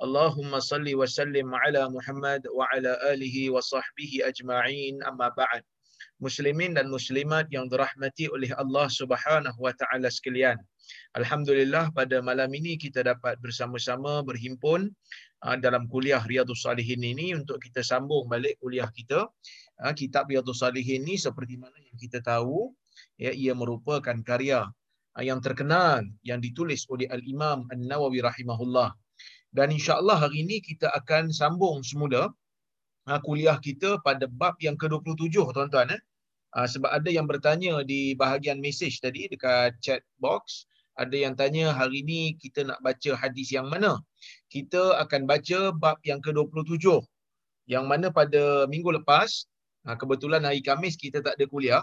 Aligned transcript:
Allahumma 0.00 0.64
salli 0.64 0.96
wa 0.96 1.04
sallim 1.04 1.52
ala 1.52 1.92
Muhammad 1.92 2.48
wa 2.48 2.64
ala 2.72 2.96
alihi 3.12 3.52
wa 3.52 3.60
sahbihi 3.60 4.24
ajma'in 4.24 4.96
amma 5.04 5.28
ba'd. 5.36 5.60
Muslimin 6.24 6.72
dan 6.72 6.88
muslimat 6.88 7.52
yang 7.52 7.68
dirahmati 7.68 8.32
oleh 8.32 8.48
Allah 8.56 8.88
Subhanahu 8.88 9.60
wa 9.60 9.76
taala 9.76 10.08
sekalian. 10.08 10.56
Alhamdulillah 11.20 11.92
pada 11.92 12.24
malam 12.24 12.48
ini 12.48 12.80
kita 12.80 13.04
dapat 13.04 13.36
bersama-sama 13.44 14.24
berhimpun 14.24 14.88
uh, 15.44 15.56
dalam 15.60 15.84
kuliah 15.84 16.24
Riyadhus 16.24 16.64
Salihin 16.64 17.04
ini 17.04 17.36
untuk 17.36 17.60
kita 17.60 17.84
sambung 17.84 18.24
balik 18.24 18.56
kuliah 18.56 18.88
kita. 18.88 19.28
Uh, 19.84 19.92
kitab 19.92 20.32
Riyadhus 20.32 20.64
Salihin 20.64 21.04
ini 21.04 21.20
seperti 21.20 21.60
mana 21.60 21.76
yang 21.76 22.00
kita 22.00 22.24
tahu 22.24 22.72
ya 23.20 23.36
ia 23.36 23.52
merupakan 23.52 24.16
karya 24.24 24.64
uh, 25.12 25.24
yang 25.24 25.44
terkenal 25.44 26.00
yang 26.24 26.40
ditulis 26.40 26.88
oleh 26.88 27.04
Al-Imam 27.12 27.68
An-Nawawi 27.68 28.24
rahimahullah 28.24 28.96
dan 29.50 29.74
insya-Allah 29.74 30.14
hari 30.26 30.46
ini 30.46 30.62
kita 30.62 30.86
akan 30.94 31.34
sambung 31.34 31.82
semula 31.82 32.30
uh, 33.10 33.20
kuliah 33.26 33.58
kita 33.58 33.98
pada 34.06 34.30
bab 34.30 34.54
yang 34.62 34.78
ke-27 34.78 35.34
tuan-tuan 35.50 35.90
eh. 35.90 36.02
Uh, 36.54 36.66
sebab 36.66 36.90
ada 36.90 37.10
yang 37.10 37.30
bertanya 37.30 37.82
di 37.86 38.14
bahagian 38.18 38.58
mesej 38.58 38.98
tadi 38.98 39.30
dekat 39.30 39.74
chat 39.78 40.02
box 40.18 40.66
ada 40.98 41.14
yang 41.14 41.38
tanya 41.38 41.70
hari 41.70 42.02
ini 42.02 42.34
kita 42.38 42.66
nak 42.66 42.82
baca 42.82 43.14
hadis 43.14 43.54
yang 43.54 43.70
mana? 43.70 43.98
Kita 44.50 44.98
akan 45.02 45.26
baca 45.26 45.74
bab 45.74 45.98
yang 46.06 46.22
ke-27 46.22 47.02
yang 47.70 47.86
mana 47.86 48.10
pada 48.10 48.66
minggu 48.66 49.02
lepas 49.02 49.46
uh, 49.86 49.96
kebetulan 49.98 50.46
hari 50.46 50.62
Kamis 50.62 50.94
kita 50.94 51.22
tak 51.22 51.38
ada 51.38 51.46
kuliah. 51.50 51.82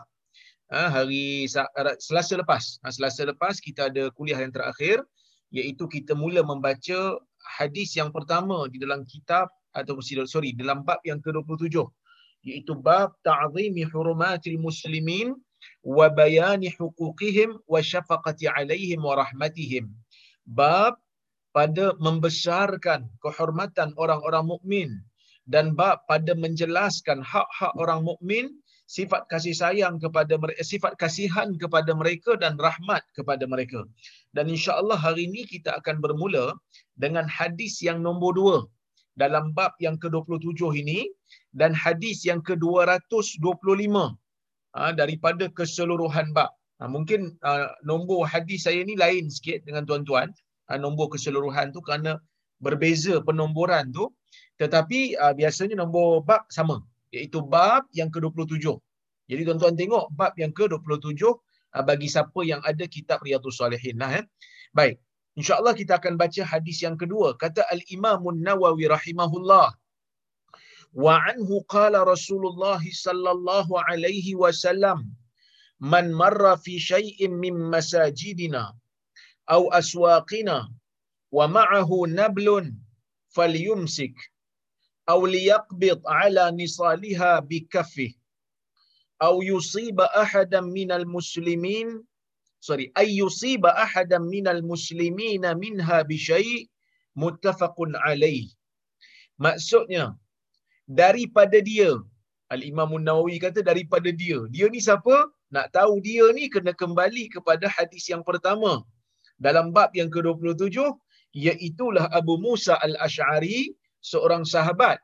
Hari 0.68 1.48
Selasa 1.96 2.44
lepas, 2.44 2.76
Selasa 2.92 3.24
lepas 3.24 3.56
kita 3.64 3.88
ada 3.88 4.12
kuliah 4.12 4.36
yang 4.36 4.52
terakhir 4.52 5.00
iaitu 5.48 5.88
kita 5.88 6.12
mula 6.12 6.44
membaca 6.44 7.24
hadis 7.48 7.95
yang 7.95 8.12
pertama 8.12 8.67
di 8.67 8.78
dalam 8.78 9.08
kitab 9.08 9.48
atau 9.72 10.00
sorry 10.02 10.52
dalam 10.52 10.84
bab 10.84 11.00
yang 11.08 11.22
ke-27 11.23 11.80
iaitu 12.48 12.73
bab 12.78 13.16
ta'zimi 13.23 13.88
hurumatil 13.88 14.59
muslimin 14.59 15.36
wa 15.84 16.08
bayani 16.12 16.72
huquqihim 16.75 17.58
wa 17.66 17.80
syafaqati 17.81 18.48
alaihim 18.48 19.02
wa 19.03 19.20
rahmatihim. 19.20 19.90
Bab 20.48 21.00
pada 21.52 21.98
membesarkan 21.98 23.09
kehormatan 23.20 23.92
orang-orang 23.98 24.45
mukmin 24.45 24.90
dan 25.48 25.73
bab 25.73 26.03
pada 26.06 26.36
menjelaskan 26.38 27.23
hak-hak 27.23 27.73
orang 27.80 28.03
mukmin 28.03 28.52
sifat 28.88 29.28
kasih 29.32 29.56
sayang 29.62 29.96
kepada 30.04 30.40
mereka 30.40 30.64
sifat 30.64 30.94
kasihan 30.96 31.52
kepada 31.60 31.92
mereka 31.92 32.40
dan 32.40 32.56
rahmat 32.56 33.04
kepada 33.18 33.44
mereka 33.44 33.84
dan 34.32 34.48
insya-Allah 34.48 34.96
hari 34.96 35.28
ini 35.28 35.44
kita 35.44 35.76
akan 35.80 36.00
bermula 36.00 36.56
dengan 36.96 37.28
hadis 37.28 37.84
yang 37.84 38.00
nombor 38.00 38.32
dua 38.40 38.58
dalam 39.18 39.52
bab 39.58 39.74
yang 39.82 39.98
ke-27 39.98 40.62
ini 40.86 41.10
dan 41.58 41.74
hadis 41.74 42.22
yang 42.24 42.40
ke-225 42.46 43.98
ha, 44.78 44.94
daripada 44.94 45.50
keseluruhan 45.50 46.32
bab. 46.38 46.54
Ha, 46.78 46.86
mungkin 46.86 47.34
uh, 47.42 47.74
nombor 47.82 48.30
hadis 48.30 48.70
saya 48.70 48.86
ni 48.86 48.94
lain 48.94 49.34
sikit 49.34 49.66
dengan 49.66 49.84
tuan-tuan. 49.90 50.30
Ha, 50.70 50.78
nombor 50.78 51.09
keseluruhan 51.09 51.74
tu 51.74 51.81
kerana 51.81 52.22
berbeza 52.62 53.18
penomboran 53.26 53.90
tu. 53.90 54.14
Tetapi 54.62 55.18
biasanya 55.38 55.81
nombor 55.81 56.26
bab 56.26 56.46
sama. 56.50 56.81
Iaitu 57.16 57.40
bab 57.53 57.88
yang 58.00 58.09
ke-27. 58.13 58.66
Jadi 59.28 59.41
tuan-tuan 59.47 59.75
tengok 59.79 60.06
bab 60.19 60.34
yang 60.41 60.51
ke-27 60.57 61.23
uh, 61.28 61.84
bagi 61.90 62.07
siapa 62.07 62.40
yang 62.51 62.62
ada 62.69 62.85
kitab 62.95 63.19
Riyadhus 63.25 63.59
Salihin 63.59 64.00
lah. 64.01 64.12
Eh. 64.19 64.25
Baik. 64.78 64.95
InsyaAllah 65.38 65.73
kita 65.78 66.01
akan 66.01 66.17
baca 66.17 66.41
hadis 66.41 66.81
yang 66.81 66.97
kedua. 66.97 67.38
Kata 67.38 67.62
Al-Imamun 67.69 68.41
Nawawi 68.41 68.90
rahimahullah. 68.90 69.67
Wa 70.97 71.13
anhu 71.29 71.62
qala 71.69 72.01
Rasulullah 72.01 72.81
sallallahu 72.81 73.78
alaihi 73.85 74.34
wasallam 74.34 75.06
man 75.94 76.09
marra 76.22 76.57
fi 76.57 76.79
shay'in 76.81 77.38
min 77.44 77.53
masajidina 77.73 78.73
aw 79.56 79.62
aswaqina 79.79 80.57
wa 81.38 81.46
ma'ahu 81.57 82.09
nablun 82.19 82.73
falyumsik 83.35 84.16
aw 85.13 85.19
liyaqbid 85.35 86.00
ala 86.22 86.45
nisaliha 86.59 87.31
bikaffih 87.50 88.13
aw 89.28 89.35
yusiba 89.51 90.06
ahadan 90.23 90.66
minal 90.78 91.06
muslimin. 91.16 91.90
Sorry 92.68 92.85
yusiba 93.19 93.69
ahadan 93.85 94.23
minal 94.34 94.62
muslimina 94.72 95.50
minha 95.63 95.97
bi 96.09 96.17
syai' 96.28 96.67
muttafaqun 97.22 97.91
alaih 98.09 98.46
maksudnya 99.46 100.06
daripada 101.01 101.57
dia 101.69 101.91
al 102.56 102.62
imam 102.72 102.91
nawawi 103.07 103.38
kata 103.46 103.62
daripada 103.69 104.09
dia. 104.22 104.40
Dia 104.53 104.67
ni 104.73 104.81
siapa? 104.88 105.16
Nak 105.56 105.67
tahu 105.78 105.94
dia 106.07 106.25
ni 106.38 106.46
kena 106.53 106.72
kembali 106.81 107.23
kepada 107.35 107.66
hadis 107.75 108.06
yang 108.12 108.23
pertama. 108.29 108.72
Dalam 109.46 109.66
bab 109.75 109.90
yang 110.00 110.09
ke-27 110.16 110.78
iaitulah 111.46 112.06
Abu 112.19 112.35
Musa 112.46 112.75
al-Asy'ari 112.88 113.59
seorang 114.12 114.44
sahabat 114.53 114.97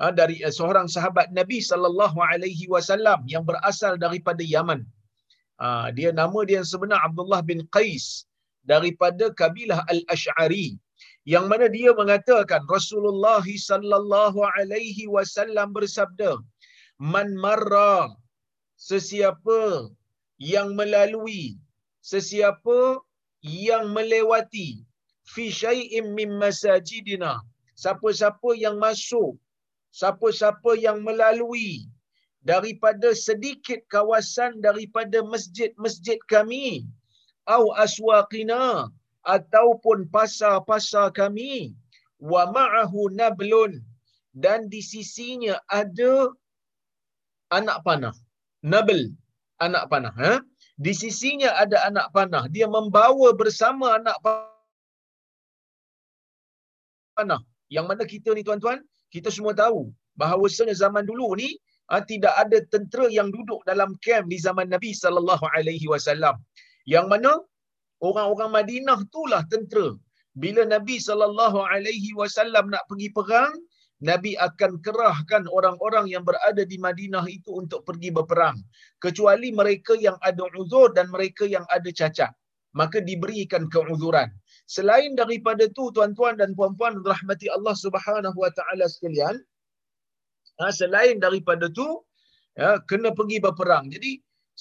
ha, 0.00 0.12
dari 0.20 0.36
uh, 0.46 0.52
seorang 0.58 0.88
sahabat 0.96 1.28
Nabi 1.40 1.58
sallallahu 1.70 2.18
alaihi 2.30 2.66
wasallam 2.74 3.20
yang 3.34 3.44
berasal 3.50 3.94
daripada 4.04 4.42
Yaman. 4.54 4.80
Ha, 5.62 5.68
dia 5.98 6.10
nama 6.20 6.38
dia 6.48 6.56
yang 6.60 6.68
sebenar 6.72 6.98
Abdullah 7.08 7.40
bin 7.50 7.60
Qais 7.74 8.06
daripada 8.72 9.26
kabilah 9.40 9.80
Al-Ash'ari 9.94 10.66
yang 11.32 11.46
mana 11.50 11.66
dia 11.76 11.90
mengatakan 12.00 12.62
Rasulullah 12.76 13.42
sallallahu 13.70 14.38
alaihi 14.56 15.10
wasallam 15.14 15.74
bersabda 15.76 16.32
man 17.14 17.28
marra 17.44 18.14
sesiapa 18.88 19.62
yang 20.52 20.68
melalui 20.80 21.44
sesiapa 22.12 22.78
yang 23.42 23.84
melewati 23.96 24.70
fi 25.32 25.44
syai'in 25.62 26.06
min 26.18 26.30
masajidina 26.42 27.32
siapa-siapa 27.82 28.50
yang 28.64 28.76
masuk 28.80 29.36
siapa-siapa 29.98 30.70
yang 30.84 30.98
melalui 31.08 31.88
daripada 32.50 33.08
sedikit 33.26 33.80
kawasan 33.94 34.60
daripada 34.66 35.18
masjid-masjid 35.32 36.20
kami 36.32 36.84
au 37.54 37.64
aswaqina 37.84 38.92
ataupun 39.34 39.98
pasar-pasar 40.14 41.06
kami 41.20 41.74
wa 42.30 42.42
ma'ahu 42.56 43.00
nablun. 43.20 43.72
Dan 44.36 44.68
di 44.72 44.84
sisinya 44.84 45.56
ada 45.80 46.28
anak 47.58 47.78
panah. 47.86 48.12
Nabl 48.60 49.00
anak 49.64 49.84
panah 49.88 50.14
ha? 50.20 50.32
Di 50.76 50.92
sisinya 50.92 51.50
ada 51.62 51.88
anak 51.88 52.12
panah. 52.12 52.44
Dia 52.54 52.68
membawa 52.68 53.28
bersama 53.32 53.96
anak 53.96 54.16
panah 57.16 57.40
yang 57.74 57.86
mana 57.90 58.04
kita 58.12 58.30
ni 58.36 58.42
tuan-tuan 58.48 58.78
kita 59.14 59.30
semua 59.36 59.54
tahu 59.62 59.80
bahawa 60.20 60.46
zaman 60.82 61.04
dulu 61.10 61.28
ni 61.40 61.48
ha, 61.90 62.02
tidak 62.10 62.34
ada 62.42 62.58
tentera 62.72 63.06
yang 63.18 63.28
duduk 63.36 63.60
dalam 63.70 63.90
kem 64.04 64.24
di 64.32 64.38
zaman 64.46 64.66
Nabi 64.74 64.90
sallallahu 65.02 65.44
alaihi 65.56 65.86
wasallam. 65.92 66.36
Yang 66.94 67.06
mana 67.12 67.32
orang-orang 68.08 68.50
Madinah 68.58 68.98
itulah 69.06 69.42
tentera. 69.52 69.88
Bila 70.42 70.62
Nabi 70.74 70.96
sallallahu 71.08 71.58
alaihi 71.72 72.12
wasallam 72.20 72.68
nak 72.74 72.84
pergi 72.90 73.08
perang, 73.18 73.52
Nabi 74.04 74.36
akan 74.36 74.72
kerahkan 74.84 75.48
orang-orang 75.48 76.06
yang 76.12 76.20
berada 76.28 76.62
di 76.72 76.76
Madinah 76.76 77.24
itu 77.32 77.50
untuk 77.60 77.80
pergi 77.88 78.12
berperang. 78.12 78.60
Kecuali 79.00 79.48
mereka 79.60 79.96
yang 79.96 80.20
ada 80.20 80.44
uzur 80.60 80.92
dan 80.92 81.08
mereka 81.08 81.48
yang 81.48 81.64
ada 81.72 81.88
cacat. 81.88 82.32
Maka 82.76 83.00
diberikan 83.00 83.72
keuzuran. 83.72 84.28
Selain 84.74 85.14
daripada 85.20 85.64
tu 85.76 85.84
tuan-tuan 85.96 86.34
dan 86.40 86.50
puan-puan 86.58 86.94
rahmati 87.12 87.46
Allah 87.56 87.74
Subhanahu 87.84 88.38
wa 88.44 88.50
taala 88.58 88.86
sekalian, 88.94 89.36
ha, 90.58 90.72
selain 90.80 91.16
daripada 91.26 91.66
tu 91.78 91.86
ya, 92.58 92.70
kena 92.90 93.10
pergi 93.18 93.38
berperang. 93.46 93.86
Jadi 93.94 94.12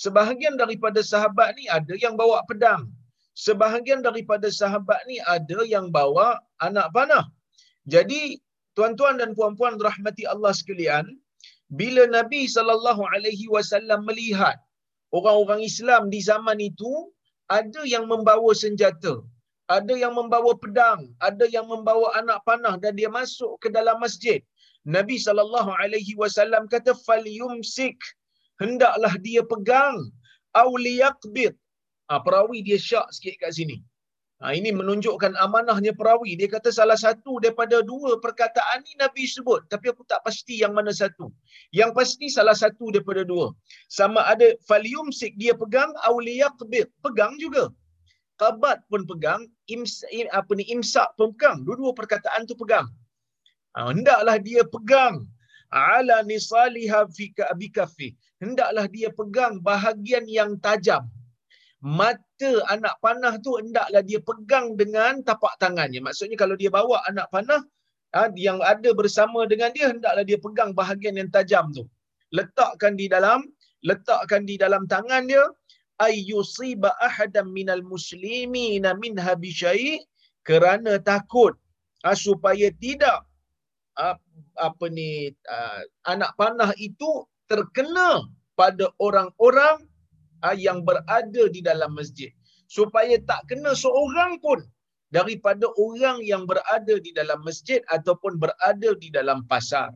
sebahagian 0.04 0.56
daripada 0.62 1.02
sahabat 1.14 1.58
ni 1.58 1.66
ada 1.78 1.94
yang 2.06 2.16
bawa 2.22 2.46
pedang. 2.50 2.84
Sebahagian 3.46 4.00
daripada 4.08 4.48
sahabat 4.62 5.00
ni 5.10 5.18
ada 5.36 5.60
yang 5.74 5.88
bawa 5.98 6.28
anak 6.68 6.88
panah. 6.96 7.26
Jadi 7.94 8.22
tuan-tuan 8.78 9.16
dan 9.22 9.34
puan-puan 9.38 9.76
rahmati 9.88 10.24
Allah 10.34 10.54
sekalian, 10.60 11.06
bila 11.80 12.06
Nabi 12.18 12.42
sallallahu 12.56 13.04
alaihi 13.14 13.50
wasallam 13.56 14.06
melihat 14.10 14.58
orang-orang 15.18 15.62
Islam 15.70 16.14
di 16.14 16.20
zaman 16.30 16.60
itu 16.70 16.94
ada 17.58 17.82
yang 17.94 18.06
membawa 18.12 18.52
senjata, 18.64 19.16
ada 19.68 19.94
yang 19.98 20.14
membawa 20.14 20.54
pedang, 20.54 21.10
ada 21.18 21.46
yang 21.50 21.66
membawa 21.66 22.14
anak 22.20 22.40
panah 22.46 22.76
dan 22.78 22.94
dia 23.00 23.10
masuk 23.10 23.58
ke 23.64 23.68
dalam 23.74 23.98
masjid. 23.98 24.42
Nabi 24.86 25.18
sallallahu 25.18 25.74
alaihi 25.82 26.14
wasallam 26.22 26.70
kata 26.70 26.94
falyumsik 26.94 27.98
hendaklah 28.62 29.14
dia 29.26 29.42
pegang 29.42 29.98
au 30.54 30.70
liyaqbid. 30.78 31.58
Ah 32.06 32.22
perawi 32.22 32.62
dia 32.62 32.78
syak 32.78 33.10
sikit 33.10 33.36
kat 33.42 33.52
sini. 33.58 33.82
Ha, 34.44 34.52
ini 34.52 34.70
menunjukkan 34.76 35.34
amanahnya 35.40 35.96
perawi. 35.96 36.36
Dia 36.36 36.52
kata 36.52 36.70
salah 36.70 37.00
satu 37.00 37.40
daripada 37.40 37.80
dua 37.82 38.20
perkataan 38.20 38.84
ni 38.86 38.94
Nabi 39.00 39.24
sebut. 39.26 39.64
Tapi 39.72 39.90
aku 39.90 40.04
tak 40.12 40.22
pasti 40.28 40.60
yang 40.60 40.76
mana 40.76 40.92
satu. 40.92 41.32
Yang 41.72 41.92
pasti 41.98 42.28
salah 42.28 42.54
satu 42.54 42.92
daripada 42.92 43.24
dua. 43.24 43.56
Sama 43.88 44.22
ada 44.28 44.52
faliumsik 44.68 45.40
dia 45.40 45.56
pegang, 45.56 45.90
awliyaqbid. 46.04 46.92
Pegang 47.00 47.40
juga. 47.40 47.72
Qabat 48.36 48.84
pun 48.92 49.08
pegang, 49.08 49.48
ims, 49.72 50.04
apa 50.36 50.52
ni, 50.56 50.68
imsak 50.68 51.16
pun 51.16 51.32
pegang. 51.36 51.64
Dua-dua 51.64 51.96
perkataan 51.96 52.44
tu 52.44 52.56
pegang. 52.60 52.88
Ha, 53.76 53.92
hendaklah 53.92 54.36
dia 54.40 54.64
pegang. 54.68 55.24
Ala 55.72 56.24
nisaliha 56.24 57.08
fika 57.12 57.48
abikafi. 57.52 58.16
Hendaklah 58.44 58.92
dia 58.92 59.08
pegang 59.12 59.64
bahagian 59.64 60.28
yang 60.28 60.60
tajam 60.60 61.08
mata 61.86 62.52
anak 62.74 62.98
panah 62.98 63.38
tu 63.46 63.62
hendaklah 63.62 64.02
dia 64.02 64.18
pegang 64.18 64.74
dengan 64.74 65.22
tapak 65.22 65.54
tangannya. 65.62 66.02
Maksudnya 66.02 66.34
kalau 66.34 66.58
dia 66.58 66.74
bawa 66.74 67.06
anak 67.06 67.30
panah 67.30 67.62
ha, 68.18 68.26
yang 68.34 68.58
ada 68.66 68.90
bersama 68.98 69.46
dengan 69.46 69.70
dia 69.70 69.94
hendaklah 69.94 70.26
dia 70.26 70.42
pegang 70.42 70.74
bahagian 70.74 71.14
yang 71.22 71.30
tajam 71.30 71.70
tu. 71.78 71.86
Letakkan 72.34 72.98
di 72.98 73.06
dalam 73.06 73.46
letakkan 73.86 74.50
di 74.50 74.58
dalam 74.58 74.90
tangan 74.90 75.30
dia 75.30 75.46
ayyusiba 76.02 76.92
ahadan 77.00 77.52
minal 77.52 77.84
muslimina 77.84 78.96
minha 78.98 79.34
bi 79.36 79.52
kerana 80.46 81.02
takut. 81.02 81.56
Ha, 82.06 82.14
supaya 82.14 82.70
tidak 82.78 83.26
ha, 83.98 84.14
apa 84.62 84.86
ni 84.94 85.34
ha, 85.50 85.82
anak 86.06 86.38
panah 86.38 86.70
itu 86.78 87.26
terkena 87.50 88.30
pada 88.54 88.94
orang-orang 89.02 89.90
yang 90.54 90.86
berada 90.86 91.44
di 91.50 91.66
dalam 91.66 91.98
masjid. 91.98 92.30
Supaya 92.70 93.18
tak 93.26 93.50
kena 93.50 93.74
seorang 93.74 94.38
pun 94.38 94.62
daripada 95.10 95.66
orang 95.82 96.22
yang 96.22 96.46
berada 96.46 96.96
di 97.02 97.10
dalam 97.16 97.42
masjid 97.42 97.82
ataupun 97.90 98.38
berada 98.38 98.90
di 99.02 99.10
dalam 99.10 99.42
pasar. 99.50 99.90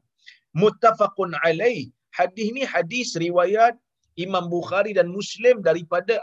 Muttafaqun 0.58 1.38
alaih. 1.46 1.94
Hadis 2.10 2.50
ni 2.50 2.66
hadis 2.66 3.14
riwayat 3.14 3.78
Imam 4.26 4.52
Bukhari 4.52 4.92
dan 5.00 5.08
Muslim 5.18 5.64
daripada 5.64 6.20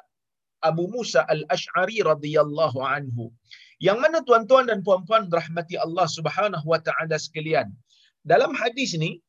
Abu 0.68 0.84
Musa 0.94 1.24
Al-Ash'ari 1.34 2.04
radhiyallahu 2.04 2.78
anhu 2.84 3.32
yang 3.80 4.00
mana 4.00 4.24
tuan-tuan 4.28 4.68
dan 4.70 4.80
puan-puan 4.86 5.28
rahmati 5.28 5.76
Allah 5.76 6.06
Subhanahu 6.16 6.66
wa 6.72 6.80
taala 6.80 7.16
sekalian 7.26 7.68
dalam 8.24 8.52
hadis 8.56 8.96
ni 8.96 9.20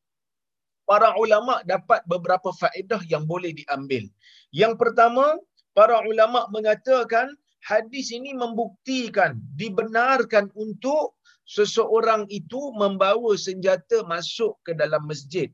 para 0.88 1.12
ulama 1.20 1.60
dapat 1.68 2.00
beberapa 2.08 2.48
faedah 2.56 3.04
yang 3.12 3.28
boleh 3.28 3.52
diambil. 3.52 4.08
Yang 4.48 4.74
pertama, 4.80 5.36
para 5.76 6.00
ulama 6.08 6.48
mengatakan 6.48 7.28
hadis 7.60 8.08
ini 8.08 8.32
membuktikan 8.32 9.36
dibenarkan 9.60 10.48
untuk 10.56 11.20
seseorang 11.44 12.24
itu 12.32 12.72
membawa 12.72 13.36
senjata 13.36 14.00
masuk 14.08 14.56
ke 14.64 14.72
dalam 14.72 15.04
masjid. 15.04 15.52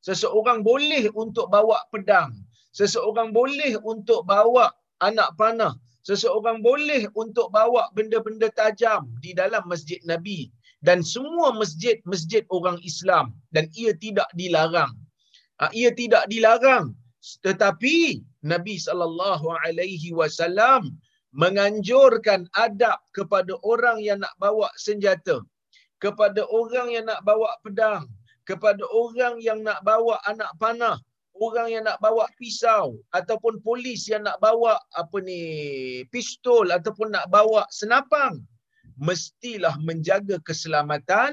Seseorang 0.00 0.64
boleh 0.64 1.12
untuk 1.12 1.52
bawa 1.52 1.80
pedang. 1.92 2.32
Seseorang 2.72 3.34
boleh 3.36 3.76
untuk 3.84 4.24
bawa 4.24 4.72
anak 5.04 5.36
panah. 5.36 5.76
Seseorang 6.04 6.64
boleh 6.64 7.12
untuk 7.12 7.52
bawa 7.52 7.92
benda-benda 7.92 8.48
tajam 8.56 9.12
di 9.20 9.36
dalam 9.36 9.60
masjid 9.68 10.00
Nabi 10.08 10.48
dan 10.80 11.04
semua 11.04 11.52
masjid-masjid 11.52 12.48
orang 12.48 12.80
Islam 12.80 13.36
dan 13.52 13.68
ia 13.76 13.92
tidak 13.92 14.28
dilarang. 14.32 14.96
Ha, 15.60 15.68
ia 15.76 15.92
tidak 15.92 16.24
dilarang 16.32 16.96
tetapi 17.44 18.24
Nabi 18.40 18.80
wasallam 20.16 20.96
menganjurkan 21.36 22.48
adab 22.56 22.96
kepada 23.12 23.54
orang 23.62 24.00
yang 24.00 24.24
nak 24.24 24.32
bawa 24.40 24.72
senjata, 24.80 25.44
kepada 26.00 26.42
orang 26.48 26.90
yang 26.90 27.04
nak 27.06 27.20
bawa 27.22 27.52
pedang, 27.60 28.08
kepada 28.50 28.82
orang 28.90 29.38
yang 29.38 29.62
nak 29.62 29.78
bawa 29.86 30.18
anak 30.26 30.50
panah, 30.58 30.98
orang 31.38 31.70
yang 31.70 31.84
nak 31.86 32.02
bawa 32.02 32.26
pisau 32.34 32.98
ataupun 33.14 33.62
polis 33.62 34.10
yang 34.10 34.26
nak 34.26 34.42
bawa 34.42 34.74
apa 34.98 35.16
ni 35.22 35.40
pistol 36.10 36.74
ataupun 36.74 37.14
nak 37.14 37.30
bawa 37.30 37.62
senapang 37.70 38.42
mestilah 38.98 39.78
menjaga 39.86 40.42
keselamatan. 40.42 41.30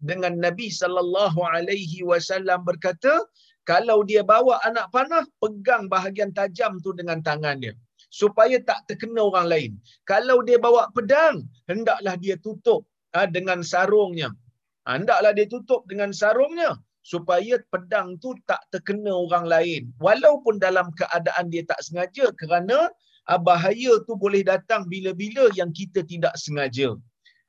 Dengan 0.00 0.32
Nabi 0.40 0.72
sallallahu 0.72 1.44
alaihi 1.44 2.00
wasallam 2.08 2.64
berkata 2.64 3.20
kalau 3.68 4.00
dia 4.00 4.24
bawa 4.24 4.56
anak 4.64 4.88
panah 4.96 5.28
pegang 5.44 5.92
bahagian 5.92 6.32
tajam 6.32 6.80
tu 6.80 6.96
dengan 6.96 7.20
tangan 7.20 7.60
dia 7.60 7.76
supaya 8.08 8.56
tak 8.64 8.80
terkena 8.88 9.28
orang 9.28 9.46
lain. 9.52 9.72
Kalau 10.08 10.40
dia 10.40 10.56
bawa 10.56 10.88
pedang 10.96 11.44
hendaklah 11.68 12.16
dia 12.16 12.40
tutup 12.40 12.88
ha, 13.12 13.28
dengan 13.28 13.60
sarungnya 13.60 14.32
hendaklah 14.88 15.32
dia 15.36 15.46
tutup 15.50 15.84
dengan 15.90 16.12
sarungnya 16.12 16.76
supaya 17.02 17.56
pedang 17.72 18.20
tu 18.20 18.36
tak 18.44 18.60
terkena 18.72 19.12
orang 19.12 19.48
lain. 19.48 19.82
Walaupun 20.00 20.60
dalam 20.60 20.92
keadaan 20.96 21.48
dia 21.48 21.64
tak 21.64 21.80
sengaja 21.80 22.28
kerana 22.36 22.92
ha, 23.28 23.40
bahaya 23.40 23.92
tu 24.04 24.14
boleh 24.16 24.44
datang 24.44 24.84
bila-bila 24.88 25.48
yang 25.56 25.72
kita 25.72 26.04
tidak 26.04 26.32
sengaja. 26.36 26.96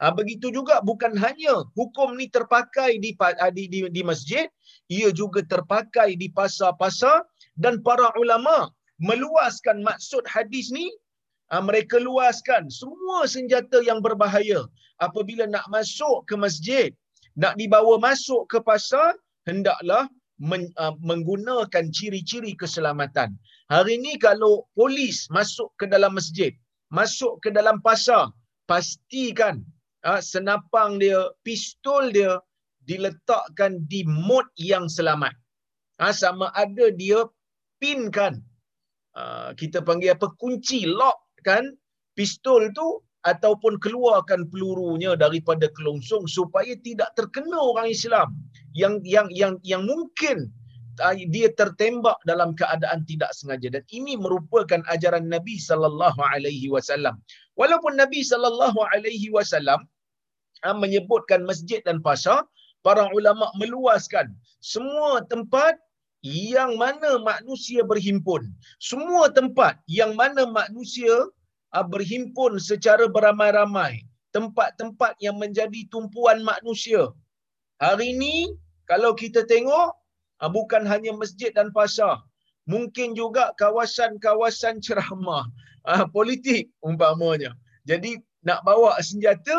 Ha, 0.02 0.10
begitu 0.10 0.50
juga 0.50 0.82
bukan 0.82 1.14
hanya 1.14 1.62
hukum 1.78 2.18
ni 2.18 2.26
terpakai 2.26 2.98
di, 2.98 3.14
di, 3.54 3.64
di, 3.70 3.80
di 3.86 4.02
masjid, 4.02 4.50
ia 4.90 5.14
juga 5.14 5.46
terpakai 5.46 6.18
di 6.18 6.26
pasar-pasar 6.34 7.22
dan 7.54 7.86
para 7.86 8.10
ulama 8.18 8.74
meluaskan 8.98 9.86
maksud 9.86 10.26
hadis 10.26 10.74
ni, 10.74 10.90
ha, 11.54 11.62
mereka 11.62 12.02
luaskan 12.02 12.66
semua 12.72 13.30
senjata 13.30 13.84
yang 13.86 14.02
berbahaya. 14.02 14.66
Apabila 15.02 15.50
nak 15.50 15.66
masuk 15.74 16.30
ke 16.30 16.38
masjid, 16.38 16.94
nak 17.38 17.56
dibawa 17.60 18.00
masuk 18.02 18.48
ke 18.52 18.60
pasar, 18.64 19.16
hendaklah 19.48 20.08
men, 20.42 20.72
uh, 20.82 20.96
menggunakan 21.00 21.92
ciri-ciri 21.94 22.58
keselamatan. 22.58 23.38
Hari 23.72 24.02
ini 24.02 24.20
kalau 24.20 24.68
polis 24.76 25.32
masuk 25.32 25.72
ke 25.80 25.88
dalam 25.88 26.18
masjid, 26.18 26.52
masuk 26.92 27.40
ke 27.40 27.54
dalam 27.54 27.80
pasar, 27.80 28.28
pastikan 28.68 29.64
ha, 30.04 30.20
senapang 30.20 31.00
dia, 31.00 31.32
pistol 31.46 32.12
dia 32.12 32.42
diletakkan 32.84 33.86
di 33.88 34.04
mod 34.08 34.46
yang 34.58 34.90
selamat. 34.90 35.34
Ha, 36.02 36.12
sama 36.12 36.50
ada 36.58 36.90
dia 36.92 37.24
pin 37.78 38.10
kan, 38.10 38.42
ha, 39.14 39.54
kita 39.54 39.86
panggil 39.86 40.18
apa, 40.18 40.34
kunci, 40.42 40.84
lock 40.90 41.32
kan, 41.46 41.64
pistol 42.18 42.70
tu 42.74 43.02
ataupun 43.24 43.78
keluarkan 43.78 44.50
pelurunya 44.50 45.14
daripada 45.14 45.70
kelongsong 45.78 46.26
supaya 46.26 46.74
tidak 46.82 47.14
terkena 47.14 47.58
orang 47.58 47.90
Islam 47.90 48.34
yang 48.74 48.98
yang 49.06 49.30
yang 49.30 49.62
yang 49.62 49.86
mungkin 49.86 50.50
dia 51.34 51.50
tertembak 51.58 52.18
dalam 52.30 52.54
keadaan 52.54 53.02
tidak 53.10 53.32
sengaja 53.34 53.74
dan 53.74 53.84
ini 53.90 54.14
merupakan 54.20 54.86
ajaran 54.92 55.26
Nabi 55.26 55.58
sallallahu 55.58 56.20
alaihi 56.22 56.70
wasallam. 56.70 57.18
Walaupun 57.58 57.98
Nabi 57.98 58.22
sallallahu 58.22 58.78
alaihi 58.94 59.34
wasallam 59.34 59.88
ah, 60.68 60.78
menyebutkan 60.78 61.42
masjid 61.48 61.82
dan 61.82 62.04
pasar, 62.06 62.46
para 62.86 63.10
ulama 63.18 63.50
meluaskan 63.58 64.30
semua 64.62 65.26
tempat 65.26 65.78
yang 66.22 66.78
mana 66.78 67.18
manusia 67.18 67.82
berhimpun. 67.82 68.46
Semua 68.78 69.34
tempat 69.34 69.82
yang 69.90 70.14
mana 70.14 70.46
manusia 70.46 71.10
ah, 71.10 71.26
berhimpun 71.80 72.60
secara 72.60 73.08
beramai-ramai. 73.08 74.04
Tempat-tempat 74.36 75.20
yang 75.24 75.40
menjadi 75.40 75.88
tumpuan 75.92 76.44
manusia. 76.44 77.12
Hari 77.84 78.16
ini 78.16 78.52
kalau 78.88 79.12
kita 79.12 79.44
tengok 79.44 80.02
Ah, 80.42 80.50
bukan 80.50 80.84
hanya 80.90 81.14
masjid 81.14 81.54
dan 81.54 81.70
pasar. 81.70 82.18
Mungkin 82.66 83.14
juga 83.14 83.54
kawasan-kawasan 83.62 84.82
ceramah 84.82 85.46
ah, 85.86 86.10
politik 86.10 86.74
umpamanya. 86.82 87.54
Jadi 87.86 88.18
nak 88.42 88.66
bawa 88.66 88.98
senjata 89.06 89.54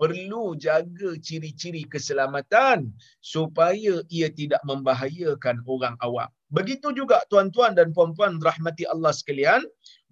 perlu 0.00 0.56
jaga 0.56 1.20
ciri-ciri 1.20 1.84
keselamatan 1.84 2.96
supaya 3.20 4.00
ia 4.08 4.32
tidak 4.32 4.64
membahayakan 4.64 5.60
orang 5.68 5.94
awam. 6.00 6.32
Begitu 6.48 6.96
juga 6.96 7.20
tuan-tuan 7.28 7.76
dan 7.76 7.92
puan-puan 7.92 8.40
rahmati 8.40 8.88
Allah 8.88 9.12
sekalian, 9.12 9.60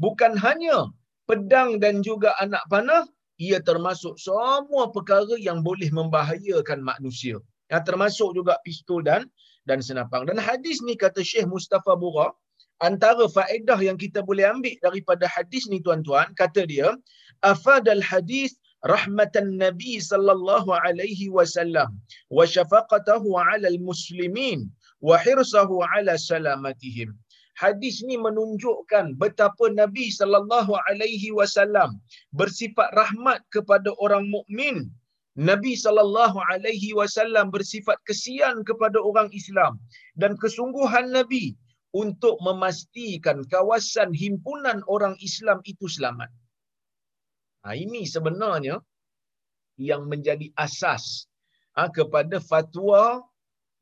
bukan 0.04 0.35
hanya 0.44 0.90
pedang 1.30 1.78
dan 1.82 2.02
juga 2.02 2.35
anak 2.44 2.62
panah, 2.73 3.06
ia 3.38 3.59
termasuk 3.68 4.18
semua 4.18 4.90
perkara 4.97 5.35
yang 5.38 5.62
boleh 5.62 5.88
membahayakan 5.99 6.82
manusia. 6.82 7.38
Ya, 7.73 7.80
termasuk 7.80 8.37
juga 8.37 8.61
pistol 8.66 9.00
dan 9.09 9.30
dan 9.64 9.78
senapang. 9.80 10.28
Dan 10.28 10.37
hadis 10.37 10.82
ni 10.85 10.94
kata 10.99 11.23
Syekh 11.25 11.47
Mustafa 11.49 11.94
Bura, 11.97 12.28
antara 12.82 13.25
faedah 13.30 13.78
yang 13.78 13.97
kita 13.97 14.21
boleh 14.21 14.44
ambil 14.44 14.75
daripada 14.82 15.25
hadis 15.30 15.64
ni 15.71 15.78
tuan-tuan, 15.80 16.28
kata 16.35 16.66
dia, 16.66 16.92
afadal 17.47 18.02
hadis 18.02 18.59
rahmatan 18.82 19.56
Nabi 19.62 20.02
sallallahu 20.02 20.75
alaihi 20.75 21.30
wasallam 21.30 21.94
wa 22.37 22.42
syafaqatahu 22.42 23.38
ala 23.38 23.66
al-muslimin 23.71 24.66
wa 24.99 25.14
hirsahu 25.16 25.87
ala 25.94 26.18
salamatihim. 26.18 27.14
Hadis 27.61 28.00
ni 28.09 28.16
menunjukkan 28.16 29.21
betapa 29.21 29.68
Nabi 29.68 30.09
sallallahu 30.09 30.73
alaihi 30.88 31.28
wasallam 31.37 32.00
bersifat 32.32 32.88
rahmat 32.97 33.44
kepada 33.52 33.92
orang 34.00 34.25
mukmin. 34.32 34.88
Nabi 35.37 35.73
sallallahu 35.76 36.40
alaihi 36.52 36.92
wasallam 36.97 37.49
bersifat 37.52 37.97
kesian 38.09 38.64
kepada 38.68 39.00
orang 39.00 39.28
Islam 39.32 39.80
dan 40.16 40.37
kesungguhan 40.37 41.12
Nabi 41.12 41.56
untuk 41.92 42.40
memastikan 42.40 43.44
kawasan 43.49 44.16
himpunan 44.16 44.80
orang 44.88 45.16
Islam 45.21 45.61
itu 45.68 45.88
selamat. 45.88 46.28
Ha, 47.64 47.76
ini 47.76 48.09
sebenarnya 48.09 48.80
yang 49.76 50.09
menjadi 50.09 50.49
asas 50.56 51.28
ha, 51.76 51.88
kepada 51.88 52.40
fatwa 52.40 53.25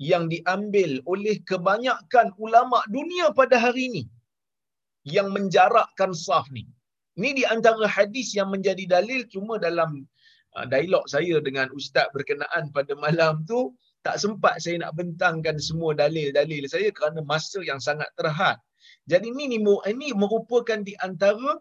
yang 0.01 0.33
diambil 0.33 0.97
oleh 1.05 1.37
kebanyakan 1.45 2.33
ulama 2.41 2.81
dunia 2.89 3.37
pada 3.37 3.61
hari 3.61 3.93
ini 3.93 4.03
yang 5.05 5.29
menjarakkan 5.29 6.17
saf 6.17 6.49
ni. 6.49 6.65
Ini 7.21 7.37
di 7.37 7.45
antara 7.45 7.85
hadis 7.85 8.33
yang 8.33 8.49
menjadi 8.49 8.89
dalil 8.89 9.29
cuma 9.29 9.61
dalam 9.61 10.09
uh, 10.57 10.65
dialog 10.73 11.05
saya 11.05 11.37
dengan 11.45 11.69
ustaz 11.77 12.09
berkenaan 12.17 12.73
pada 12.73 12.97
malam 12.97 13.45
tu 13.45 13.77
tak 14.01 14.17
sempat 14.17 14.57
saya 14.65 14.81
nak 14.81 14.97
bentangkan 14.97 15.61
semua 15.61 15.93
dalil-dalil 15.93 16.65
saya 16.65 16.89
kerana 16.97 17.21
masa 17.21 17.61
yang 17.61 17.77
sangat 17.77 18.09
terhad. 18.17 18.57
Jadi 19.05 19.29
ini 19.37 19.61
ini 19.61 20.09
merupakan 20.17 20.81
di 20.81 20.97
antara 21.05 21.61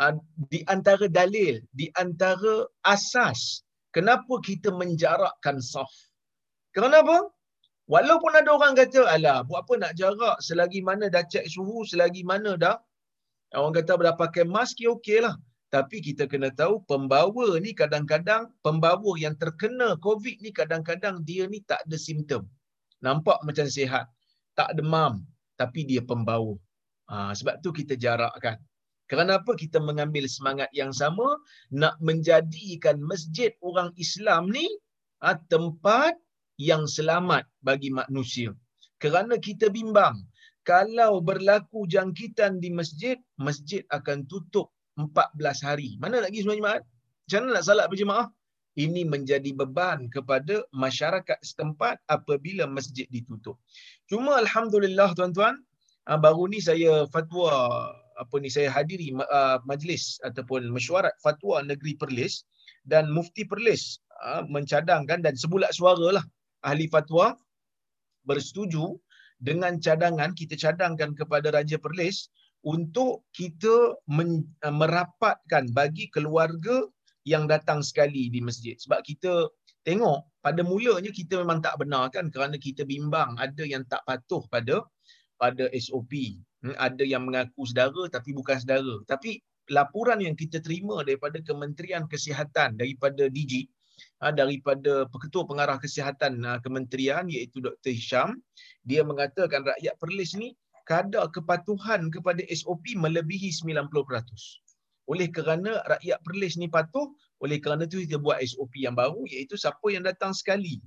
uh, 0.00 0.14
di 0.48 0.64
antara 0.72 1.04
dalil, 1.04 1.60
di 1.76 1.92
antara 2.00 2.64
asas 2.88 3.60
kenapa 3.92 4.40
kita 4.40 4.72
menjarakkan 4.72 5.60
saf. 5.60 5.92
Kenapa? 6.72 7.33
Walaupun 7.84 8.32
ada 8.32 8.48
orang 8.56 8.72
kata, 8.80 9.04
alah, 9.04 9.44
buat 9.44 9.68
apa 9.68 9.74
nak 9.76 9.92
jarak 10.00 10.40
selagi 10.40 10.80
mana 10.80 11.12
dah 11.12 11.20
cek 11.20 11.44
suhu, 11.52 11.84
selagi 11.84 12.24
mana 12.24 12.56
dah, 12.56 12.76
orang 13.52 13.76
kata 13.76 14.00
dah 14.00 14.16
pakai 14.16 14.44
mask, 14.48 14.80
ya 14.80 14.96
okey 14.96 15.20
lah. 15.20 15.36
Tapi 15.74 15.98
kita 16.00 16.30
kena 16.30 16.54
tahu, 16.54 16.86
pembawa 16.86 17.58
ni 17.58 17.74
kadang-kadang, 17.74 18.46
pembawa 18.62 19.18
yang 19.18 19.34
terkena 19.36 19.98
COVID 20.00 20.36
ni 20.40 20.54
kadang-kadang 20.54 21.26
dia 21.28 21.50
ni 21.50 21.60
tak 21.66 21.82
ada 21.84 21.98
simptom. 21.98 22.46
Nampak 23.02 23.42
macam 23.42 23.66
sihat. 23.66 24.06
Tak 24.54 24.78
demam. 24.78 25.26
Tapi 25.58 25.82
dia 25.82 26.00
pembawa. 26.00 26.54
Ha, 27.10 27.34
sebab 27.34 27.58
tu 27.60 27.74
kita 27.74 27.98
jarakkan. 27.98 28.56
Kenapa 29.10 29.52
kita 29.58 29.76
mengambil 29.82 30.24
semangat 30.24 30.72
yang 30.72 30.88
sama 30.88 31.36
nak 31.68 31.98
menjadikan 32.00 32.96
masjid 33.04 33.52
orang 33.60 33.92
Islam 34.00 34.48
ni 34.48 34.64
ha, 35.20 35.36
tempat 35.52 36.16
yang 36.60 36.86
selamat 36.86 37.46
bagi 37.62 37.90
manusia. 37.90 38.54
Kerana 39.02 39.36
kita 39.36 39.68
bimbang, 39.68 40.22
kalau 40.64 41.20
berlaku 41.20 41.84
jangkitan 41.84 42.62
di 42.62 42.72
masjid, 42.72 43.20
masjid 43.36 43.84
akan 43.92 44.24
tutup 44.30 44.72
14 44.96 45.60
hari. 45.60 45.98
Mana 46.00 46.22
lagi 46.22 46.40
semua 46.40 46.56
jemaah? 46.56 46.80
Macam 46.80 47.38
mana 47.44 47.50
nak 47.60 47.64
salat 47.66 47.86
berjemaah? 47.90 48.26
Ini 48.74 49.06
menjadi 49.06 49.54
beban 49.54 50.10
kepada 50.10 50.66
masyarakat 50.74 51.38
setempat 51.46 52.02
apabila 52.10 52.66
masjid 52.66 53.06
ditutup. 53.06 53.54
Cuma 54.10 54.34
Alhamdulillah 54.42 55.14
tuan-tuan, 55.14 55.62
ah, 56.10 56.18
baru 56.18 56.50
ni 56.50 56.58
saya 56.58 57.06
fatwa 57.12 57.54
apa 58.14 58.34
ni 58.38 58.46
saya 58.46 58.70
hadiri 58.70 59.10
uh, 59.14 59.58
majlis 59.66 60.22
ataupun 60.22 60.70
mesyuarat 60.70 61.14
fatwa 61.18 61.62
negeri 61.66 61.98
Perlis 61.98 62.46
dan 62.86 63.10
mufti 63.10 63.42
Perlis 63.42 63.98
uh, 64.22 64.46
mencadangkan 64.46 65.18
dan 65.22 65.34
sebulat 65.34 65.74
suara 65.74 66.14
lah 66.14 66.24
ahli 66.64 66.88
fatwa 66.88 67.36
bersetuju 68.24 68.96
dengan 69.38 69.76
cadangan 69.76 70.32
kita 70.32 70.56
cadangkan 70.56 71.12
kepada 71.12 71.52
Raja 71.52 71.76
Perlis 71.76 72.32
untuk 72.64 73.28
kita 73.36 74.00
men- 74.08 74.48
uh, 74.64 74.72
merapatkan 74.72 75.68
bagi 75.76 76.08
keluarga 76.08 76.88
yang 77.28 77.44
datang 77.44 77.84
sekali 77.84 78.32
di 78.32 78.40
masjid. 78.40 78.76
Sebab 78.80 79.04
kita 79.04 79.52
tengok 79.84 80.24
pada 80.40 80.64
mulanya 80.64 81.12
kita 81.12 81.44
memang 81.44 81.60
tak 81.60 81.76
benar 81.76 82.08
kan 82.08 82.32
kerana 82.32 82.56
kita 82.56 82.88
bimbang 82.88 83.36
ada 83.36 83.64
yang 83.68 83.84
tak 83.84 84.00
patuh 84.08 84.40
pada 84.48 84.80
pada 85.36 85.68
SOP 85.76 86.40
hmm, 86.64 86.72
ada 86.80 87.04
yang 87.04 87.28
mengaku 87.28 87.68
saudara 87.68 88.08
tapi 88.08 88.32
bukan 88.32 88.56
saudara. 88.56 88.96
Tapi 89.04 89.44
laporan 89.72 90.24
yang 90.24 90.36
kita 90.36 90.60
terima 90.64 91.04
daripada 91.04 91.40
Kementerian 91.44 92.08
Kesihatan 92.08 92.80
daripada 92.80 93.28
DG 93.28 93.68
daripada 94.32 95.04
Ketua 95.10 95.44
Pengarah 95.44 95.76
Kesihatan 95.76 96.40
ha, 96.46 96.62
Kementerian 96.62 97.28
iaitu 97.28 97.60
Dr. 97.60 97.92
Hisham 97.92 98.40
dia 98.86 99.04
mengatakan 99.04 99.66
rakyat 99.66 99.98
Perlis 100.00 100.32
ni 100.38 100.56
kadar 100.88 101.28
kepatuhan 101.32 102.12
kepada 102.12 102.44
SOP 102.52 102.96
melebihi 102.96 103.50
90%. 103.52 103.90
Oleh 105.08 105.28
kerana 105.28 105.84
rakyat 105.84 106.20
Perlis 106.24 106.56
ni 106.56 106.68
patuh, 106.68 107.12
oleh 107.44 107.60
kerana 107.60 107.84
tu 107.84 108.00
kita 108.00 108.16
buat 108.16 108.40
SOP 108.40 108.80
yang 108.80 108.96
baru 108.96 109.24
iaitu 109.28 109.56
siapa 109.60 109.84
yang 109.92 110.04
datang 110.04 110.32
sekali 110.32 110.80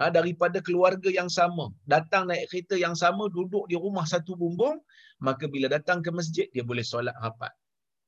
ha, 0.00 0.08
daripada 0.08 0.64
keluarga 0.64 1.12
yang 1.12 1.28
sama, 1.28 1.68
datang 1.84 2.28
naik 2.28 2.48
kereta 2.48 2.80
yang 2.80 2.96
sama, 2.96 3.28
duduk 3.28 3.68
di 3.68 3.76
rumah 3.76 4.08
satu 4.08 4.32
bumbung, 4.32 4.80
maka 5.20 5.44
bila 5.44 5.68
datang 5.68 6.00
ke 6.00 6.08
masjid 6.08 6.48
dia 6.56 6.64
boleh 6.64 6.84
solat 6.84 7.12
rapat. 7.20 7.52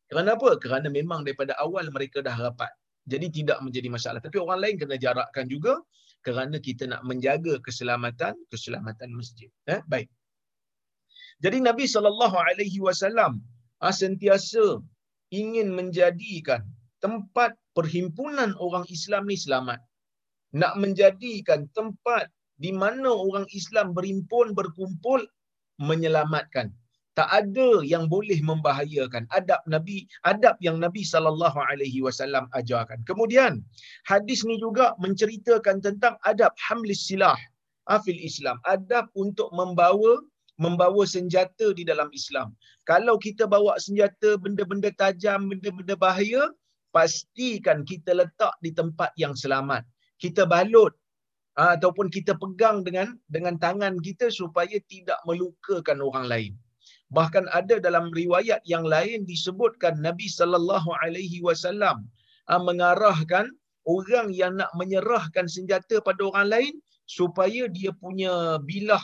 Kerana 0.08 0.36
apa? 0.36 0.56
Kerana 0.60 0.88
memang 0.92 1.24
daripada 1.24 1.56
awal 1.60 1.88
mereka 1.88 2.20
dah 2.20 2.36
rapat. 2.36 2.72
Jadi 3.10 3.42
tidak 3.42 3.58
menjadi 3.64 3.88
masalah. 3.90 4.20
Tapi 4.22 4.38
orang 4.38 4.58
lain 4.62 4.76
kena 4.78 4.96
jarakkan 4.98 5.46
juga 5.50 5.82
kerana 6.22 6.56
kita 6.62 6.86
nak 6.86 7.02
menjaga 7.02 7.58
keselamatan 7.66 8.34
keselamatan 8.52 9.10
masjid. 9.10 9.50
Eh? 9.66 9.82
Baik. 9.90 10.06
Jadi 11.42 11.58
Nabi 11.58 11.90
sallallahu 11.90 12.36
alaihi 12.38 12.78
wasallam 12.78 13.42
ah, 13.82 13.90
sentiasa 13.90 14.78
ingin 15.34 15.74
menjadikan 15.74 16.62
tempat 17.02 17.58
perhimpunan 17.74 18.54
orang 18.62 18.86
Islam 18.86 19.26
ni 19.26 19.34
selamat. 19.34 19.82
Nak 20.54 20.78
menjadikan 20.78 21.66
tempat 21.74 22.30
di 22.54 22.70
mana 22.70 23.10
orang 23.10 23.48
Islam 23.50 23.90
berimpun 23.90 24.54
berkumpul 24.54 25.26
menyelamatkan 25.82 26.70
tak 27.12 27.28
ada 27.28 27.84
yang 27.84 28.08
boleh 28.08 28.40
membahayakan 28.40 29.28
adab 29.36 29.60
nabi 29.68 30.08
adab 30.24 30.56
yang 30.64 30.80
nabi 30.80 31.04
sallallahu 31.04 31.60
alaihi 31.60 32.00
wasallam 32.00 32.48
ajarkan. 32.56 33.04
Kemudian 33.04 33.60
hadis 34.08 34.40
ni 34.48 34.56
juga 34.56 34.96
menceritakan 34.96 35.84
tentang 35.84 36.16
adab 36.24 36.56
hamlis 36.56 37.04
silah 37.04 37.36
afil 37.92 38.16
islam. 38.16 38.56
Adab 38.64 39.12
untuk 39.12 39.52
membawa 39.52 40.24
membawa 40.60 41.02
senjata 41.08 41.72
di 41.76 41.82
dalam 41.82 42.12
Islam. 42.12 42.52
Kalau 42.84 43.16
kita 43.16 43.48
bawa 43.48 43.80
senjata 43.80 44.36
benda-benda 44.38 44.92
tajam 45.00 45.48
benda-benda 45.48 45.96
bahaya 45.96 46.52
pastikan 46.92 47.82
kita 47.88 48.14
letak 48.14 48.52
di 48.64 48.70
tempat 48.72 49.10
yang 49.16 49.32
selamat. 49.32 49.82
Kita 50.20 50.46
balut 50.46 50.92
ataupun 51.60 52.08
kita 52.08 52.36
pegang 52.40 52.80
dengan 52.86 53.16
dengan 53.28 53.60
tangan 53.60 54.00
kita 54.00 54.32
supaya 54.32 54.80
tidak 54.88 55.20
melukakan 55.28 56.00
orang 56.00 56.24
lain 56.24 56.52
bahkan 57.16 57.44
ada 57.58 57.76
dalam 57.86 58.08
riwayat 58.20 58.60
yang 58.72 58.84
lain 58.94 59.28
disebutkan 59.28 60.00
Nabi 60.06 60.26
sallallahu 60.38 60.90
alaihi 61.04 61.44
wasallam 61.46 62.08
ah, 62.52 62.60
mengarahkan 62.68 63.52
orang 63.84 64.32
yang 64.40 64.56
nak 64.60 64.70
menyerahkan 64.80 65.46
senjata 65.56 66.00
pada 66.00 66.20
orang 66.30 66.48
lain 66.54 66.72
supaya 67.04 67.68
dia 67.76 67.90
punya 68.02 68.56
bilah 68.68 69.02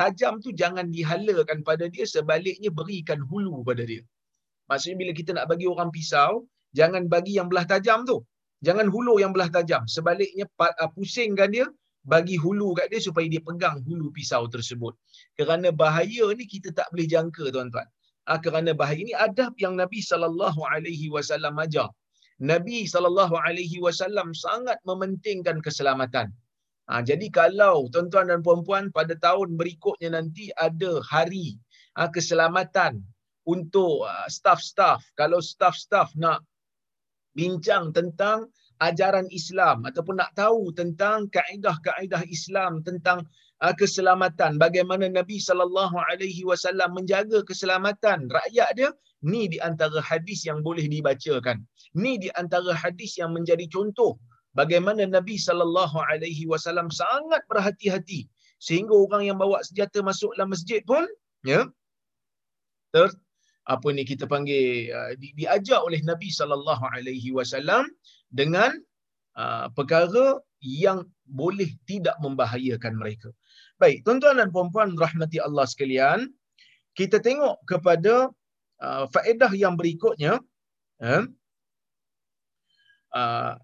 tajam 0.00 0.42
tu 0.44 0.50
jangan 0.50 0.90
dihalakan 0.90 1.62
pada 1.68 1.86
dia 1.94 2.04
sebaliknya 2.14 2.70
berikan 2.74 3.22
hulu 3.30 3.62
pada 3.62 3.86
dia. 3.86 4.02
Maksudnya 4.66 4.96
bila 5.02 5.12
kita 5.14 5.30
nak 5.38 5.46
bagi 5.52 5.66
orang 5.70 5.90
pisau 5.94 6.42
jangan 6.74 7.06
bagi 7.06 7.38
yang 7.38 7.46
belah 7.46 7.66
tajam 7.72 8.02
tu. 8.02 8.18
Jangan 8.66 8.88
hulu 8.88 9.20
yang 9.22 9.30
belah 9.36 9.52
tajam. 9.52 9.84
Sebaliknya 9.86 10.48
ah, 10.58 10.90
pusingkan 10.96 11.54
dia 11.54 11.66
bagi 12.04 12.36
hulu 12.36 12.76
kat 12.78 12.92
dia 12.92 13.00
supaya 13.00 13.26
dia 13.32 13.42
pegang 13.48 13.80
hulu 13.88 14.12
pisau 14.16 14.44
tersebut. 14.54 14.92
Kerana 15.38 15.68
bahaya 15.72 16.26
ni 16.38 16.44
kita 16.44 16.70
tak 16.78 16.88
boleh 16.92 17.08
jangka 17.08 17.48
tuan-tuan. 17.54 17.88
Ha, 18.28 18.40
kerana 18.44 18.72
bahaya 18.72 19.00
ini 19.04 19.14
adab 19.16 19.52
yang 19.60 19.74
Nabi 19.76 20.00
sallallahu 20.00 20.60
alaihi 20.68 21.08
wasallam 21.12 21.56
ajar. 21.64 21.88
Nabi 22.40 22.84
sallallahu 22.84 23.36
alaihi 23.36 23.80
wasallam 23.84 24.36
sangat 24.36 24.78
mementingkan 24.88 25.60
keselamatan. 25.64 26.32
Ha, 26.88 27.00
jadi 27.00 27.26
kalau 27.32 27.88
tuan-tuan 27.88 28.28
dan 28.28 28.40
puan-puan 28.44 28.92
pada 28.92 29.16
tahun 29.16 29.56
berikutnya 29.56 30.12
nanti 30.16 30.52
ada 30.60 31.00
hari 31.08 31.56
ha, 31.96 32.12
keselamatan 32.12 33.00
untuk 33.44 34.04
uh, 34.08 34.28
staff-staff, 34.28 35.04
kalau 35.16 35.40
staff-staff 35.40 36.12
nak 36.16 36.40
bincang 37.36 37.92
tentang 37.92 38.48
ajaran 38.82 39.28
Islam 39.30 39.86
ataupun 39.86 40.18
nak 40.18 40.34
tahu 40.34 40.74
tentang 40.74 41.30
kaedah-kaedah 41.30 42.22
Islam 42.26 42.82
tentang 42.82 43.22
uh, 43.62 43.74
keselamatan. 43.76 44.58
Bagaimana 44.58 45.06
Nabi 45.06 45.38
sallallahu 45.38 45.94
alaihi 46.10 46.42
wasallam 46.42 46.98
menjaga 46.98 47.44
keselamatan 47.46 48.26
rakyat 48.30 48.70
dia 48.74 48.90
ni 49.22 49.46
di 49.46 49.58
antara 49.62 50.02
hadis 50.02 50.42
yang 50.48 50.60
boleh 50.60 50.84
dibacakan. 50.90 51.62
Ni 51.94 52.18
di 52.18 52.28
antara 52.34 52.74
hadis 52.74 53.14
yang 53.20 53.30
menjadi 53.36 53.64
contoh 53.70 54.18
bagaimana 54.58 55.06
Nabi 55.06 55.36
sallallahu 55.38 55.98
alaihi 56.10 56.46
wasallam 56.50 56.88
sangat 56.90 57.42
berhati-hati 57.50 58.26
sehingga 58.62 58.94
orang 58.94 59.22
yang 59.28 59.38
bawa 59.38 59.60
senjata 59.66 60.00
masuk 60.00 60.32
dalam 60.38 60.54
masjid 60.54 60.80
pun 60.86 61.04
ya 61.44 61.68
ter 62.94 63.10
apa 63.64 63.88
ni 63.96 64.04
kita 64.04 64.24
panggil 64.28 64.92
uh, 64.92 65.12
di, 65.20 65.32
diajak 65.36 65.80
oleh 65.82 66.00
Nabi 66.04 66.28
sallallahu 66.28 66.84
alaihi 66.94 67.32
wasallam 67.32 67.88
dengan 68.34 68.74
uh, 69.38 69.70
perkara 69.70 70.42
yang 70.58 71.06
boleh 71.24 71.70
tidak 71.86 72.18
membahayakan 72.18 72.98
mereka. 72.98 73.30
Baik, 73.78 74.02
tuan-tuan 74.02 74.42
dan 74.42 74.50
puan-puan 74.50 74.98
rahmati 74.98 75.38
Allah 75.38 75.64
sekalian, 75.70 76.28
kita 76.98 77.22
tengok 77.22 77.62
kepada 77.70 78.34
uh, 78.82 79.04
faedah 79.14 79.52
yang 79.54 79.78
berikutnya. 79.78 80.42
Uh, 80.98 81.30
uh, 83.14 83.54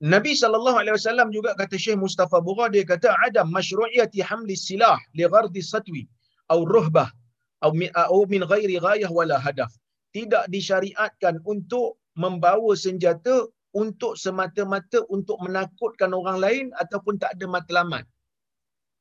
Nabi 0.00 0.32
sallallahu 0.32 0.80
alaihi 0.80 0.96
wasallam 0.96 1.28
juga 1.28 1.52
kata 1.60 1.76
Syekh 1.76 2.00
Mustafa 2.00 2.40
Bugha 2.40 2.72
dia 2.72 2.88
kata 2.88 3.12
ada 3.20 3.44
masyru'iyati 3.44 4.24
hamli 4.24 4.56
silah 4.56 4.96
li 5.12 5.28
ghardi 5.28 5.60
satwi 5.60 6.08
atau 6.48 6.64
ruhbah 6.64 7.12
atau 7.60 8.24
min 8.32 8.40
ghairi 8.48 8.80
ghayah 8.80 9.12
wala 9.12 9.36
hadaf. 9.36 9.68
Tidak 10.16 10.48
disyariatkan 10.48 11.44
untuk 11.44 12.00
membawa 12.16 12.72
senjata 12.74 13.46
untuk 13.76 14.18
semata-mata 14.18 15.06
untuk 15.16 15.38
menakutkan 15.44 16.10
orang 16.20 16.38
lain 16.44 16.66
ataupun 16.82 17.18
tak 17.22 17.34
ada 17.36 17.46
matlamat. 17.46 18.04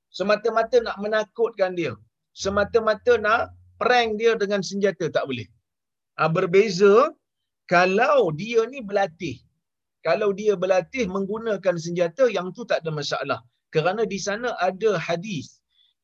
Semata-mata 0.09 0.77
nak 0.81 0.97
menakutkan 1.03 1.73
dia. 1.79 1.93
Semata-mata 2.33 3.13
nak 3.17 3.53
prank 3.81 4.17
dia 4.21 4.33
dengan 4.41 4.61
senjata 4.69 5.05
tak 5.09 5.25
boleh. 5.29 5.47
Ha, 6.17 6.29
berbeza 6.29 7.13
kalau 7.69 8.33
dia 8.33 8.65
ni 8.73 8.81
berlatih. 8.81 9.37
Kalau 10.07 10.29
dia 10.39 10.53
berlatih 10.55 11.05
menggunakan 11.15 11.75
senjata 11.85 12.25
yang 12.31 12.49
tu 12.55 12.63
tak 12.63 12.81
ada 12.81 12.91
masalah. 12.93 13.39
Kerana 13.73 14.03
di 14.13 14.17
sana 14.17 14.55
ada 14.57 14.97
hadis 14.97 15.59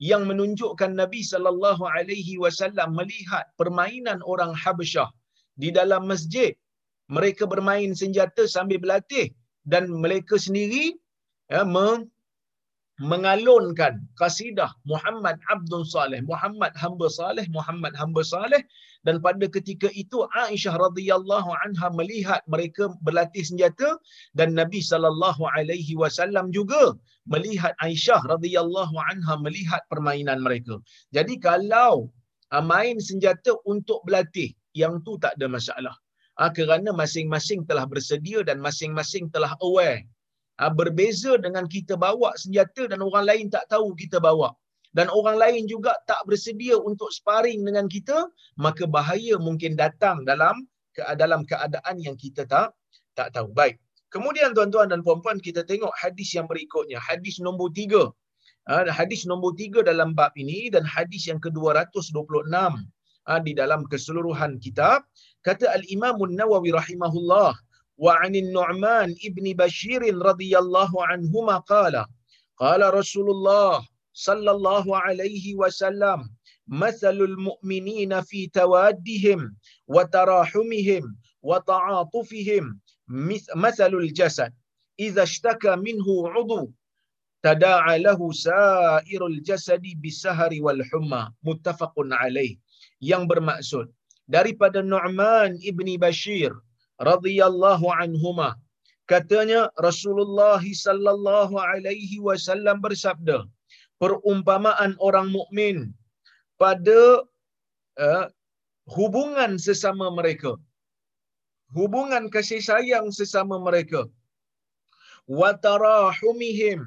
yang 0.09 0.27
menunjukkan 0.29 0.91
Nabi 1.01 1.21
sallallahu 1.23 1.83
alaihi 1.87 2.35
wasallam 2.43 2.93
melihat 2.99 3.47
permainan 3.59 4.19
orang 4.27 4.51
Habasyah 4.51 5.09
di 5.55 5.71
dalam 5.71 6.03
masjid 6.11 6.51
mereka 7.07 7.45
bermain 7.45 7.93
senjata 7.93 8.49
sambil 8.49 8.81
berlatih 8.81 9.29
dan 9.65 9.89
mereka 9.89 10.37
sendiri 10.37 10.97
ya, 11.49 11.61
meng- 11.65 12.09
mengalunkan 13.03 14.07
kasidah 14.15 14.71
Muhammad 14.87 15.35
Abdul 15.51 15.83
Saleh, 15.83 16.23
Muhammad 16.23 16.71
hamba 16.79 17.11
saleh, 17.11 17.43
Muhammad 17.51 17.91
hamba 17.99 18.23
saleh 18.23 18.63
dan 19.03 19.19
pada 19.19 19.51
ketika 19.51 19.91
itu 19.91 20.23
Aisyah 20.31 20.79
radhiyallahu 20.79 21.51
anha 21.67 21.91
melihat 21.91 22.39
mereka 22.47 22.87
berlatih 23.03 23.43
senjata 23.43 23.99
dan 24.31 24.55
Nabi 24.55 24.79
sallallahu 24.79 25.43
alaihi 25.59 25.99
wasallam 25.99 26.55
juga 26.55 26.95
melihat 27.27 27.75
Aisyah 27.83 28.23
radhiyallahu 28.31 28.95
anha 29.11 29.35
melihat 29.43 29.83
permainan 29.91 30.39
mereka. 30.39 30.79
Jadi 31.11 31.35
kalau 31.43 32.07
ah, 32.55 32.63
main 32.63 32.95
senjata 33.03 33.59
untuk 33.67 34.07
berlatih 34.07 34.55
yang 34.71 35.03
tu 35.03 35.19
tak 35.19 35.35
ada 35.35 35.51
masalah 35.51 35.95
ha, 36.39 36.51
kerana 36.57 36.89
masing-masing 37.01 37.63
telah 37.69 37.85
bersedia 37.87 38.43
dan 38.47 38.59
masing-masing 38.59 39.31
telah 39.35 39.51
aware. 39.63 40.03
Ha, 40.59 40.71
berbeza 40.71 41.35
dengan 41.45 41.67
kita 41.67 41.99
bawa 41.99 42.31
senjata 42.39 42.87
dan 42.91 42.99
orang 43.03 43.25
lain 43.27 43.45
tak 43.51 43.67
tahu 43.71 43.91
kita 43.95 44.19
bawa. 44.23 44.55
Dan 44.95 45.11
orang 45.11 45.35
lain 45.35 45.67
juga 45.67 45.91
tak 46.07 46.23
bersedia 46.23 46.79
untuk 46.79 47.11
sparring 47.11 47.67
dengan 47.67 47.91
kita, 47.91 48.31
maka 48.55 48.87
bahaya 48.87 49.35
mungkin 49.35 49.75
datang 49.75 50.23
dalam 50.23 50.63
dalam 51.19 51.43
keadaan 51.43 51.99
yang 51.99 52.15
kita 52.15 52.47
tak 52.47 52.71
tak 53.11 53.35
tahu. 53.35 53.51
Baik. 53.51 53.75
Kemudian 54.07 54.55
tuan-tuan 54.55 54.87
dan 54.87 55.03
puan-puan 55.03 55.43
kita 55.43 55.67
tengok 55.67 55.91
hadis 55.99 56.31
yang 56.31 56.47
berikutnya. 56.47 57.03
Hadis 57.03 57.43
nombor 57.43 57.75
tiga. 57.75 58.07
Ha, 58.71 58.87
hadis 58.87 59.27
nombor 59.27 59.59
tiga 59.59 59.83
dalam 59.83 60.15
bab 60.15 60.31
ini 60.39 60.71
dan 60.71 60.87
hadis 60.87 61.27
yang 61.27 61.43
ke-226 61.43 62.55
ha, 63.27 63.33
di 63.43 63.51
dalam 63.51 63.83
keseluruhan 63.91 64.57
kitab 64.63 65.03
kata 65.45 65.69
al 65.77 65.83
Imam 65.95 66.17
An-Nawawi 66.27 66.73
rahimahullah 66.73 67.53
wa 68.03 68.11
'anin 68.17 68.49
Nu'man 68.49 69.13
ibni 69.21 69.53
Bashir 69.53 70.01
radhiyallahu 70.01 71.05
anhuma 71.05 71.61
qala 71.69 72.03
qala 72.57 72.89
Rasulullah 72.89 73.85
sallallahu 74.15 74.97
alaihi 75.05 75.53
wasallam 75.61 76.25
tawaddihim 78.57 79.39
wa 79.95 80.01
tarahumihim 80.15 81.05
wa 81.45 81.61
ta'atufihim 81.61 82.65
mathalul 83.53 84.09
jasad. 84.19 84.51
Idza 84.97 85.23
ishtaka 85.29 85.77
minhu 85.77 86.25
'udhu 86.25 86.73
tada'a 87.45 88.01
lahu 88.01 88.33
sa'irul 88.33 89.37
jasadi 89.45 89.93
bisahari 89.93 90.57
wal 90.65 90.81
humma. 90.89 91.29
Muttafaqun 91.45 92.09
alaih 92.15 92.57
yang 92.97 93.29
bermaksud 93.29 93.91
daripada 94.25 94.79
Nu'man 94.93 95.57
ibni 95.69 95.95
Bashir 96.05 96.51
radhiyallahu 97.09 97.85
anhuma. 98.01 98.49
Katanya 99.11 99.69
Rasulullah 99.87 100.61
sallallahu 100.85 101.55
alaihi 101.61 102.17
wasallam 102.27 102.81
bersabda 102.85 103.45
perumpamaan 104.01 104.97
orang 105.07 105.29
mukmin 105.29 105.93
pada 106.57 107.21
uh, 108.01 108.25
hubungan 108.97 109.61
sesama 109.61 110.09
mereka 110.17 110.53
hubungan 111.77 112.29
kasih 112.35 112.61
sayang 112.69 113.07
sesama 113.19 113.57
mereka 113.67 114.01
wa 115.39 115.51
tarahumihim 115.65 116.79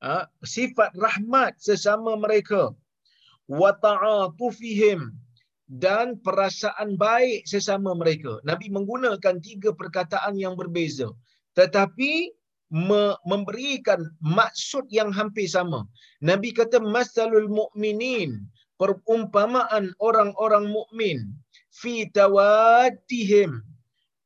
uh, 0.00 0.24
sifat 0.54 0.90
rahmat 1.06 1.52
sesama 1.68 2.16
mereka 2.24 2.62
wa 3.60 3.70
ta'atufihim 3.84 5.00
dan 5.68 6.16
perasaan 6.24 6.96
baik 6.96 7.44
sesama 7.44 7.92
mereka. 7.92 8.40
Nabi 8.48 8.72
menggunakan 8.72 9.36
tiga 9.44 9.76
perkataan 9.76 10.40
yang 10.40 10.56
berbeza. 10.56 11.12
Tetapi 11.52 12.32
me- 12.72 13.18
memberikan 13.28 14.00
maksud 14.24 14.88
yang 14.88 15.12
hampir 15.12 15.44
sama. 15.44 15.84
Nabi 16.24 16.56
kata 16.56 16.80
masalul 16.80 17.52
mu'minin, 17.52 18.48
perumpamaan 18.80 19.92
orang-orang 20.00 20.70
mukmin 20.72 21.34
fi 21.74 22.08
tawaddihim 22.14 23.60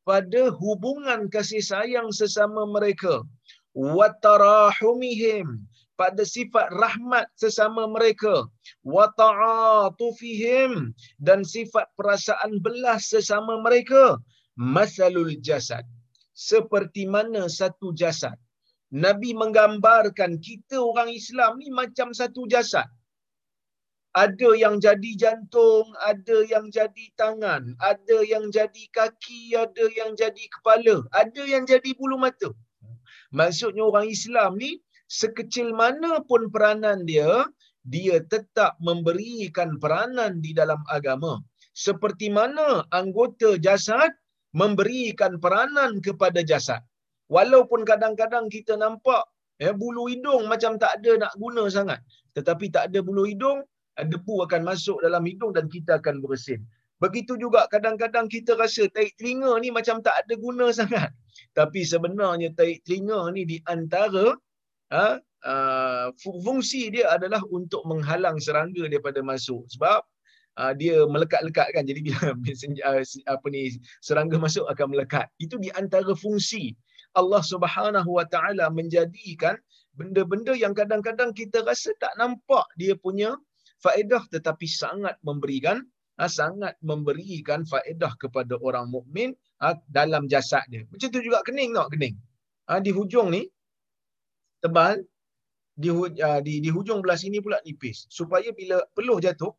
pada 0.07 0.53
hubungan 0.53 1.27
kasih 1.27 1.59
sayang 1.59 2.13
sesama 2.13 2.63
mereka 2.69 3.25
wa 3.73 4.07
tarahumihim 4.21 5.65
pada 5.95 6.23
sifat 6.25 6.69
rahmat 6.73 7.29
sesama 7.37 7.85
mereka. 7.85 8.49
Wa 8.81 9.09
ta'atufihim 9.13 10.93
dan 11.21 11.45
sifat 11.45 11.89
perasaan 11.97 12.59
belas 12.59 13.09
sesama 13.13 13.61
mereka. 13.61 14.17
Masalul 14.57 15.37
jasad. 15.41 15.85
Seperti 16.33 17.05
mana 17.05 17.45
satu 17.49 17.93
jasad. 17.93 18.37
Nabi 18.93 19.33
menggambarkan 19.33 20.37
kita 20.37 20.77
orang 20.77 21.09
Islam 21.09 21.57
ni 21.57 21.73
macam 21.73 22.13
satu 22.13 22.45
jasad. 22.45 22.85
Ada 24.13 24.53
yang 24.53 24.77
jadi 24.77 25.11
jantung, 25.17 25.89
ada 26.05 26.45
yang 26.45 26.69
jadi 26.69 27.05
tangan, 27.17 27.73
ada 27.81 28.17
yang 28.21 28.53
jadi 28.53 28.83
kaki, 28.93 29.57
ada 29.57 29.89
yang 29.97 30.13
jadi 30.13 30.45
kepala, 30.53 31.01
ada 31.09 31.41
yang 31.41 31.65
jadi 31.65 31.97
bulu 31.97 32.21
mata. 32.21 32.53
Maksudnya 33.33 33.81
orang 33.81 34.05
Islam 34.05 34.61
ni 34.61 34.77
sekecil 35.19 35.67
mana 35.81 36.11
pun 36.29 36.49
peranan 36.53 37.05
dia, 37.09 37.29
dia 37.93 38.17
tetap 38.33 38.71
memberikan 38.87 39.77
peranan 39.83 40.41
di 40.45 40.51
dalam 40.59 40.81
agama. 40.97 41.33
Seperti 41.85 42.27
mana 42.37 42.67
anggota 42.99 43.49
jasad 43.65 44.09
memberikan 44.61 45.37
peranan 45.43 46.01
kepada 46.05 46.41
jasad. 46.41 46.81
Walaupun 47.29 47.81
kadang-kadang 47.89 48.45
kita 48.55 48.73
nampak 48.77 49.25
ya, 49.57 49.73
bulu 49.73 50.05
hidung 50.09 50.45
macam 50.49 50.77
tak 50.81 51.01
ada 51.01 51.11
nak 51.23 51.33
guna 51.41 51.63
sangat. 51.69 51.99
Tetapi 52.37 52.65
tak 52.75 52.83
ada 52.89 52.99
bulu 53.05 53.25
hidung, 53.29 53.65
debu 53.97 54.35
akan 54.45 54.61
masuk 54.65 54.97
dalam 55.05 55.25
hidung 55.29 55.53
dan 55.57 55.65
kita 55.69 56.01
akan 56.01 56.21
bersin. 56.21 56.61
Begitu 57.01 57.35
juga 57.35 57.67
kadang-kadang 57.73 58.31
kita 58.31 58.55
rasa 58.55 58.87
tarik 58.93 59.13
telinga 59.19 59.51
ni 59.59 59.69
macam 59.73 59.99
tak 60.05 60.23
ada 60.23 60.33
guna 60.39 60.69
sangat. 60.79 61.09
Tapi 61.57 61.81
sebenarnya 61.85 62.53
tarik 62.57 62.85
telinga 62.85 63.33
ni 63.33 63.43
di 63.49 63.57
antara 63.65 64.37
ha, 64.93 65.17
uh, 65.43 66.07
fungsi 66.21 66.93
dia 66.93 67.09
adalah 67.09 67.41
untuk 67.49 67.81
menghalang 67.89 68.37
serangga 68.37 68.85
daripada 68.85 69.25
masuk. 69.25 69.65
Sebab 69.73 70.05
uh, 70.61 70.73
dia 70.77 71.01
melekat-lekat 71.09 71.73
kan. 71.73 71.83
Jadi 71.89 71.99
bila 72.05 72.31
uh, 72.89 73.01
apa 73.03 73.45
ni 73.49 73.73
serangga 74.05 74.37
masuk 74.37 74.69
akan 74.69 74.93
melekat. 74.93 75.27
Itu 75.41 75.57
di 75.57 75.73
antara 75.73 76.13
fungsi. 76.13 76.77
Allah 77.13 77.45
Subhanahu 77.45 78.09
Wa 78.09 78.25
Taala 78.25 78.73
menjadikan 78.73 79.53
benda-benda 79.93 80.57
yang 80.57 80.73
kadang-kadang 80.73 81.29
kita 81.29 81.61
rasa 81.61 81.93
tak 82.01 82.09
nampak 82.17 82.65
dia 82.73 82.97
punya 82.97 83.37
faedah 83.85 84.25
tetapi 84.33 84.65
sangat 84.65 85.13
memberikan 85.21 85.85
sangat 86.25 86.73
memberikan 86.81 87.65
faedah 87.69 88.17
kepada 88.17 88.57
orang 88.65 88.89
mukmin 88.89 89.37
dalam 89.89 90.25
jasad 90.25 90.65
dia. 90.73 90.89
Macam 90.89 91.09
tu 91.13 91.21
juga 91.21 91.45
kening 91.45 91.77
tak 91.77 91.89
kening. 91.93 92.15
Ha, 92.65 92.81
di 92.81 92.89
hujung 92.89 93.29
ni 93.29 93.45
tebal 94.63 95.03
di, 95.75 95.89
uh, 95.91 96.39
di 96.45 96.63
di 96.63 96.69
hujung 96.71 97.03
belah 97.03 97.19
sini 97.19 97.43
pula 97.43 97.59
nipis 97.67 98.07
supaya 98.07 98.49
bila 98.55 98.79
peluh 98.95 99.19
jatuh 99.19 99.51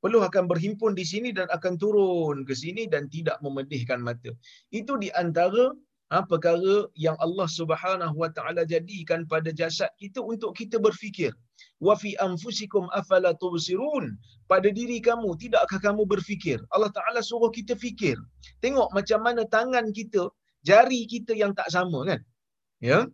peluh 0.00 0.24
akan 0.24 0.48
berhimpun 0.48 0.96
di 0.96 1.04
sini 1.04 1.30
dan 1.30 1.46
akan 1.52 1.76
turun 1.76 2.42
ke 2.48 2.56
sini 2.56 2.88
dan 2.88 3.06
tidak 3.12 3.36
memedihkan 3.44 4.00
mata. 4.00 4.32
Itu 4.72 4.96
di 4.96 5.12
antara 5.12 5.76
ha, 6.10 6.24
perkara 6.24 6.88
yang 6.96 7.14
Allah 7.20 7.44
Subhanahu 7.44 8.16
Wa 8.16 8.32
Taala 8.32 8.64
jadikan 8.64 9.28
pada 9.28 9.52
jasad 9.52 9.92
kita 10.00 10.24
untuk 10.24 10.56
kita 10.56 10.80
berfikir. 10.80 11.36
Wa 11.84 11.94
fi 12.00 12.16
anfusikum 12.16 12.88
afala 12.96 13.36
tubsirun? 13.36 14.16
Pada 14.48 14.72
diri 14.72 14.98
kamu 15.04 15.36
tidakkah 15.36 15.78
kamu 15.78 16.08
berfikir? 16.08 16.58
Allah 16.72 16.90
Taala 16.90 17.20
suruh 17.20 17.52
kita 17.52 17.76
fikir. 17.76 18.16
Tengok 18.64 18.90
macam 18.96 19.20
mana 19.20 19.44
tangan 19.44 19.92
kita, 19.92 20.32
jari 20.64 21.04
kita 21.04 21.36
yang 21.36 21.52
tak 21.52 21.68
sama 21.68 22.08
kan? 22.08 22.20
Ya. 22.80 23.04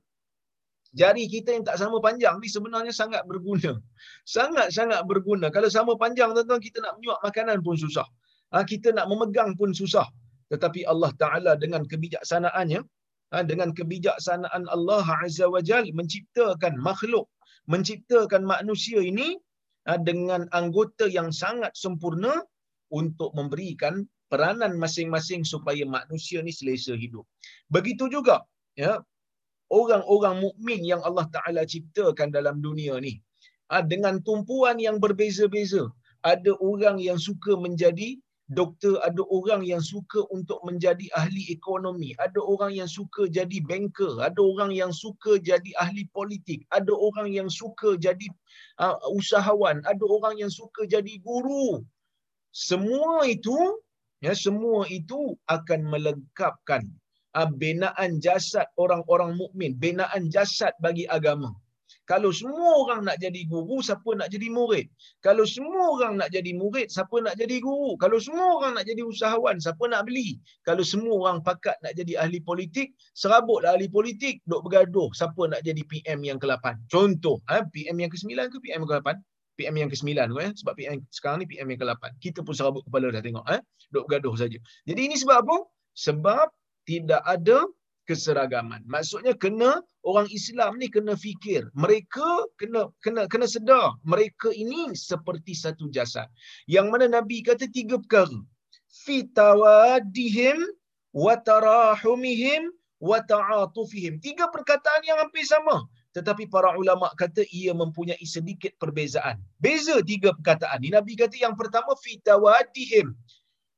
Jari 1.00 1.24
kita 1.34 1.48
yang 1.54 1.64
tak 1.68 1.76
sama 1.82 2.00
panjang 2.06 2.36
ni 2.42 2.48
sebenarnya 2.56 2.92
sangat 3.00 3.22
berguna. 3.30 3.72
Sangat-sangat 4.36 5.00
berguna. 5.10 5.46
Kalau 5.56 5.68
sama 5.76 5.92
panjang 6.02 6.32
tuan-tuan 6.36 6.62
kita 6.66 6.78
nak 6.84 6.92
menyuap 6.96 7.20
makanan 7.26 7.60
pun 7.66 7.76
susah. 7.84 8.06
Ha, 8.54 8.64
kita 8.72 8.88
nak 8.96 9.06
memegang 9.10 9.52
pun 9.60 9.70
susah 9.80 10.06
tetapi 10.52 10.86
Allah 10.92 11.10
Taala 11.20 11.52
dengan 11.58 11.82
kebijaksanaannya 11.90 12.80
ha, 13.34 13.42
dengan 13.50 13.74
kebijaksanaan 13.78 14.64
Allah 14.70 15.06
Azza 15.22 15.46
wa 15.50 15.62
Jal 15.68 15.90
menciptakan 15.90 16.78
makhluk 16.78 17.26
menciptakan 17.66 18.46
manusia 18.46 19.02
ini 19.02 19.34
ha, 19.90 19.98
dengan 19.98 20.46
anggota 20.54 21.10
yang 21.10 21.34
sangat 21.34 21.74
sempurna 21.74 22.46
untuk 22.94 23.34
memberikan 23.34 24.06
peranan 24.30 24.78
masing-masing 24.78 25.42
supaya 25.42 25.82
manusia 25.86 26.38
ni 26.42 26.54
selesa 26.54 26.94
hidup. 26.94 27.26
Begitu 27.70 28.06
juga 28.10 28.42
ya 28.78 29.02
orang-orang 29.70 30.42
mukmin 30.44 30.80
yang 30.86 31.02
Allah 31.02 31.26
Taala 31.34 31.66
ciptakan 31.66 32.30
dalam 32.30 32.62
dunia 32.62 32.98
ni 33.02 33.18
ha, 33.70 33.82
dengan 33.82 34.22
tumpuan 34.22 34.78
yang 34.78 34.98
berbeza-beza. 35.02 35.90
Ada 36.26 36.58
orang 36.58 36.98
yang 36.98 37.18
suka 37.22 37.54
menjadi 37.54 38.18
doktor, 38.50 38.98
ada 39.02 39.22
orang 39.26 39.66
yang 39.66 39.82
suka 39.82 40.22
untuk 40.30 40.62
menjadi 40.62 41.06
ahli 41.18 41.50
ekonomi, 41.50 42.14
ada 42.22 42.38
orang 42.38 42.74
yang 42.74 42.86
suka 42.86 43.26
jadi 43.26 43.58
banker, 43.62 44.22
ada 44.22 44.38
orang 44.38 44.70
yang 44.70 44.94
suka 44.94 45.38
jadi 45.42 45.70
ahli 45.82 46.06
politik, 46.14 46.62
ada 46.70 46.94
orang 46.94 47.30
yang 47.30 47.50
suka 47.50 47.98
jadi 47.98 48.26
uh, 48.78 48.98
usahawan, 49.14 49.82
ada 49.82 50.04
orang 50.06 50.38
yang 50.38 50.50
suka 50.50 50.86
jadi 50.86 51.18
guru. 51.26 51.82
Semua 52.54 53.26
itu 53.26 53.54
ya 54.22 54.32
semua 54.32 54.86
itu 54.88 55.34
akan 55.50 55.86
melengkapkan 55.92 56.86
binaan 57.44 58.16
jasad 58.24 58.64
orang-orang 58.80 59.36
mukmin, 59.36 59.76
binaan 59.76 60.32
jasad 60.32 60.72
bagi 60.80 61.04
agama. 61.12 61.52
Kalau 62.06 62.30
semua 62.30 62.86
orang 62.86 63.02
nak 63.02 63.18
jadi 63.18 63.50
guru, 63.50 63.82
siapa 63.82 64.14
nak 64.14 64.30
jadi 64.30 64.46
murid? 64.46 64.86
Kalau 65.26 65.42
semua 65.42 65.98
orang 65.98 66.22
nak 66.22 66.30
jadi 66.30 66.54
murid, 66.54 66.86
siapa 66.86 67.18
nak 67.18 67.34
jadi 67.34 67.58
guru? 67.58 67.98
Kalau 67.98 68.22
semua 68.22 68.62
orang 68.62 68.78
nak 68.78 68.86
jadi 68.86 69.02
usahawan, 69.02 69.58
siapa 69.58 69.90
nak 69.90 70.06
beli? 70.06 70.38
Kalau 70.62 70.86
semua 70.86 71.18
orang 71.18 71.42
pakat 71.42 71.74
nak 71.82 71.98
jadi 71.98 72.22
ahli 72.22 72.38
politik, 72.38 72.94
serabutlah 73.18 73.74
ahli 73.74 73.90
politik, 73.90 74.38
duk 74.46 74.62
bergaduh, 74.70 75.10
siapa 75.18 75.50
nak 75.50 75.66
jadi 75.66 75.82
PM 75.82 76.22
yang 76.22 76.38
ke-8? 76.38 76.86
Contoh, 76.86 77.42
ha? 77.50 77.66
PM 77.74 77.98
yang 77.98 78.10
ke-9 78.14 78.54
ke 78.54 78.58
PM 78.62 78.86
yang 78.86 78.90
ke-8? 79.02 79.18
PM 79.56 79.74
yang 79.74 79.90
ke-9 79.90 80.10
tu 80.30 80.36
eh 80.38 80.50
sebab 80.52 80.72
PM 80.76 81.00
sekarang 81.10 81.42
ni 81.42 81.46
PM 81.50 81.66
yang 81.74 81.80
ke-8. 81.80 82.22
Kita 82.22 82.44
pun 82.46 82.54
serabut 82.54 82.84
kepala 82.86 83.08
dah 83.10 83.24
tengok 83.24 83.46
eh 83.50 83.60
duk 83.90 84.04
bergaduh 84.06 84.36
saja. 84.36 84.60
Jadi 84.84 85.00
ini 85.00 85.16
sebab 85.16 85.42
apa? 85.42 85.56
Sebab 85.96 86.46
tidak 86.86 87.20
ada 87.26 87.66
keseragaman. 88.06 88.86
Maksudnya 88.86 89.34
kena 89.34 89.82
orang 90.06 90.30
Islam 90.30 90.78
ni 90.78 90.86
kena 90.86 91.18
fikir. 91.18 91.66
Mereka 91.74 92.46
kena 92.56 92.88
kena 93.02 93.26
kena 93.26 93.50
sedar 93.50 93.98
mereka 94.06 94.54
ini 94.54 94.94
seperti 94.94 95.52
satu 95.52 95.90
jasad. 95.90 96.30
Yang 96.70 96.86
mana 96.88 97.06
Nabi 97.10 97.42
kata 97.42 97.66
tiga 97.68 97.98
perkara. 97.98 98.38
Fi 99.04 99.26
tawadihim 99.26 100.62
wa 101.12 101.34
tarahumihim 101.36 102.70
wa 103.02 103.18
ta'atufihim. 103.20 104.22
Tiga 104.22 104.48
perkataan 104.48 105.04
yang 105.04 105.20
hampir 105.20 105.44
sama. 105.44 105.84
Tetapi 106.16 106.48
para 106.48 106.72
ulama 106.80 107.12
kata 107.12 107.44
ia 107.52 107.76
mempunyai 107.76 108.24
sedikit 108.24 108.72
perbezaan. 108.80 109.36
Beza 109.60 110.00
tiga 110.00 110.32
perkataan 110.32 110.80
ni. 110.80 110.88
Nabi 110.88 111.12
kata 111.12 111.36
yang 111.36 111.52
pertama 111.58 111.92
fi 112.00 112.16
tawadihim 112.24 113.12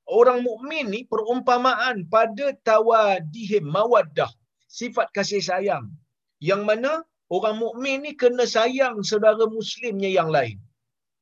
orang 0.09 0.41
mukmin 0.41 0.89
ni 0.89 1.01
perumpamaan 1.05 2.09
pada 2.09 2.57
tawadihim 2.65 3.69
mawaddah 3.69 4.33
sifat 4.69 5.13
kasih 5.13 5.45
sayang. 5.45 5.87
Yang 6.41 6.63
mana 6.65 6.93
orang 7.29 7.57
mukmin 7.61 8.03
ni 8.05 8.13
kena 8.17 8.49
sayang 8.49 9.05
saudara 9.05 9.45
muslimnya 9.47 10.09
yang 10.09 10.33
lain. 10.33 10.57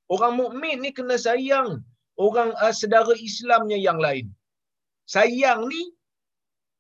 Orang 0.07 0.39
mukmin 0.39 0.87
ni 0.87 0.91
kena 0.95 1.19
sayang 1.19 1.83
orang 2.15 2.55
uh, 2.63 2.71
saudara 2.71 3.13
Islamnya 3.19 3.79
yang 3.79 3.99
lain. 3.99 4.31
Sayang 5.11 5.67
ni 5.67 5.97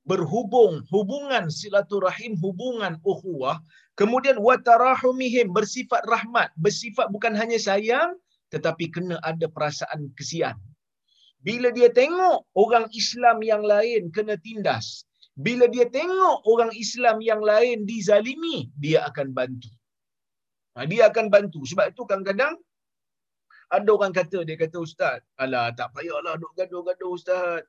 berhubung 0.06 0.86
hubungan 0.94 1.50
silaturahim 1.50 2.38
hubungan 2.38 2.94
ukhuwah 3.02 3.58
kemudian 3.98 4.38
watarahumihim 4.38 5.50
bersifat 5.50 6.06
rahmat 6.06 6.54
bersifat 6.54 7.10
bukan 7.10 7.34
hanya 7.34 7.58
sayang 7.58 8.14
tetapi 8.54 8.86
kena 8.94 9.18
ada 9.26 9.50
perasaan 9.50 10.06
kesian 10.14 10.54
bila 11.46 11.68
dia 11.70 11.88
tengok 12.00 12.38
orang 12.58 12.86
Islam 13.00 13.38
yang 13.50 13.62
lain 13.72 14.10
kena 14.10 14.34
tindas, 14.46 15.06
bila 15.38 15.70
dia 15.74 15.86
tengok 15.86 16.42
orang 16.52 16.72
Islam 16.74 17.22
yang 17.22 17.38
lain 17.50 17.86
dizalimi, 17.90 18.66
dia 18.74 19.06
akan 19.08 19.30
bantu. 19.38 19.70
Ha, 20.74 20.90
dia 20.90 21.06
akan 21.06 21.26
bantu. 21.34 21.62
Sebab 21.70 21.94
itu 21.94 22.02
kadang-kadang 22.10 22.58
ada 23.70 23.90
orang 23.94 24.10
kata, 24.10 24.42
dia 24.42 24.58
kata 24.58 24.76
Ustaz, 24.82 25.22
alah 25.38 25.70
tak 25.78 25.94
payahlah 25.94 26.34
duk 26.42 26.50
gaduh-gaduh 26.58 27.14
Ustaz. 27.14 27.62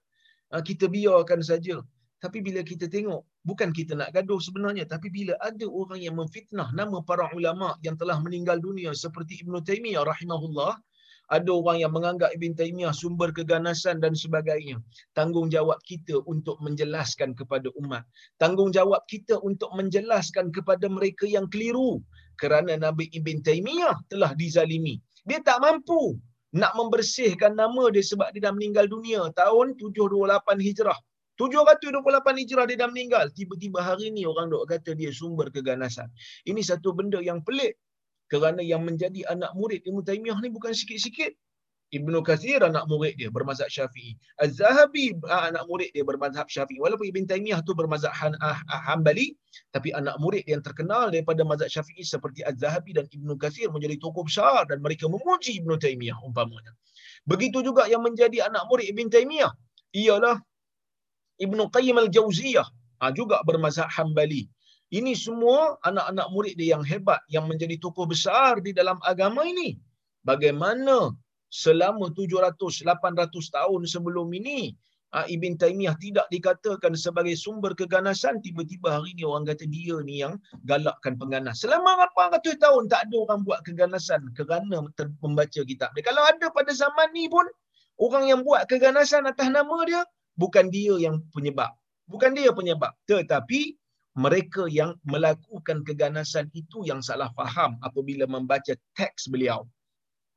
Ha, 0.50 0.63
kita 0.66 0.90
biarkan 0.90 1.46
saja. 1.46 1.78
Tapi 2.18 2.42
bila 2.42 2.66
kita 2.66 2.90
tengok, 2.90 3.22
bukan 3.46 3.70
kita 3.70 3.94
nak 3.94 4.10
gaduh 4.10 4.42
sebenarnya, 4.42 4.90
tapi 4.90 5.13
bila 5.13 5.38
ada 5.38 5.70
orang 5.70 6.02
yang 6.02 6.18
memfitnah 6.18 6.74
nama 6.74 6.98
para 7.06 7.30
ulama 7.38 7.78
yang 7.86 7.94
telah 7.94 8.18
meninggal 8.26 8.58
dunia 8.58 8.90
seperti 8.98 9.46
Ibn 9.46 9.62
Taymiyah 9.62 10.02
rahimahullah, 10.02 10.82
ada 11.28 11.52
orang 11.52 11.84
yang 11.84 11.92
menganggap 11.92 12.32
Ibn 12.32 12.56
Taymiyah 12.56 12.96
sumber 12.96 13.36
keganasan 13.36 14.00
dan 14.00 14.16
sebagainya. 14.16 14.80
Tanggungjawab 15.12 15.84
kita 15.84 16.24
untuk 16.24 16.56
menjelaskan 16.63 17.36
kepada 17.36 17.68
umat. 17.84 18.08
Tanggungjawab 18.40 19.04
kita 19.12 19.36
untuk 19.44 19.72
menjelaskan 19.76 20.56
kepada 20.56 20.88
mereka 20.88 21.28
yang 21.28 21.52
keliru. 21.52 22.00
Kerana 22.40 22.80
Nabi 22.80 23.12
Ibn 23.12 23.44
Taymiyah 23.44 24.08
telah 24.08 24.32
dizalimi. 24.38 25.02
Dia 25.28 25.44
tak 25.44 25.60
mampu 25.60 26.16
nak 26.56 26.72
membersihkan 26.80 27.60
nama 27.60 27.92
dia 27.92 28.00
sebab 28.00 28.32
dia 28.32 28.48
dah 28.48 28.54
meninggal 28.56 28.88
dunia 28.88 29.28
tahun 29.36 29.76
728 29.76 30.63
Hijrah. 30.63 30.96
728 31.38 32.42
Hijrah 32.42 32.66
dia 32.66 32.78
dah 32.82 32.90
meninggal. 32.90 33.30
Tiba-tiba 33.36 33.84
hari 33.84 34.10
ni 34.10 34.24
orang 34.26 34.50
dok 34.50 34.72
kata 34.72 34.96
dia 34.96 35.13
sumber 35.13 35.52
keganasan. 35.54 36.08
Ini 36.48 36.63
satu 36.63 36.96
benda 36.96 37.22
yang 37.22 37.44
pelik 37.44 37.78
kerana 38.28 38.62
yang 38.63 38.84
menjadi 38.84 39.24
anak 39.32 39.52
murid 39.56 39.84
Ibn 39.88 40.04
Taymiyah 40.04 40.38
ni 40.44 40.52
bukan 40.52 40.76
sikit-sikit. 40.76 41.36
Ibn 41.88 42.20
Kathir 42.20 42.60
anak 42.60 42.84
murid 42.92 43.16
dia 43.16 43.32
bermazhab 43.32 43.72
Syafi'i. 43.72 44.20
Az-Zahabi 44.44 45.16
ah, 45.32 45.48
anak 45.48 45.63
murid 45.72 45.96
dia 45.96 46.04
bermazhab 46.04 46.52
Syafi'i. 46.52 46.84
Walaupun 46.84 47.08
Ibn 47.08 47.24
Taymiyah 47.32 47.63
tu 47.63 47.72
bermazhab 47.72 48.12
Han, 48.12 48.36
ah, 48.44 48.60
ah, 48.68 48.82
Hanbali, 48.92 49.40
tapi 49.72 49.96
anak 49.96 50.20
murid 50.20 50.44
yang 50.52 50.60
terkenal 50.60 51.08
daripada 51.08 51.48
mazhab 51.48 51.72
Syafi'i 51.72 52.04
seperti 52.04 52.44
Az-Zahabi 52.44 52.92
dan 52.92 53.08
Ibn 53.08 53.40
Kathir 53.40 53.72
menjadi 53.72 53.96
tokoh 54.04 54.28
besar 54.28 54.68
dan 54.68 54.84
mereka 54.84 55.08
memuji 55.08 55.63
Ibn 55.63 55.80
Taymiyah 55.80 56.20
umpamanya. 56.28 56.76
Begitu 57.24 57.63
juga 57.63 57.88
yang 57.88 58.04
menjadi 58.04 58.52
anak 58.52 58.68
murid 58.68 58.92
Ibn 58.92 59.08
Taymiyah 59.08 59.52
ialah 59.96 60.44
Ibn 61.40 61.60
Qayyim 61.72 61.96
al-Jauziyah 62.04 62.68
ha, 63.00 63.16
juga 63.16 63.40
bermazhab 63.48 63.88
Hanbali. 63.96 64.52
Ini 64.88 65.19
semua 65.19 65.76
anak-anak 65.84 66.28
murid 66.32 66.56
dia 66.56 66.80
yang 66.80 66.84
hebat 66.88 67.19
yang 67.28 67.43
menjadi 67.52 67.76
tokoh 67.76 68.08
besar 68.08 68.63
di 68.63 68.71
dalam 68.71 68.95
agama 69.04 69.43
ini. 69.43 69.76
Bagaimana 70.23 71.12
selama 71.52 72.08
700 72.15 72.56
800 72.88 73.52
tahun 73.52 73.82
sebelum 73.84 74.32
ini 74.32 74.71
ah, 75.12 75.28
Ibn 75.28 75.60
Taymiyah 75.60 75.95
tidak 76.00 76.28
dikatakan 76.32 76.95
sebagai 76.95 77.36
sumber 77.36 77.76
keganasan 77.76 78.39
tiba-tiba 78.39 78.95
hari 78.95 79.12
ini 79.12 79.28
orang 79.28 79.47
kata 79.52 79.67
dia 79.67 80.00
ni 80.08 80.23
yang 80.23 80.39
galakkan 80.63 81.19
pengganas. 81.19 81.60
Selama 81.60 82.08
800 82.15 82.56
tahun 82.56 82.88
tak 82.88 83.12
ada 83.12 83.15
orang 83.28 83.43
buat 83.43 83.60
keganasan 83.67 84.23
kerana 84.39 84.88
membaca 85.19 85.62
kitab 85.67 85.91
dia. 86.00 86.04
Kalau 86.08 86.23
ada 86.23 86.47
pada 86.47 86.71
zaman 86.71 87.12
ni 87.12 87.28
pun 87.28 87.43
orang 88.00 88.32
yang 88.32 88.39
buat 88.39 88.63
keganasan 88.71 89.28
atas 89.28 89.52
nama 89.52 89.84
dia 89.84 90.08
bukan 90.39 90.71
dia 90.71 90.95
yang 90.95 91.19
penyebab. 91.36 91.76
Bukan 92.08 92.39
dia 92.39 92.56
penyebab. 92.56 92.95
Tetapi 93.04 93.76
mereka 94.17 94.65
yang 94.65 94.97
melakukan 95.06 95.86
keganasan 95.86 96.49
itu 96.58 96.82
yang 96.89 97.06
salah 97.06 97.30
faham 97.38 97.77
apabila 97.86 98.25
membaca 98.25 98.73
teks 98.97 99.30
beliau. 99.30 99.69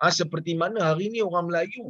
Ha, 0.04 0.12
seperti 0.12 0.52
mana 0.52 0.92
hari 0.92 1.08
ini 1.08 1.24
orang 1.24 1.48
Melayu 1.48 1.88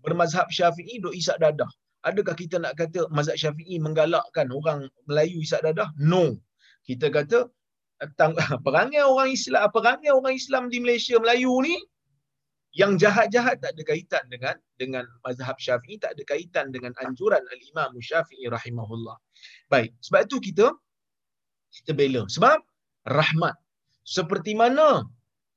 bermazhab 0.00 0.48
syafi'i 0.48 0.96
duk 1.04 1.12
isak 1.12 1.36
dadah. 1.36 1.68
Adakah 2.08 2.32
kita 2.32 2.56
nak 2.56 2.80
kata 2.80 3.04
mazhab 3.12 3.36
syafi'i 3.36 3.76
menggalakkan 3.76 4.48
orang 4.48 4.88
Melayu 5.04 5.44
isak 5.44 5.60
dadah? 5.60 5.92
No. 6.00 6.40
Kita 6.88 7.12
kata 7.12 7.52
perangai 8.64 9.04
orang 9.04 9.32
Islam, 9.32 9.68
perangai 9.72 10.12
orang 10.12 10.36
Islam 10.36 10.72
di 10.72 10.80
Malaysia 10.80 11.20
Melayu 11.20 11.52
ni 11.64 11.76
yang 12.76 13.00
jahat-jahat 13.00 13.56
tak 13.64 13.72
ada 13.72 13.82
kaitan 13.88 14.24
dengan 14.28 14.56
dengan 14.76 15.04
mazhab 15.24 15.56
Syafi'i 15.56 15.96
tak 15.96 16.12
ada 16.12 16.22
kaitan 16.28 16.68
dengan 16.68 16.92
anjuran 17.00 17.40
al-Imam 17.40 17.96
Syafi'i 18.00 18.52
rahimahullah. 18.52 19.16
Baik, 19.72 19.96
sebab 20.04 20.28
itu 20.28 20.52
kita 20.52 20.76
kita 21.76 21.92
bela. 21.92 22.22
Sebab 22.26 22.58
rahmat. 23.08 23.54
Seperti 24.06 24.54
mana 24.54 25.02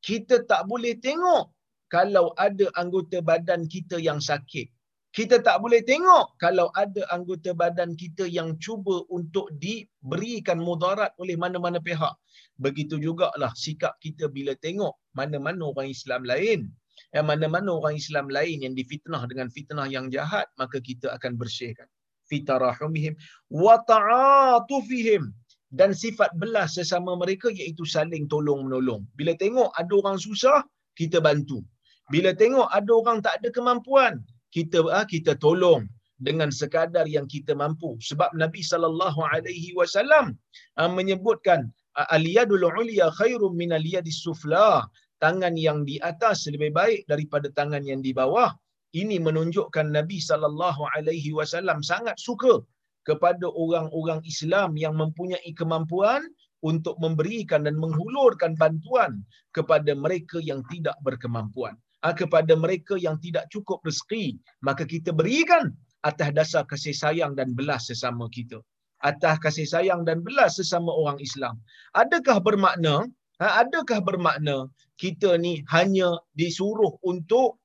kita 0.02 0.44
tak 0.50 0.66
boleh 0.72 0.98
tengok 0.98 1.54
kalau 1.90 2.32
ada 2.38 2.70
anggota 2.82 3.20
badan 3.22 3.66
kita 3.66 3.98
yang 3.98 4.20
sakit. 4.22 4.70
Kita 5.10 5.42
tak 5.42 5.58
boleh 5.66 5.82
tengok 5.82 6.38
kalau 6.38 6.70
ada 6.78 7.02
anggota 7.10 7.50
badan 7.58 7.98
kita 7.98 8.30
yang 8.30 8.62
cuba 8.62 9.02
untuk 9.10 9.50
diberikan 9.58 10.62
mudarat 10.62 11.18
oleh 11.18 11.34
mana-mana 11.34 11.82
pihak. 11.82 12.14
Begitu 12.62 13.02
jugalah 13.02 13.50
sikap 13.58 13.98
kita 14.06 14.30
bila 14.30 14.54
tengok 14.62 14.94
mana-mana 15.18 15.74
orang 15.74 15.90
Islam 15.90 16.22
lain. 16.30 16.70
Yang 17.10 17.26
mana-mana 17.26 17.70
orang 17.74 17.98
Islam 17.98 18.30
lain 18.30 18.62
yang 18.62 18.78
difitnah 18.78 19.26
dengan 19.26 19.50
fitnah 19.50 19.90
yang 19.90 20.14
jahat, 20.14 20.46
maka 20.62 20.78
kita 20.78 21.10
akan 21.18 21.42
bersihkan. 21.42 21.90
Fitarahumihim 22.30 23.18
wa 23.50 23.82
ta'atufihim 23.82 25.34
dan 25.70 25.94
sifat 25.94 26.34
belas 26.42 26.78
sesama 26.78 27.14
mereka 27.14 27.48
iaitu 27.54 27.86
saling 27.86 28.26
tolong 28.26 28.66
menolong. 28.66 29.06
Bila 29.20 29.34
tengok 29.38 29.70
ada 29.78 29.94
orang 30.02 30.18
susah, 30.18 30.66
kita 30.98 31.22
bantu. 31.22 31.62
Bila 32.10 32.34
tengok 32.34 32.68
ada 32.74 32.92
orang 33.02 33.20
tak 33.22 33.38
ada 33.40 33.50
kemampuan, 33.54 34.14
kita 34.50 34.82
ah, 34.90 35.06
kita 35.06 35.38
tolong 35.38 35.86
dengan 36.18 36.50
sekadar 36.50 37.06
yang 37.06 37.30
kita 37.30 37.54
mampu. 37.54 37.96
Sebab 38.02 38.34
Nabi 38.34 38.66
sallallahu 38.66 39.22
alaihi 39.30 39.78
wasallam 39.78 40.34
ah, 40.82 40.90
menyebutkan 40.90 41.70
aliyadul 42.16 42.66
ulya 42.66 43.14
khairum 43.20 43.54
min 43.54 43.72
aliyadis 43.78 44.26
sufla. 44.26 44.90
Tangan 45.20 45.60
yang 45.60 45.84
di 45.84 46.00
atas 46.00 46.48
lebih 46.48 46.72
baik 46.72 47.04
daripada 47.12 47.52
tangan 47.52 47.84
yang 47.84 48.00
di 48.00 48.16
bawah. 48.16 48.56
Ini 48.96 49.20
menunjukkan 49.20 49.92
Nabi 49.92 50.18
sallallahu 50.18 50.82
alaihi 50.96 51.36
wasallam 51.36 51.84
sangat 51.84 52.16
suka 52.18 52.64
kepada 53.10 53.50
orang-orang 53.50 54.22
Islam 54.32 54.78
yang 54.78 54.94
mempunyai 55.02 55.52
kemampuan 55.58 56.22
untuk 56.62 56.96
memberikan 57.04 57.66
dan 57.66 57.76
menghulurkan 57.84 58.54
bantuan 58.62 59.26
kepada 59.58 59.98
mereka 59.98 60.38
yang 60.50 60.62
tidak 60.70 60.94
berkemampuan. 61.02 61.74
Ha, 62.06 62.16
kepada 62.16 62.56
mereka 62.56 62.96
yang 62.96 63.20
tidak 63.20 63.50
cukup 63.52 63.84
rezeki, 63.84 64.40
maka 64.64 64.88
kita 64.88 65.12
berikan 65.12 65.76
atas 66.08 66.30
dasar 66.32 66.64
kasih 66.64 66.96
sayang 66.96 67.36
dan 67.36 67.52
belas 67.60 67.92
sesama 67.92 68.32
kita. 68.32 68.64
Atas 69.04 69.36
kasih 69.44 69.68
sayang 69.68 70.08
dan 70.08 70.24
belas 70.24 70.56
sesama 70.60 70.92
orang 70.96 71.20
Islam. 71.20 71.60
Adakah 71.96 72.40
bermakna, 72.40 73.04
ha, 73.44 73.48
adakah 73.64 74.00
bermakna 74.00 74.72
kita 74.96 75.36
ni 75.44 75.60
hanya 75.76 76.24
disuruh 76.40 76.96
untuk 77.04 77.60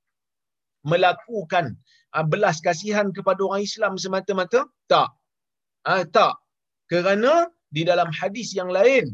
melakukan 0.83 1.79
ha, 2.11 2.27
belas 2.27 2.59
kasihan 2.59 3.15
kepada 3.15 3.39
orang 3.47 3.63
Islam 3.63 3.95
semata-mata? 3.99 4.67
Tak. 4.91 5.15
Ah 5.93 6.05
tak. 6.17 6.35
Kerana 6.93 7.33
di 7.77 7.83
dalam 7.91 8.09
hadis 8.21 8.49
yang 8.59 8.71
lain 8.79 9.05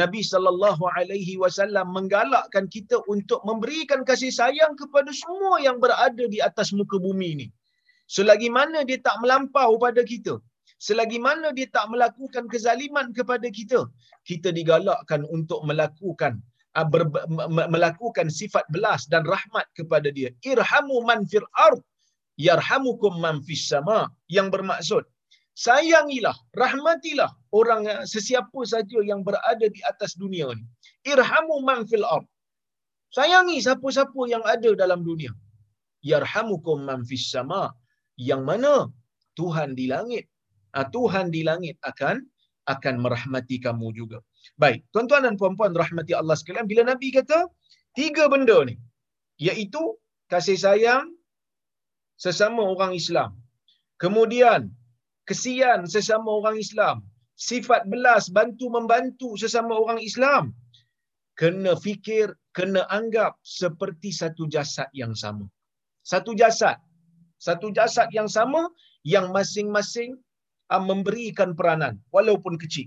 Nabi 0.00 0.20
sallallahu 0.32 0.84
alaihi 0.98 1.34
wasallam 1.42 1.86
menggalakkan 1.96 2.64
kita 2.74 2.96
untuk 3.14 3.40
memberikan 3.48 4.00
kasih 4.08 4.32
sayang 4.38 4.72
kepada 4.80 5.10
semua 5.22 5.54
yang 5.66 5.76
berada 5.84 6.24
di 6.34 6.38
atas 6.48 6.70
muka 6.78 6.96
bumi 7.06 7.28
ini. 7.36 7.46
Selagi 8.16 8.48
mana 8.58 8.78
dia 8.88 8.98
tak 9.06 9.16
melampau 9.22 9.70
pada 9.84 10.02
kita, 10.12 10.34
selagi 10.86 11.18
mana 11.26 11.48
dia 11.56 11.68
tak 11.76 11.86
melakukan 11.92 12.44
kezaliman 12.52 13.06
kepada 13.18 13.48
kita, 13.58 13.80
kita 14.30 14.48
digalakkan 14.58 15.22
untuk 15.36 15.60
melakukan 15.68 16.32
uh, 16.78 16.86
ber, 16.92 17.02
melakukan 17.74 18.26
sifat 18.40 18.64
belas 18.74 19.08
dan 19.12 19.22
rahmat 19.34 19.66
kepada 19.78 20.08
dia. 20.18 20.30
Irhamu 20.52 20.98
man 21.08 21.24
fil 21.32 21.48
ard 21.68 21.82
yarhamukum 22.48 23.20
man 23.24 23.36
fis 23.46 23.64
sama 23.72 23.98
yang 24.36 24.48
bermaksud 24.54 25.04
sayangilah, 25.54 26.36
rahmatilah 26.56 27.30
orang 27.52 27.82
eh, 27.88 28.02
sesiapa 28.08 28.60
saja 28.64 28.98
yang 29.04 29.20
berada 29.26 29.66
di 29.66 29.80
atas 29.84 30.16
dunia 30.16 30.52
ni. 30.56 30.64
Irhamu 31.04 31.60
man 31.68 31.84
fil 31.90 32.06
ard. 32.06 32.26
Sayangi 33.12 33.60
siapa-siapa 33.60 34.20
yang 34.32 34.40
ada 34.54 34.72
dalam 34.72 35.04
dunia. 35.04 35.32
Yarhamukum 36.00 36.88
man 36.88 37.04
fis 37.04 37.28
sama. 37.28 37.76
Yang 38.16 38.42
mana 38.48 38.72
Tuhan 39.36 39.76
di 39.76 39.88
langit, 39.92 40.28
ah, 40.76 40.88
Tuhan 40.88 41.28
di 41.32 41.44
langit 41.44 41.76
akan 41.84 42.24
akan 42.72 42.94
merahmati 43.04 43.56
kamu 43.58 43.92
juga. 43.98 44.18
Baik, 44.62 44.86
tuan-tuan 44.94 45.26
dan 45.26 45.34
puan-puan 45.40 45.74
rahmati 45.74 46.12
Allah 46.14 46.36
sekalian, 46.38 46.66
bila 46.70 46.82
Nabi 46.86 47.10
kata 47.10 47.50
tiga 47.98 48.30
benda 48.32 48.62
ni, 48.68 48.78
iaitu 49.42 49.82
kasih 50.30 50.56
sayang 50.64 51.10
sesama 52.14 52.62
orang 52.62 52.94
Islam. 52.94 53.34
Kemudian 53.98 54.70
kesian 55.32 55.88
sesama 55.88 56.28
orang 56.28 56.60
Islam, 56.60 56.96
sifat 57.50 57.88
belas 57.88 58.28
bantu 58.36 58.68
membantu 58.76 59.32
sesama 59.42 59.72
orang 59.72 60.00
Islam, 60.10 60.52
kena 61.40 61.72
fikir, 61.84 62.36
kena 62.52 62.84
anggap 62.98 63.40
seperti 63.40 64.12
satu 64.12 64.44
jasad 64.54 64.92
yang 64.92 65.16
sama. 65.16 65.48
Satu 66.04 66.36
jasad. 66.36 66.76
Satu 67.40 67.72
jasad 67.76 68.12
yang 68.12 68.28
sama 68.36 68.68
yang 69.02 69.32
masing-masing 69.36 70.20
ah, 70.70 70.82
memberikan 70.90 71.56
peranan 71.58 71.98
walaupun 72.14 72.60
kecil. 72.60 72.86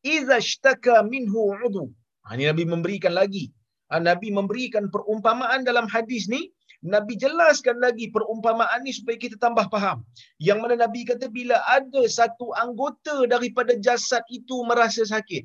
Iza 0.00 0.38
shtaka 0.40 1.04
minhu 1.04 1.52
udu. 1.66 1.84
Ha, 2.24 2.36
ini 2.36 2.48
Nabi 2.48 2.64
memberikan 2.64 3.12
lagi. 3.12 3.52
Ha, 3.92 4.00
Nabi 4.00 4.32
memberikan 4.38 4.88
perumpamaan 4.94 5.66
dalam 5.68 5.84
hadis 5.90 6.30
ni 6.32 6.48
Nabi 6.80 7.20
jelaskan 7.20 7.76
lagi 7.76 8.08
perumpamaan 8.08 8.80
ni 8.80 8.92
supaya 8.96 9.20
kita 9.20 9.36
tambah 9.36 9.68
faham. 9.68 10.00
Yang 10.40 10.58
mana 10.64 10.74
Nabi 10.80 11.04
kata 11.04 11.28
bila 11.28 11.60
ada 11.68 12.02
satu 12.08 12.56
anggota 12.56 13.28
daripada 13.28 13.76
jasad 13.76 14.24
itu 14.32 14.64
merasa 14.64 15.04
sakit. 15.04 15.44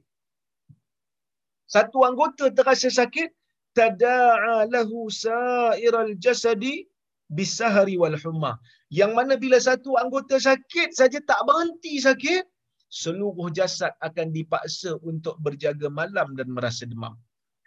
Satu 1.68 2.08
anggota 2.08 2.48
terasa 2.56 2.88
sakit, 2.88 3.36
tada'a 3.76 4.72
lahu 4.72 5.12
sa'iral 5.12 6.16
jasadi 6.24 6.88
bisahari 7.28 8.00
wal 8.00 8.16
humma. 8.16 8.56
Yang 8.88 9.12
mana 9.18 9.34
bila 9.36 9.60
satu 9.60 10.00
anggota 10.00 10.40
sakit 10.40 10.96
saja 10.96 11.20
tak 11.20 11.42
berhenti 11.44 12.00
sakit, 12.00 12.48
seluruh 12.88 13.52
jasad 13.52 13.92
akan 14.00 14.32
dipaksa 14.32 14.96
untuk 15.04 15.36
berjaga 15.44 15.92
malam 15.92 16.32
dan 16.40 16.48
merasa 16.48 16.88
demam. 16.88 17.18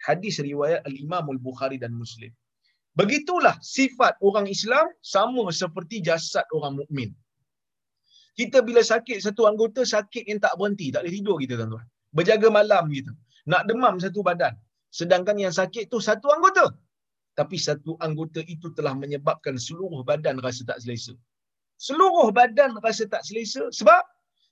Hadis 0.01 0.41
riwayat 0.41 0.81
Al-Imam 0.89 1.27
Al-Bukhari 1.37 1.77
dan 1.77 1.93
Muslim. 1.93 2.33
Begitulah 2.99 3.55
sifat 3.75 4.13
orang 4.27 4.47
Islam 4.55 4.85
sama 5.13 5.43
seperti 5.61 6.03
jasad 6.07 6.43
orang 6.57 6.73
mukmin. 6.83 7.09
Kita 8.39 8.57
bila 8.67 8.81
sakit 8.91 9.17
satu 9.25 9.47
anggota 9.51 9.81
sakit 9.95 10.23
yang 10.31 10.39
tak 10.45 10.53
berhenti, 10.59 10.87
tak 10.93 11.01
boleh 11.03 11.13
tidur 11.15 11.37
kita 11.43 11.53
tuan-tuan. 11.59 11.87
Berjaga 12.17 12.47
malam 12.59 12.83
gitu. 12.97 13.11
Nak 13.51 13.63
demam 13.69 13.95
satu 14.03 14.19
badan. 14.27 14.53
Sedangkan 14.99 15.35
yang 15.43 15.53
sakit 15.59 15.87
tu 15.91 15.97
satu 16.09 16.27
anggota. 16.35 16.65
Tapi 17.39 17.55
satu 17.67 17.95
anggota 18.05 18.41
itu 18.53 18.67
telah 18.77 18.93
menyebabkan 19.01 19.55
seluruh 19.55 20.01
badan 20.09 20.35
rasa 20.45 20.67
tak 20.69 20.79
selesa. 20.83 21.13
Seluruh 21.87 22.27
badan 22.35 22.75
rasa 22.83 23.07
tak 23.13 23.23
selesa 23.27 23.63
sebab 23.79 24.03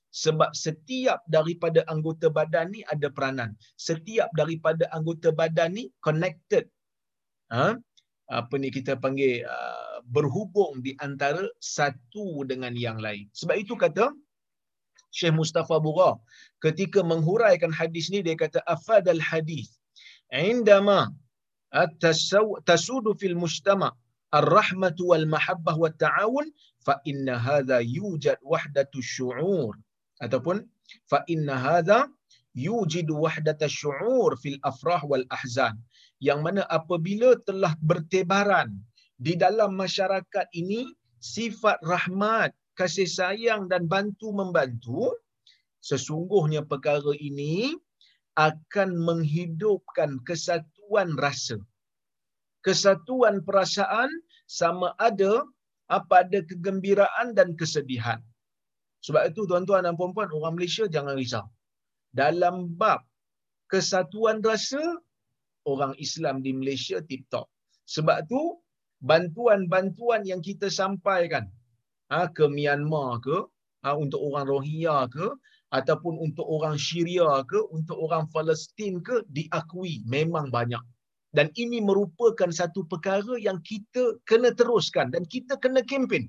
sebab 0.08 0.50
setiap 0.56 1.20
daripada 1.28 1.84
anggota 1.92 2.32
badan 2.32 2.72
ni 2.72 2.80
ada 2.88 3.12
peranan. 3.12 3.52
Setiap 3.76 4.32
daripada 4.40 4.88
anggota 4.96 5.28
badan 5.40 5.76
ni 5.76 5.84
connected. 6.00 6.64
Ha? 7.52 7.76
Apa 8.28 8.54
ni 8.60 8.68
kita 8.68 8.92
panggil 9.00 9.44
uh, 9.44 9.98
berhubung 10.12 10.84
di 10.84 10.92
antara 11.00 11.44
satu 11.60 12.44
dengan 12.44 12.76
yang 12.76 13.00
lain. 13.00 13.28
Sebab 13.32 13.56
itu 13.56 13.74
kata 13.76 14.12
Syekh 15.08 15.32
Mustafa 15.32 15.80
Bura 15.80 16.20
ketika 16.60 17.00
menghuraikan 17.00 17.72
hadis 17.72 18.12
ni 18.12 18.20
dia 18.20 18.36
kata 18.36 18.60
afadal 18.68 19.20
hadis 19.20 19.80
indama 20.28 21.08
tasudu 22.68 23.16
fil 23.16 23.36
mujtama 23.36 23.96
ar-rahmatu 24.32 25.08
wal 25.10 25.24
mahabbah 25.24 25.76
wat 25.80 25.96
ta'awun 25.96 26.52
fa 26.84 27.00
inna 27.08 27.40
hadha 27.40 27.80
yujad 27.80 28.36
wahdatu 28.44 29.00
syu'ur 29.00 29.72
ataupun 30.20 30.68
fa 31.08 31.24
inna 31.32 31.56
hadha 31.56 32.04
yujidu 32.52 33.16
wahdata 33.24 33.68
syu'ur 33.80 34.36
fil 34.42 34.58
afrah 34.70 35.00
wal 35.10 35.24
ahzan 35.32 35.80
yang 36.18 36.42
mana 36.42 36.66
apabila 36.66 37.38
telah 37.46 37.74
bertebaran 37.78 38.74
di 39.18 39.34
dalam 39.34 39.74
masyarakat 39.74 40.46
ini 40.54 40.90
sifat 41.18 41.82
rahmat, 41.82 42.54
kasih 42.78 43.06
sayang 43.06 43.66
dan 43.66 43.90
bantu 43.90 44.30
membantu 44.30 45.10
sesungguhnya 45.82 46.62
perkara 46.66 47.14
ini 47.18 47.74
akan 48.38 48.94
menghidupkan 49.02 50.22
kesatuan 50.22 51.18
rasa. 51.18 51.58
Kesatuan 52.62 53.42
perasaan 53.42 54.10
sama 54.46 54.94
ada 54.98 55.42
apa 55.90 56.22
ada 56.26 56.42
kegembiraan 56.46 57.34
dan 57.34 57.58
kesedihan. 57.58 58.22
Sebab 59.02 59.30
itu 59.30 59.46
tuan-tuan 59.46 59.86
dan 59.86 59.94
puan-puan 59.94 60.30
orang 60.30 60.58
Malaysia 60.58 60.86
jangan 60.90 61.14
risau. 61.18 61.46
Dalam 62.14 62.74
bab 62.74 63.02
kesatuan 63.70 64.42
rasa 64.42 64.82
orang 65.68 65.92
Islam 66.00 66.40
di 66.40 66.56
Malaysia 66.56 67.04
tip-top 67.04 67.44
sebab 67.84 68.24
tu 68.32 68.56
bantuan-bantuan 69.04 70.26
yang 70.26 70.40
kita 70.42 70.72
sampaikan 70.72 71.46
ha, 72.10 72.26
ke 72.32 72.48
Myanmar 72.48 73.20
ke 73.22 73.36
ha, 73.84 73.94
untuk 73.94 74.18
orang 74.24 74.48
Rohingya 74.48 75.06
ke 75.12 75.26
ataupun 75.68 76.16
untuk 76.18 76.48
orang 76.48 76.80
Syria 76.80 77.44
ke 77.44 77.60
untuk 77.70 78.00
orang 78.00 78.26
Palestin 78.32 79.04
ke 79.04 79.22
diakui 79.28 80.00
memang 80.08 80.48
banyak. 80.48 80.80
Dan 81.28 81.52
ini 81.60 81.84
merupakan 81.84 82.48
satu 82.48 82.88
perkara 82.88 83.36
yang 83.36 83.60
kita 83.60 84.16
kena 84.24 84.48
teruskan 84.56 85.12
dan 85.12 85.28
kita 85.28 85.60
kena 85.60 85.84
kempen. 85.84 86.24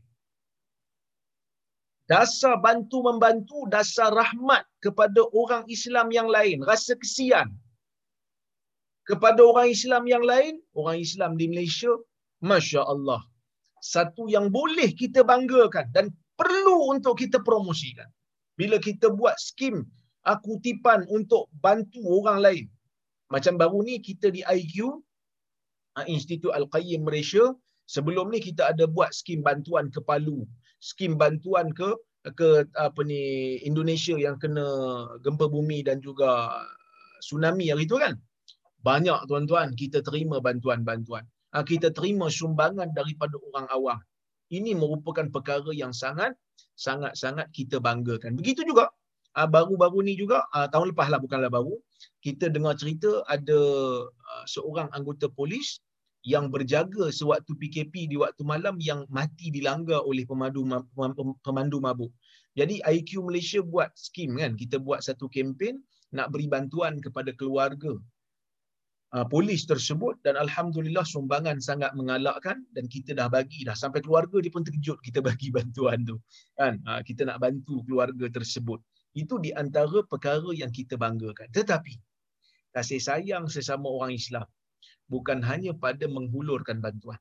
Dasar 2.12 2.60
bantu 2.60 3.06
membantu 3.06 3.63
dasar 3.71 4.12
rahmat 4.12 4.67
kepada 4.84 5.23
orang 5.32 5.63
Islam 5.71 6.12
yang 6.12 6.28
lain. 6.28 6.60
Rasa 6.65 6.99
kesian 6.99 7.54
kepada 9.10 9.41
orang 9.41 9.74
Islam 9.74 10.06
yang 10.06 10.22
lain 10.22 10.62
orang 10.78 11.02
Islam 11.02 11.34
di 11.34 11.50
Malaysia 11.50 11.89
Masya 12.45 12.86
Allah. 12.86 13.26
Satu 13.82 14.30
yang 14.30 14.54
boleh 14.54 14.93
kita 14.93 15.26
banggakan 15.26 15.89
dan 15.95 16.13
perlu 16.38 16.93
untuk 16.93 17.17
kita 17.17 17.41
promosikan. 17.41 18.08
Bila 18.60 18.78
kita 18.78 19.10
buat 19.10 19.36
skim 19.39 19.88
kutipan 20.45 21.10
untuk 21.10 21.50
bantu 21.63 22.06
orang 22.06 22.38
lain. 22.43 22.65
Macam 23.34 23.58
baru 23.58 23.82
ni 23.82 23.98
kita 23.98 24.30
di 24.30 24.45
IQ, 24.45 25.02
ah, 25.98 26.06
Institut 26.06 26.54
Al-Qayyim 26.54 27.02
Malaysia, 27.02 27.54
sebelum 27.89 28.30
ni 28.30 28.38
kita 28.38 28.69
ada 28.69 28.86
buat 28.86 29.10
skim 29.10 29.41
bantuan 29.41 29.89
ke 29.89 30.02
Palu. 30.06 30.45
Skim 30.82 31.17
bantuan 31.17 31.74
ke 31.74 31.98
ke 32.36 32.67
apa 32.76 33.02
ni 33.08 33.58
Indonesia 33.63 34.13
yang 34.13 34.36
kena 34.38 34.67
gempa 35.24 35.48
bumi 35.48 35.82
dan 35.88 36.04
juga 36.04 36.62
tsunami 37.24 37.74
hari 37.74 37.89
tu 37.89 37.98
kan. 37.98 38.13
Banyak 38.80 39.28
tuan-tuan 39.28 39.76
kita 39.76 40.00
terima 40.00 40.39
bantuan-bantuan. 40.39 41.28
Ah, 41.52 41.65
kita 41.65 41.92
terima 41.92 42.32
sumbangan 42.32 42.94
daripada 42.96 43.36
orang 43.52 43.68
awam. 43.74 44.00
Ini 44.54 44.78
merupakan 44.78 45.28
perkara 45.30 45.70
yang 45.76 45.92
sangat 45.92 46.34
sangat 46.80 47.18
sangat 47.20 47.50
kita 47.52 47.82
banggakan. 47.82 48.39
Begitu 48.39 48.63
juga 48.63 48.88
ah, 49.36 49.50
baru-baru 49.50 50.06
ni 50.08 50.13
juga 50.15 50.48
ah, 50.56 50.70
tahun 50.72 50.96
lepas 50.96 51.12
lah 51.12 51.20
bukanlah 51.20 51.52
baru 51.52 51.76
kita 52.24 52.48
dengar 52.48 52.80
cerita 52.80 53.24
ada 53.28 53.60
seorang 54.48 54.88
anggota 54.96 55.28
polis 55.28 55.84
yang 56.28 56.52
berjaga 56.52 57.12
sewaktu 57.12 57.56
PKP 57.56 58.12
di 58.12 58.15
waktu 58.20 58.44
malam 58.44 58.76
yang 58.84 59.08
mati 59.08 59.52
dilanggar 59.52 60.04
oleh 60.04 60.28
pemandu 60.28 60.68
pemandu 61.44 61.80
mabuk. 61.80 62.12
Jadi 62.60 62.84
IQ 62.84 63.24
Malaysia 63.24 63.63
buat 63.63 63.92
skim 63.96 64.36
kan, 64.36 64.60
kita 64.60 64.80
buat 64.84 65.00
satu 65.00 65.32
kempen 65.32 65.80
nak 66.12 66.32
beri 66.36 66.52
bantuan 66.52 67.00
kepada 67.00 67.32
keluarga 67.32 67.96
uh, 69.15 69.26
polis 69.26 69.65
tersebut 69.65 70.17
dan 70.22 70.38
alhamdulillah 70.38 71.06
sumbangan 71.06 71.58
sangat 71.58 71.93
mengalakkan 71.98 72.62
dan 72.78 72.86
kita 72.86 73.17
dah 73.17 73.30
bagi 73.30 73.65
dah. 73.65 73.74
Sampai 73.74 74.06
keluarga 74.06 74.38
dia 74.41 74.54
pun 74.54 74.62
terkejut 74.65 75.02
kita 75.02 75.19
bagi 75.30 75.50
bantuan 75.50 76.06
tu 76.06 76.17
kan? 76.58 76.78
Uh, 76.86 77.02
kita 77.02 77.26
nak 77.26 77.41
bantu 77.41 77.82
keluarga 77.86 78.30
tersebut. 78.30 78.82
Itu 79.17 79.41
di 79.41 79.50
antara 79.58 80.06
perkara 80.06 80.54
yang 80.54 80.69
kita 80.69 80.95
banggakan. 80.95 81.50
Tetapi 81.50 81.93
kasih 82.78 83.02
sayang 83.02 83.50
sesama 83.50 83.89
orang 83.89 84.13
Islam 84.13 84.45
bukan 85.10 85.41
hanya 85.41 85.74
pada 85.74 86.06
menghulurkan 86.06 86.78
bantuan. 86.78 87.17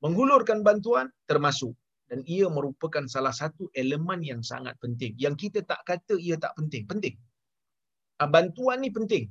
Menghulurkan 0.00 0.64
bantuan 0.64 1.12
termasuk 1.28 1.76
dan 2.08 2.24
ia 2.24 2.48
merupakan 2.48 3.04
salah 3.04 3.36
satu 3.36 3.68
elemen 3.76 4.24
yang 4.24 4.40
sangat 4.40 4.72
penting. 4.80 5.12
Yang 5.20 5.48
kita 5.48 5.60
tak 5.68 5.84
kata 5.84 6.16
ia 6.16 6.40
tak 6.40 6.56
penting 6.56 6.88
penting. 6.88 7.14
Uh, 8.16 8.26
bantuan 8.26 8.80
ni 8.80 8.88
penting 8.88 9.28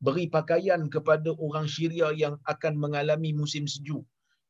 beri 0.00 0.32
pakaian 0.32 0.88
kepada 0.88 1.36
orang 1.36 1.68
Syria 1.68 2.08
yang 2.16 2.40
akan 2.48 2.80
mengalami 2.80 3.36
musim 3.36 3.68
sejuk, 3.68 4.00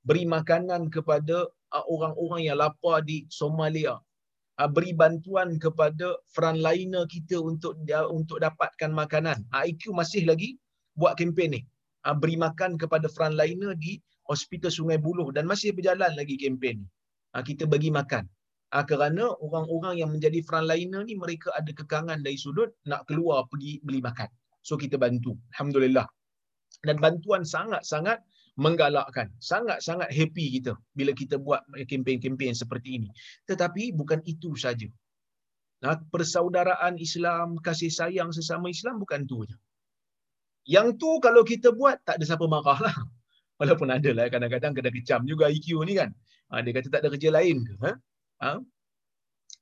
beri 0.07 0.23
makanan 0.23 0.89
kepada 0.95 1.51
uh, 1.75 1.85
orang-orang 1.91 2.47
yang 2.47 2.63
lapar 2.63 3.03
di 3.03 3.27
Somalia, 3.35 3.99
uh, 4.63 4.71
beri 4.71 4.95
bantuan 4.95 5.59
kepada 5.59 6.15
frontliner 6.31 7.05
kita 7.11 7.43
untuk 7.43 7.75
untuk 8.15 8.39
dapatkan 8.39 8.95
makanan. 8.95 9.43
Uh, 9.51 9.67
IQ 9.67 9.91
masih 9.91 10.23
lagi 10.25 10.55
buat 10.95 11.19
kempen 11.19 11.59
ni. 11.59 11.63
Beri 12.01 12.41
makan 12.41 12.81
kepada 12.81 13.13
frontliner 13.13 13.77
di 13.77 14.01
Hospital 14.25 14.73
Sungai 14.73 14.97
Buloh 14.97 15.29
dan 15.37 15.45
masih 15.45 15.77
berjalan 15.77 16.17
lagi 16.17 16.41
kempen 16.41 16.81
ni. 16.81 16.89
Kita 17.45 17.69
bagi 17.69 17.93
makan. 17.93 18.25
Kerana 18.73 19.37
orang-orang 19.43 20.01
yang 20.01 20.09
menjadi 20.09 20.41
frontliner 20.49 21.05
ni 21.05 21.13
mereka 21.13 21.53
ada 21.53 21.69
kekangan 21.69 22.25
dari 22.25 22.41
sudut 22.41 22.73
nak 22.89 23.05
keluar 23.05 23.45
pergi 23.53 23.85
beli 23.85 24.01
makan. 24.01 24.33
So 24.61 24.77
kita 24.77 24.97
bantu. 25.01 25.37
Alhamdulillah. 25.57 26.07
Dan 26.85 26.97
bantuan 27.01 27.45
sangat-sangat 27.45 28.21
menggalakkan. 28.57 29.33
Sangat-sangat 29.41 30.13
happy 30.13 30.61
kita 30.61 30.77
bila 30.97 31.13
kita 31.17 31.41
buat 31.41 31.65
kempen-kempen 31.89 32.53
seperti 32.53 33.01
ini. 33.01 33.09
Tetapi 33.49 33.97
bukan 33.97 34.21
itu 34.29 34.53
saja. 34.57 34.89
Nah, 35.81 35.97
persaudaraan 36.13 37.01
Islam, 37.01 37.57
kasih 37.65 37.89
sayang 37.89 38.37
sesama 38.37 38.69
Islam 38.69 39.01
bukan 39.01 39.25
tu 39.25 39.45
saja. 39.49 39.57
Yang 40.69 41.01
tu 41.01 41.11
kalau 41.25 41.41
kita 41.41 41.73
buat 41.73 42.05
tak 42.05 42.21
ada 42.21 42.25
siapa 42.29 42.45
marah 42.45 42.79
lah. 42.85 42.95
Walaupun 43.61 43.89
ada 43.89 44.11
lah 44.13 44.29
kadang-kadang 44.29 44.73
kena 44.77 44.91
kecam 44.93 45.25
juga 45.25 45.49
IQ 45.49 45.85
ni 45.89 45.97
kan. 45.97 46.13
Ha, 46.53 46.61
dia 46.61 46.73
kata 46.77 46.89
tak 46.93 47.01
ada 47.05 47.09
kerja 47.13 47.29
lain 47.33 47.65
ke? 47.65 47.75
Ha? 47.85 47.93
Ha? 48.45 48.51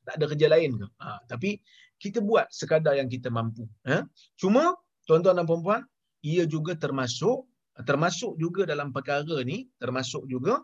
Tak 0.06 0.14
ada 0.18 0.24
kerja 0.26 0.46
lain 0.50 0.70
ke? 0.74 0.86
Ha, 1.02 1.22
tapi 1.30 1.58
kita 2.02 2.18
buat 2.22 2.50
sekadar 2.50 2.98
yang 2.98 3.10
kita 3.10 3.30
mampu. 3.30 3.66
Ha? 3.86 4.06
Cuma 4.38 4.74
tuan-tuan 5.08 5.40
dan 5.40 5.48
puan-puan, 5.48 5.82
ia 6.20 6.44
juga 6.44 6.76
termasuk 6.76 7.48
termasuk 7.86 8.34
juga 8.36 8.66
dalam 8.66 8.90
perkara 8.90 9.40
ni, 9.46 9.70
termasuk 9.78 10.26
juga 10.28 10.60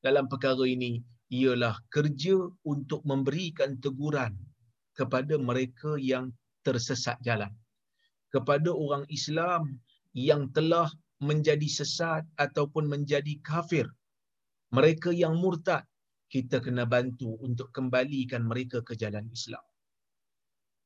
dalam 0.00 0.26
perkara 0.26 0.64
ini 0.64 1.04
ialah 1.28 1.76
kerja 1.92 2.36
untuk 2.64 3.04
memberikan 3.04 3.76
teguran 3.78 4.32
kepada 4.96 5.36
mereka 5.36 5.94
yang 6.00 6.32
tersesat 6.64 7.20
jalan. 7.20 7.52
Kepada 8.32 8.72
orang 8.72 9.04
Islam 9.12 9.78
yang 10.16 10.48
telah 10.56 10.88
menjadi 11.22 11.68
sesat 11.68 12.26
ataupun 12.40 12.90
menjadi 12.90 13.38
kafir. 13.44 13.86
Mereka 14.74 15.14
yang 15.14 15.38
murtad, 15.38 15.86
kita 16.26 16.58
kena 16.58 16.82
bantu 16.82 17.38
untuk 17.38 17.70
kembalikan 17.70 18.42
mereka 18.42 18.82
ke 18.82 18.98
jalan 18.98 19.30
Islam. 19.30 19.62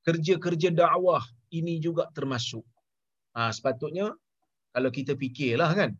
Kerja-kerja 0.04 0.72
dakwah 0.76 1.24
ini 1.52 1.80
juga 1.80 2.04
termasuk 2.12 2.64
Ha, 3.36 3.52
sepatutnya 3.52 4.12
kalau 4.72 4.90
kita 4.92 5.12
fikirlah 5.18 5.72
kan. 5.74 5.90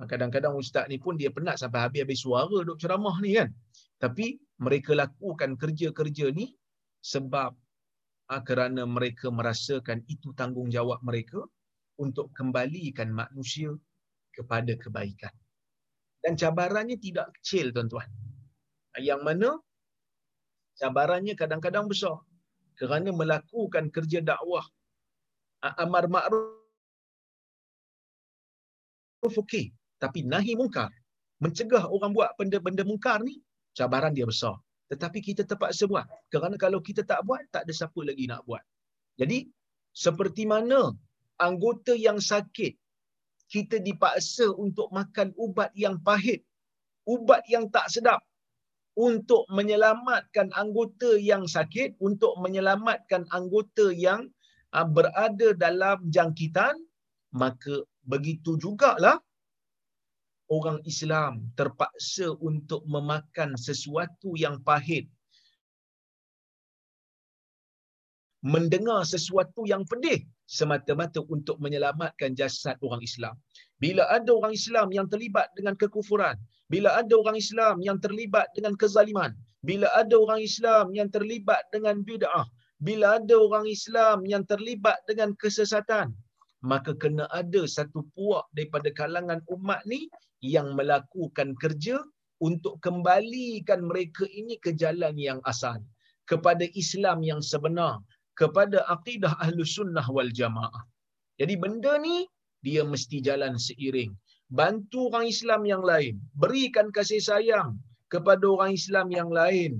Ha, 0.00 0.08
kadang-kadang 0.08 0.56
ustaz 0.56 0.88
ni 0.88 0.96
pun 0.96 1.20
dia 1.20 1.28
penat 1.28 1.60
sampai 1.60 1.84
habis-habis 1.84 2.24
suara 2.24 2.58
duk 2.64 2.80
ceramah 2.80 3.16
ni 3.20 3.36
kan. 3.36 3.52
Tapi 4.00 4.40
mereka 4.60 4.96
lakukan 4.96 5.60
kerja-kerja 5.60 6.32
ni 6.32 6.56
sebab 7.04 7.52
ha, 8.32 8.40
kerana 8.40 8.88
mereka 8.88 9.28
merasakan 9.28 10.04
itu 10.08 10.32
tanggungjawab 10.36 11.00
mereka 11.04 11.44
untuk 12.00 12.32
kembalikan 12.32 13.12
manusia 13.12 13.76
kepada 14.32 14.72
kebaikan. 14.80 15.32
Dan 16.20 16.36
cabarannya 16.36 16.96
tidak 17.00 17.32
kecil 17.40 17.72
tuan-tuan. 17.72 18.08
Yang 19.00 19.20
mana 19.24 19.50
cabarannya 20.80 21.36
kadang-kadang 21.36 21.88
besar. 21.88 22.20
Kerana 22.76 23.12
melakukan 23.12 23.92
kerja 23.92 24.24
dakwah 24.24 24.64
amar 25.60 26.08
ma'ruf 26.08 26.59
ma'ruf 29.20 29.36
okey, 29.44 29.68
tapi 30.00 30.24
nahi 30.24 30.56
mungkar, 30.56 30.88
mencegah 31.44 31.84
orang 31.92 32.16
buat 32.16 32.32
benda-benda 32.40 32.88
mungkar 32.88 33.20
ni, 33.20 33.36
cabaran 33.76 34.16
dia 34.16 34.24
besar. 34.24 34.56
Tetapi 34.88 35.20
kita 35.20 35.44
terpaksa 35.44 35.84
buat. 35.86 36.08
Kerana 36.32 36.56
kalau 36.56 36.80
kita 36.80 37.04
tak 37.04 37.22
buat, 37.28 37.44
tak 37.52 37.68
ada 37.68 37.72
siapa 37.76 38.00
lagi 38.00 38.24
nak 38.26 38.42
buat. 38.48 38.64
Jadi, 39.20 39.46
seperti 39.92 40.48
mana 40.48 40.96
anggota 41.36 41.92
yang 41.92 42.16
sakit, 42.16 42.74
kita 43.52 43.76
dipaksa 43.78 44.48
untuk 44.56 44.88
makan 44.90 45.36
ubat 45.36 45.70
yang 45.76 46.00
pahit, 46.00 46.42
ubat 47.04 47.44
yang 47.46 47.68
tak 47.68 47.92
sedap, 47.92 48.24
untuk 48.96 49.44
menyelamatkan 49.52 50.48
anggota 50.56 51.20
yang 51.20 51.44
sakit, 51.44 52.00
untuk 52.00 52.34
menyelamatkan 52.40 53.28
anggota 53.30 53.92
yang 53.94 54.32
ah, 54.74 54.88
berada 54.88 55.54
dalam 55.54 56.02
jangkitan, 56.10 56.74
maka 57.30 57.86
begitu 58.10 58.58
jugalah 58.58 59.22
orang 60.50 60.82
Islam 60.82 61.46
terpaksa 61.54 62.34
untuk 62.42 62.82
memakan 62.90 63.54
sesuatu 63.54 64.34
yang 64.34 64.58
pahit 64.66 65.06
mendengar 68.40 69.04
sesuatu 69.04 69.68
yang 69.68 69.84
pedih 69.84 70.24
semata-mata 70.48 71.20
untuk 71.28 71.60
menyelamatkan 71.60 72.32
jasad 72.32 72.74
orang 72.80 73.04
Islam. 73.04 73.36
Bila 73.78 74.08
ada 74.08 74.32
orang 74.32 74.56
Islam 74.56 74.88
yang 74.90 75.06
terlibat 75.12 75.52
dengan 75.54 75.76
kekufuran, 75.76 76.40
bila 76.72 76.96
ada 76.96 77.14
orang 77.14 77.36
Islam 77.36 77.84
yang 77.84 78.00
terlibat 78.00 78.48
dengan 78.56 78.74
kezaliman, 78.80 79.36
bila 79.60 79.92
ada 79.92 80.16
orang 80.16 80.40
Islam 80.40 80.90
yang 80.96 81.08
terlibat 81.12 81.62
dengan 81.68 82.00
bid'ah, 82.00 82.48
bila 82.80 83.20
ada 83.20 83.36
orang 83.36 83.68
Islam 83.68 84.24
yang 84.24 84.42
terlibat 84.48 84.96
dengan 85.04 85.36
kesesatan, 85.36 86.16
maka 86.60 86.92
kena 87.02 87.24
ada 87.40 87.64
satu 87.64 88.04
puak 88.12 88.44
daripada 88.56 88.92
kalangan 88.92 89.40
umat 89.48 89.80
ni 89.88 90.12
yang 90.44 90.76
melakukan 90.76 91.56
kerja 91.56 91.96
untuk 92.40 92.80
kembalikan 92.84 93.84
mereka 93.84 94.24
ini 94.28 94.56
ke 94.64 94.72
jalan 94.76 95.16
yang 95.16 95.40
asal. 95.48 95.80
Kepada 96.28 96.64
Islam 96.78 97.26
yang 97.26 97.42
sebenar 97.42 97.98
kepada 98.40 98.78
akidah 98.94 99.34
ahlu 99.44 99.66
sunnah 99.76 100.06
wal 100.16 100.32
jamaah. 100.40 100.84
Jadi 101.40 101.54
benda 101.62 101.92
ni 102.00 102.24
dia 102.64 102.82
mesti 102.92 103.18
jalan 103.28 103.56
seiring. 103.66 104.12
Bantu 104.58 105.08
orang 105.10 105.26
Islam 105.34 105.62
yang 105.72 105.82
lain. 105.90 106.14
Berikan 106.42 106.88
kasih 106.96 107.20
sayang 107.28 107.76
kepada 108.12 108.44
orang 108.54 108.72
Islam 108.80 109.08
yang 109.18 109.30
lain. 109.40 109.72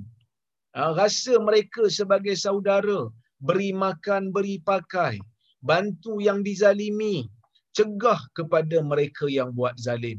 Ha, 0.77 0.93
rasa 1.01 1.35
mereka 1.49 1.89
sebagai 1.99 2.37
saudara. 2.45 3.01
Beri 3.41 3.73
makan 3.73 4.23
beri 4.37 4.61
pakai 4.61 5.17
bantu 5.61 6.19
yang 6.21 6.41
dizalimi. 6.41 7.29
Cegah 7.71 8.19
kepada 8.35 8.83
mereka 8.83 9.31
yang 9.31 9.55
buat 9.55 9.79
zalim. 9.79 10.19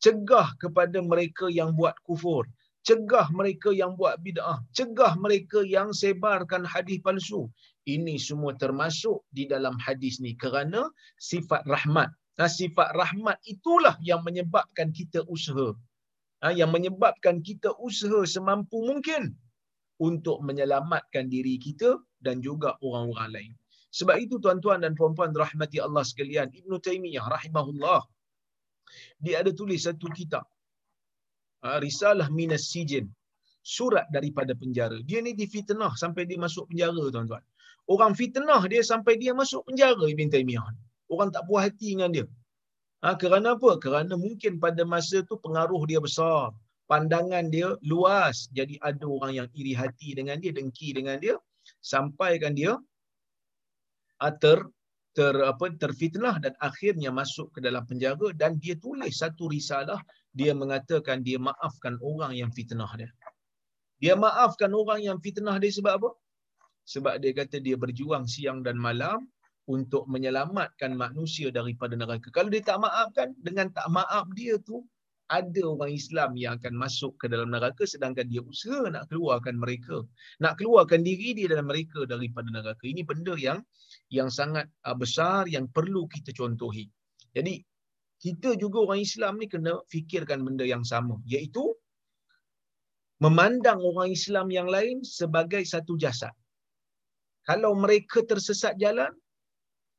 Cegah 0.00 0.56
kepada 0.56 1.04
mereka 1.04 1.52
yang 1.52 1.76
buat 1.76 1.92
kufur. 2.08 2.48
Cegah 2.86 3.28
mereka 3.34 3.74
yang 3.74 3.98
buat 3.98 4.16
bid'ah. 4.22 4.62
Cegah 4.72 5.18
mereka 5.20 5.60
yang 5.66 5.92
sebarkan 5.92 6.64
hadis 6.64 7.02
palsu. 7.02 7.50
Ini 7.84 8.16
semua 8.16 8.54
termasuk 8.56 9.26
di 9.34 9.44
dalam 9.44 9.76
hadis 9.82 10.22
ni 10.22 10.38
kerana 10.38 10.88
sifat 11.20 11.66
rahmat. 11.66 12.08
Nah 12.38 12.48
sifat 12.48 12.94
rahmat 12.96 13.36
itulah 13.44 13.98
yang 14.00 14.22
menyebabkan 14.24 14.94
kita 14.94 15.26
usaha. 15.28 15.74
Ha, 16.44 16.52
yang 16.52 16.70
menyebabkan 16.70 17.40
kita 17.42 17.74
usaha 17.80 18.22
semampu 18.28 18.84
mungkin 18.84 19.34
untuk 19.98 20.44
menyelamatkan 20.44 21.32
diri 21.32 21.56
kita 21.56 21.96
dan 22.20 22.44
juga 22.44 22.76
orang-orang 22.84 23.30
lain 23.32 23.52
sebab 23.98 24.16
itu 24.24 24.36
tuan-tuan 24.44 24.78
dan 24.84 24.92
puan-puan 24.98 25.32
rahmati 25.42 25.78
Allah 25.86 26.04
sekalian 26.10 26.48
Ibnu 26.60 26.76
Taimiyah 26.86 27.26
rahimahullah 27.36 28.00
dia 29.24 29.42
ada 29.42 29.50
tulis 29.60 29.82
satu 29.86 30.08
kitab. 30.18 30.44
Uh, 31.64 31.78
risalah 31.82 32.28
minas 32.38 32.64
sijin 32.70 33.06
surat 33.66 34.06
daripada 34.14 34.52
penjara. 34.54 34.98
Dia 35.08 35.18
ni 35.26 35.32
difitnah 35.34 35.92
sampai 36.02 36.22
dia 36.30 36.38
masuk 36.38 36.70
penjara 36.70 37.04
tuan-tuan. 37.14 37.42
Orang 37.90 38.12
fitnah 38.18 38.62
dia 38.70 38.82
sampai 38.82 39.14
dia 39.22 39.32
masuk 39.34 39.62
penjara 39.66 40.04
Ibn 40.14 40.28
Taymiyah. 40.34 40.66
Orang 41.10 41.30
tak 41.34 41.46
puas 41.46 41.66
hati 41.66 41.94
dengan 41.94 42.10
dia. 42.14 42.26
Ha, 43.02 43.14
kerana 43.22 43.54
apa? 43.54 43.70
kerana 43.78 44.14
mungkin 44.18 44.58
pada 44.62 44.82
masa 44.82 45.22
tu 45.26 45.34
pengaruh 45.38 45.82
dia 45.90 45.98
besar. 46.02 46.54
Pandangan 46.90 47.50
dia 47.50 47.74
luas. 47.82 48.46
Jadi 48.54 48.78
ada 48.82 49.06
orang 49.06 49.32
yang 49.38 49.48
iri 49.58 49.74
hati 49.74 50.14
dengan 50.18 50.38
dia 50.38 50.54
dengki 50.54 50.94
dengan 50.94 51.18
dia 51.18 51.34
sampaikan 51.82 52.54
dia 52.54 52.78
ter 54.42 54.58
ter 55.16 55.32
apa 55.48 55.72
terfitnah 55.80 56.36
dan 56.44 56.52
akhirnya 56.60 57.08
masuk 57.08 57.48
ke 57.56 57.64
dalam 57.64 57.88
penjara 57.88 58.36
dan 58.36 58.60
dia 58.60 58.76
tulis 58.76 59.16
satu 59.16 59.48
risalah 59.48 59.96
dia 60.36 60.52
mengatakan 60.52 61.24
dia 61.24 61.40
maafkan 61.40 61.96
orang 62.04 62.36
yang 62.36 62.52
fitnah 62.52 62.92
dia. 63.00 63.08
Dia 63.96 64.12
maafkan 64.12 64.76
orang 64.76 65.00
yang 65.00 65.18
fitnah 65.24 65.56
dia 65.56 65.72
sebab 65.72 65.92
apa? 65.96 66.10
Sebab 66.84 67.16
dia 67.24 67.32
kata 67.32 67.64
dia 67.64 67.80
berjuang 67.80 68.28
siang 68.28 68.60
dan 68.60 68.76
malam 68.76 69.24
untuk 69.66 70.04
menyelamatkan 70.06 70.94
manusia 70.94 71.48
daripada 71.50 71.96
neraka. 71.98 72.28
Kalau 72.30 72.52
dia 72.52 72.62
tak 72.62 72.78
maafkan, 72.78 73.34
dengan 73.40 73.72
tak 73.72 73.88
maaf 73.90 74.28
dia 74.36 74.60
tu, 74.62 74.84
ada 75.26 75.62
orang 75.66 75.90
Islam 75.90 76.38
yang 76.38 76.58
akan 76.58 76.74
masuk 76.78 77.18
ke 77.18 77.26
dalam 77.26 77.50
neraka 77.50 77.82
sedangkan 77.82 78.30
dia 78.30 78.42
usaha 78.42 78.86
nak 78.86 79.10
keluarkan 79.10 79.58
mereka. 79.58 80.06
Nak 80.38 80.62
keluarkan 80.62 81.02
diri 81.02 81.34
dia 81.34 81.50
dalam 81.50 81.66
mereka 81.66 82.06
daripada 82.06 82.46
neraka. 82.50 82.84
Ini 82.86 83.02
benda 83.02 83.34
yang 83.34 83.58
yang 84.14 84.30
sangat 84.30 84.70
uh, 84.86 84.94
besar 84.94 85.50
yang 85.50 85.66
perlu 85.66 86.06
kita 86.06 86.30
contohi. 86.30 86.86
Jadi 87.34 87.58
kita 88.22 88.54
juga 88.56 88.86
orang 88.86 89.02
Islam 89.02 89.42
ni 89.42 89.46
kena 89.50 89.82
fikirkan 89.90 90.40
benda 90.46 90.64
yang 90.64 90.86
sama 90.86 91.18
iaitu 91.26 91.74
memandang 93.20 93.82
orang 93.82 94.14
Islam 94.14 94.46
yang 94.48 94.70
lain 94.70 95.02
sebagai 95.02 95.66
satu 95.66 95.98
jasad. 95.98 96.32
Kalau 97.46 97.74
mereka 97.78 98.22
tersesat 98.26 98.74
jalan 98.78 99.10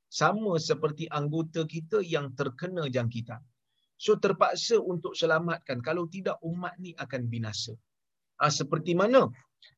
sama 0.08 0.56
seperti 0.56 1.08
anggota 1.12 1.68
kita 1.68 2.00
yang 2.00 2.32
terkena 2.36 2.88
jangkitan. 2.88 3.44
So 3.98 4.14
terpaksa 4.24 4.78
untuk 4.94 5.14
selamatkan. 5.18 5.82
Kalau 5.88 6.06
tidak 6.16 6.38
umat 6.46 6.74
ni 6.84 6.94
akan 7.04 7.22
binasa. 7.34 7.74
Ha, 8.40 8.54
seperti 8.54 8.94
mana? 8.94 9.26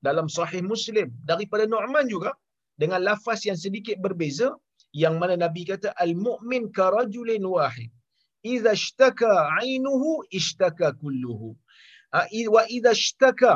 Dalam 0.03 0.28
sahih 0.28 0.63
Muslim 0.63 1.07
daripada 1.24 1.63
Nu'man 1.63 2.07
juga 2.11 2.32
dengan 2.76 2.99
lafaz 2.99 3.47
yang 3.47 3.55
sedikit 3.55 3.95
berbeza 4.03 4.51
yang 4.91 5.15
mana 5.22 5.36
Nabi 5.39 5.63
kata 5.72 5.95
al-mu'min 6.03 6.72
karajulin 6.76 7.43
wahid. 7.47 7.91
Idza 8.43 8.72
ishtaka 8.76 9.32
'ainuhu 9.55 10.28
ishtaka 10.39 10.95
kulluhu. 11.01 11.55
Wa 12.55 12.63
idza 12.67 12.91
ishtaka 12.95 13.51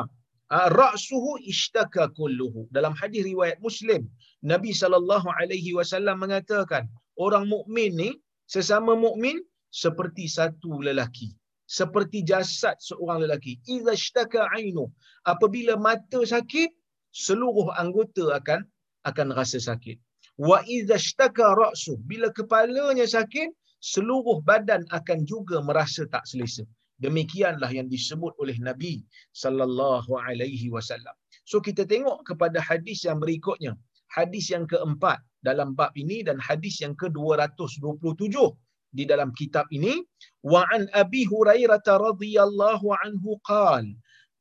ra'suhu 0.80 1.40
ishtaka 1.52 2.12
kulluhu. 2.16 2.68
Dalam 2.76 2.92
hadis 3.00 3.24
riwayat 3.24 3.58
Muslim 3.60 4.08
Nabi 4.52 4.70
sallallahu 4.76 5.28
alaihi 5.40 5.72
wasallam 5.78 6.20
mengatakan 6.24 6.84
orang 7.16 7.44
mukmin 7.48 7.90
ni 7.96 8.10
sesama 8.44 8.92
mukmin 8.92 9.40
seperti 9.82 10.30
satu 10.30 10.78
lelaki 10.86 11.34
seperti 11.64 12.18
jasad 12.30 12.76
seorang 12.78 13.24
lelaki 13.24 13.58
idza 13.74 13.92
ishtaka 13.98 14.40
'ainu 14.52 14.84
apabila 15.32 15.74
mata 15.80 16.20
sakit 16.22 16.70
seluruh 17.14 17.72
anggota 17.78 18.34
akan 18.38 18.60
akan 19.08 19.28
rasa 19.38 19.58
sakit. 19.62 19.96
Wa 20.36 20.60
idza 20.66 20.98
ishtaka 20.98 21.54
ra'su 21.54 21.96
bila 22.10 22.28
kepalanya 22.34 23.06
sakit, 23.06 23.54
seluruh 23.78 24.42
badan 24.42 24.82
akan 24.90 25.18
juga 25.22 25.62
merasa 25.62 26.02
tak 26.10 26.26
selesa. 26.26 26.66
Demikianlah 26.98 27.70
yang 27.70 27.86
disebut 27.90 28.32
oleh 28.42 28.56
Nabi 28.58 29.02
sallallahu 29.34 30.10
alaihi 30.14 30.70
wasallam. 30.74 31.14
So 31.44 31.60
kita 31.60 31.84
tengok 31.84 32.24
kepada 32.28 32.58
hadis 32.62 33.04
yang 33.06 33.18
berikutnya. 33.20 33.74
Hadis 34.14 34.46
yang 34.54 34.64
keempat 34.70 35.18
dalam 35.42 35.74
bab 35.74 35.90
ini 35.98 36.22
dan 36.22 36.38
hadis 36.38 36.78
yang 36.78 36.94
ke-227 36.94 38.34
di 38.96 39.04
dalam 39.10 39.30
kitab 39.34 39.66
ini 39.74 39.94
wa 40.46 40.62
an 40.74 40.86
abi 41.02 41.26
hurairah 41.26 41.82
radhiyallahu 41.82 42.94
anhu 43.04 43.36
qala 43.50 43.90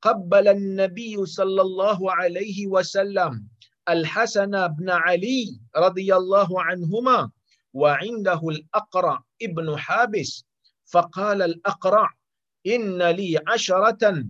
qabbala 0.06 0.54
an-nabiy 0.58 1.18
sallallahu 1.38 2.12
alaihi 2.22 2.70
wasallam 2.70 3.44
الحسن 3.90 4.68
بن 4.80 4.90
علي 4.90 5.60
رضي 5.76 6.16
الله 6.16 6.50
عنهما 6.64 7.20
وعنده 7.74 8.42
الأقرع 8.50 9.24
ابن 9.42 9.78
حابس 9.78 10.46
فقال 10.86 11.42
الأقرع 11.42 12.10
إن 12.68 13.02
لي 13.04 13.42
عشرة 13.48 14.24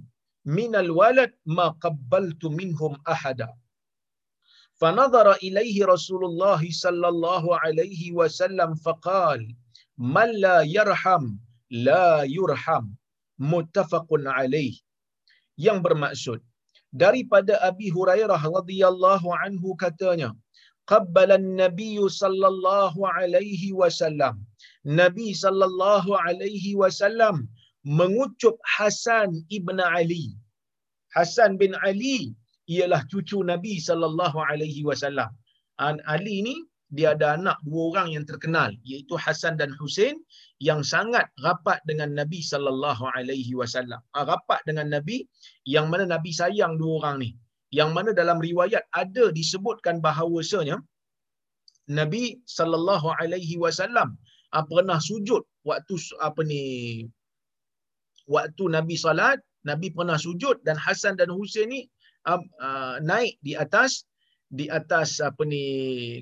من 0.46 0.76
الولد 0.76 1.32
ما 1.46 1.68
قبلت 1.68 2.46
منهم 2.46 2.98
أحدا 3.10 3.50
فنظر 4.76 5.32
إليه 5.32 5.86
رسول 5.86 6.26
الله 6.26 6.62
صلى 6.72 7.08
الله 7.08 7.60
عليه 7.60 8.12
وسلم 8.12 8.76
فقال 8.76 9.56
man 9.98 10.30
la 10.46 10.58
yarham 10.76 11.40
la 11.70 12.24
yurham. 12.38 12.86
Muttafaqun 13.40 14.30
alaih. 14.30 14.74
Yang 15.58 15.80
bermaksud 15.86 16.40
daripada 16.94 17.58
Abi 17.70 17.90
Hurairah 17.90 18.42
radhiyallahu 18.58 19.34
anhu 19.44 19.74
katanya 19.84 20.30
qabbala 20.92 21.36
an-nabiy 21.42 21.98
sallallahu 22.22 23.10
alaihi 23.18 23.74
wasallam. 23.82 24.36
Nabi 25.02 25.28
sallallahu 25.44 26.18
alaihi 26.26 26.78
wasallam 26.82 27.50
mengucup 28.00 28.56
Hasan 28.76 29.30
ibn 29.58 29.78
Ali. 29.80 30.26
Hasan 31.16 31.58
bin 31.62 31.74
Ali 31.88 32.36
ialah 32.70 33.02
cucu 33.12 33.40
Nabi 33.54 33.74
sallallahu 33.88 34.38
alaihi 34.50 34.86
wasallam. 34.90 35.32
An 35.88 35.98
Ali 36.16 36.38
ni 36.48 36.56
dia 36.94 37.18
ada 37.18 37.34
anak 37.38 37.58
dua 37.66 37.82
orang 37.90 38.08
yang 38.16 38.26
terkenal 38.30 38.70
iaitu 38.86 39.18
Hasan 39.18 39.58
dan 39.58 39.74
Husain 39.82 40.16
yang 40.62 40.86
sangat 40.86 41.26
rapat 41.42 41.82
dengan 41.90 42.14
Nabi 42.14 42.40
sallallahu 42.46 43.04
alaihi 43.18 43.58
wasallam. 43.58 43.98
Ah, 44.14 44.26
rapat 44.30 44.62
dengan 44.70 44.94
Nabi 44.94 45.26
yang 45.66 45.90
mana 45.90 46.06
Nabi 46.06 46.30
sayang 46.30 46.78
dua 46.78 47.02
orang 47.02 47.16
ni. 47.26 47.30
Yang 47.74 47.90
mana 47.98 48.10
dalam 48.14 48.38
riwayat 48.38 48.86
ada 48.94 49.34
disebutkan 49.34 49.98
bahawasanya 50.06 50.78
Nabi 51.90 52.38
sallallahu 52.46 53.10
alaihi 53.18 53.58
wasallam 53.58 54.14
ah, 54.54 54.64
pernah 54.70 55.02
sujud 55.02 55.42
waktu 55.66 55.98
apa 56.22 56.42
ni 56.46 56.62
waktu 58.30 58.64
Nabi 58.70 58.96
salat, 58.96 59.42
Nabi 59.66 59.90
pernah 59.92 60.22
sujud 60.22 60.62
dan 60.68 60.78
Hasan 60.78 61.18
dan 61.20 61.32
Husain 61.34 61.68
ni 61.72 61.88
uh, 62.28 62.40
uh, 62.60 62.96
naik 63.04 63.40
di 63.44 63.56
atas 63.56 64.08
di 64.54 64.66
atas 64.70 65.18
apa 65.18 65.42
ni 65.50 65.64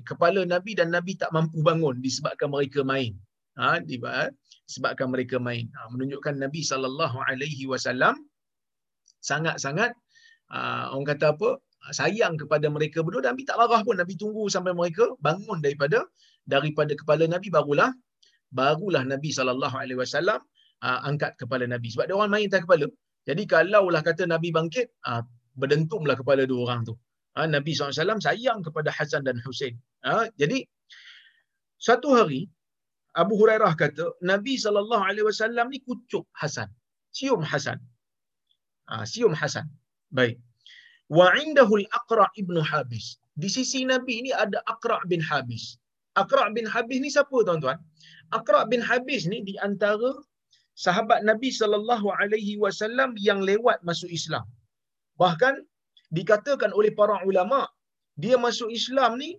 kepala 0.08 0.40
Nabi 0.48 0.72
dan 0.78 0.88
Nabi 0.96 1.12
tak 1.20 1.30
mampu 1.36 1.60
bangun 1.60 2.00
disebabkan 2.00 2.48
mereka 2.48 2.80
main. 2.80 3.12
Ha, 3.60 3.84
di, 3.84 4.00
sebabkan 4.64 5.12
mereka 5.12 5.36
main. 5.36 5.68
Ha, 5.76 5.92
menunjukkan 5.92 6.40
Nabi 6.40 6.64
sallallahu 6.64 7.20
alaihi 7.28 7.68
wasallam 7.68 8.16
sangat-sangat 9.20 9.92
uh, 10.48 10.96
orang 10.96 11.08
kata 11.12 11.36
apa? 11.36 11.50
sayang 11.90 12.38
kepada 12.38 12.70
mereka 12.70 13.02
berdua 13.02 13.26
Nabi 13.26 13.42
tak 13.42 13.58
marah 13.58 13.82
pun 13.82 13.98
Nabi 13.98 14.14
tunggu 14.14 14.46
sampai 14.54 14.70
mereka 14.70 15.04
bangun 15.18 15.58
daripada 15.58 16.06
daripada 16.46 16.94
kepala 16.94 17.26
Nabi 17.26 17.50
barulah 17.50 17.90
barulah 18.54 19.02
Nabi 19.02 19.34
sallallahu 19.34 19.76
alaihi 19.82 19.98
wasallam 19.98 20.38
angkat 21.08 21.34
kepala 21.42 21.66
Nabi 21.66 21.90
sebab 21.90 22.06
dia 22.06 22.14
orang 22.14 22.30
main 22.34 22.46
atas 22.46 22.62
kepala 22.66 22.86
jadi 23.26 23.42
kalaulah 23.50 23.98
kata 24.08 24.30
Nabi 24.30 24.54
bangkit 24.54 24.94
uh, 25.10 25.26
berdentumlah 25.58 26.14
kepala 26.14 26.46
dua 26.46 26.60
orang 26.70 26.86
tu 26.86 26.94
uh, 27.38 27.48
Nabi 27.48 27.72
SAW 27.76 28.20
sayang 28.20 28.60
kepada 28.66 28.90
Hasan 28.92 29.22
dan 29.28 29.38
Husain. 29.44 29.74
Uh, 30.04 30.26
jadi 30.40 30.66
satu 31.82 32.14
hari 32.14 32.46
Abu 33.12 33.36
Hurairah 33.36 33.76
kata 33.76 34.16
Nabi 34.24 34.56
wasallam 34.56 35.68
ni 35.68 35.78
kucuk 35.84 36.24
Hasan. 36.32 36.68
Cium 37.12 37.44
Hasan. 37.44 37.76
Cium 39.04 39.36
Hasan. 39.36 39.68
Baik. 40.08 40.40
Wa 41.12 41.28
indahu 41.36 41.76
al-aqra 41.82 42.32
ibnu 42.40 42.60
habis. 42.64 43.20
Di 43.36 43.48
sisi 43.48 43.84
nabi 43.88 44.24
ni 44.24 44.30
ada 44.32 44.60
aqra 44.68 45.00
bin 45.08 45.20
habis. 45.20 45.76
Aqra 46.16 46.48
bin 46.56 46.68
habis 46.68 46.98
ni 47.00 47.08
siapa 47.08 47.32
tuan-tuan? 47.48 47.80
Aqra 48.32 48.68
bin 48.68 48.80
habis 48.84 49.24
ni 49.28 49.40
di 49.44 49.56
antara 49.60 50.12
sahabat 50.76 51.24
nabi 51.24 51.48
sallallahu 51.52 52.12
alaihi 52.20 52.56
wasallam 52.60 53.16
yang 53.16 53.40
lewat 53.44 53.80
masuk 53.88 54.08
Islam. 54.08 54.44
Bahkan 55.20 55.64
dikatakan 56.18 56.70
oleh 56.78 56.92
para 57.00 57.16
ulama 57.28 57.60
dia 58.22 58.36
masuk 58.46 58.68
Islam 58.80 59.16
ni 59.22 59.30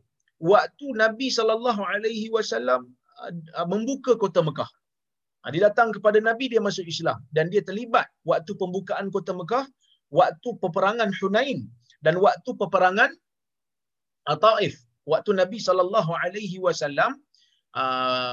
waktu 0.52 0.86
nabi 1.04 1.28
sallallahu 1.38 1.82
alaihi 1.94 2.28
wasallam 2.36 2.82
uh, 3.24 3.68
membuka 3.74 4.14
kota 4.24 4.42
Mekah 4.48 4.70
ha, 5.42 5.48
dia 5.54 5.62
datang 5.70 5.90
kepada 5.96 6.18
nabi 6.30 6.46
dia 6.54 6.62
masuk 6.68 6.86
Islam 6.94 7.22
dan 7.36 7.54
dia 7.54 7.62
terlibat 7.70 8.08
waktu 8.32 8.52
pembukaan 8.62 9.08
kota 9.16 9.34
Mekah 9.42 9.66
waktu 10.20 10.50
peperangan 10.64 11.10
Hunain 11.20 11.60
dan 12.06 12.16
waktu 12.26 12.50
peperangan 12.62 13.12
Taif. 14.46 14.80
Waktu 15.04 15.36
Nabi 15.36 15.60
sallallahu 15.60 16.12
alaihi 16.16 16.58
wasallam 16.64 17.20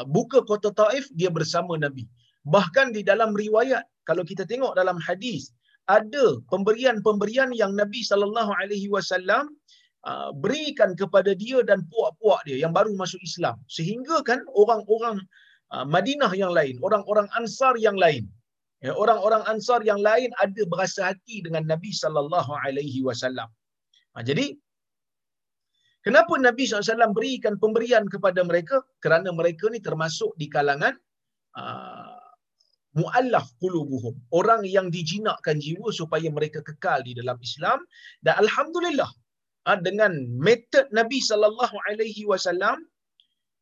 buka 0.07 0.47
kota 0.47 0.71
Taif 0.71 1.11
dia 1.19 1.31
bersama 1.33 1.75
Nabi. 1.75 2.07
Bahkan 2.47 2.95
di 2.97 3.03
dalam 3.03 3.35
riwayat 3.35 3.83
kalau 4.07 4.23
kita 4.23 4.47
tengok 4.47 4.79
dalam 4.79 4.97
hadis 5.03 5.51
ada 5.99 6.27
pemberian-pemberian 6.53 7.51
yang 7.61 7.73
Nabi 7.81 8.01
sallallahu 8.11 8.53
alaihi 8.61 8.89
wasallam 8.95 9.45
uh, 10.11 10.31
berikan 10.45 10.95
kepada 11.01 11.35
dia 11.43 11.59
dan 11.71 11.83
puak-puak 11.91 12.41
dia 12.47 12.63
yang 12.65 12.73
baru 12.79 12.95
masuk 13.03 13.21
Islam 13.31 13.57
sehingga 13.77 14.23
kan 14.29 14.41
orang-orang 14.63 15.17
uh, 15.75 15.87
Madinah 15.95 16.33
yang 16.43 16.53
lain, 16.59 16.79
orang-orang 16.87 17.27
Ansar 17.39 17.75
yang 17.87 17.99
lain 18.05 18.25
Ya, 18.81 18.97
orang-orang 18.97 19.45
Ansar 19.45 19.85
yang 19.85 20.01
lain 20.01 20.33
ada 20.41 20.63
berasa 20.65 21.13
hati 21.13 21.45
dengan 21.45 21.69
Nabi 21.69 21.93
sallallahu 21.93 22.49
alaihi 22.65 23.05
wasallam. 23.05 23.45
Ha, 24.17 24.25
jadi 24.25 24.57
kenapa 26.01 26.33
Nabi 26.41 26.65
SAW 26.65 27.13
berikan 27.13 27.61
pemberian 27.61 28.09
kepada 28.09 28.41
mereka? 28.41 28.81
Kerana 29.05 29.37
mereka 29.37 29.69
ni 29.69 29.85
termasuk 29.85 30.33
di 30.41 30.49
kalangan 30.49 30.97
muallaf 32.97 33.47
qulubuhum, 33.63 34.19
orang 34.35 34.67
yang 34.67 34.91
dijinakkan 34.91 35.63
jiwa 35.63 35.95
supaya 35.95 36.27
mereka 36.31 36.59
kekal 36.67 37.01
di 37.07 37.15
dalam 37.15 37.39
Islam 37.39 37.79
dan 38.27 38.39
alhamdulillah 38.43 39.11
uh, 39.71 39.79
dengan 39.79 40.13
metod 40.39 40.91
Nabi 40.91 41.23
sallallahu 41.23 41.77
alaihi 41.87 42.27
wasallam 42.27 42.83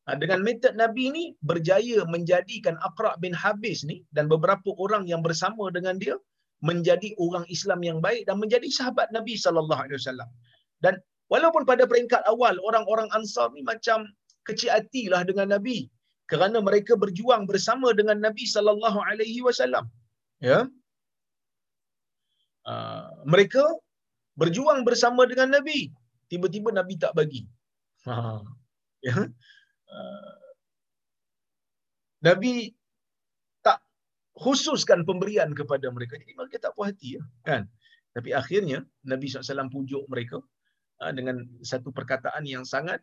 Ha, 0.08 0.16
dengan 0.16 0.40
metod 0.40 0.72
Nabi 0.72 1.12
ni 1.12 1.24
berjaya 1.44 2.00
menjadikan 2.08 2.80
Aqra 2.80 3.12
bin 3.20 3.36
Habis 3.36 3.84
ni 3.84 4.08
dan 4.16 4.24
beberapa 4.24 4.72
orang 4.80 5.04
yang 5.04 5.20
bersama 5.20 5.68
dengan 5.68 6.00
dia 6.00 6.16
menjadi 6.64 7.12
orang 7.20 7.44
Islam 7.52 7.84
yang 7.84 7.98
baik 8.00 8.24
dan 8.24 8.40
menjadi 8.40 8.64
sahabat 8.72 9.12
Nabi 9.12 9.36
sallallahu 9.36 9.76
alaihi 9.84 10.00
wasallam. 10.00 10.24
Dan 10.80 10.96
walaupun 11.28 11.68
pada 11.68 11.84
peringkat 11.84 12.24
awal 12.24 12.56
orang-orang 12.64 13.12
Ansar 13.12 13.52
ni 13.52 13.60
macam 13.60 14.08
kecil 14.48 14.72
hatilah 14.72 15.28
dengan 15.28 15.52
Nabi 15.52 15.92
kerana 16.30 16.58
mereka 16.68 16.92
berjuang 17.02 17.48
bersama 17.50 17.88
dengan 17.98 18.20
Nabi 18.26 18.44
sallallahu 18.54 18.98
alaihi 19.10 19.40
wasallam. 19.46 19.88
Ya. 20.44 20.68
Uh, 22.68 23.08
mereka 23.24 23.64
berjuang 24.36 24.84
bersama 24.88 25.24
dengan 25.24 25.48
Nabi. 25.56 25.88
Tiba-tiba 26.28 26.68
Nabi 26.78 26.94
tak 27.00 27.16
bagi. 27.16 27.48
Ha. 28.04 28.44
Ya. 29.00 29.16
Uh, 29.88 30.36
Nabi 32.28 32.76
tak 33.64 33.80
khususkan 34.36 35.08
pemberian 35.08 35.56
kepada 35.56 35.88
mereka. 35.88 36.20
Jadi 36.20 36.36
mereka 36.36 36.68
tak 36.68 36.76
puas 36.76 36.92
hati. 36.92 37.16
Ya, 37.16 37.24
kan? 37.48 37.62
Tapi 38.12 38.36
akhirnya 38.36 38.84
Nabi 39.08 39.32
SAW 39.32 39.72
pujuk 39.72 40.04
mereka 40.12 40.44
uh, 41.00 41.12
dengan 41.16 41.40
satu 41.64 41.88
perkataan 41.88 42.44
yang 42.44 42.68
sangat 42.68 43.00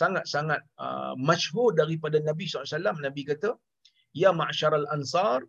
sangat-sangat 0.00 0.60
uh, 0.84 1.14
masyhur 1.28 1.70
daripada 1.80 2.18
Nabi 2.28 2.44
SAW. 2.46 3.04
Nabi 3.06 3.22
kata, 3.30 3.50
Ya 4.22 4.30
ma'asyaral 4.40 4.86
ansar, 4.96 5.40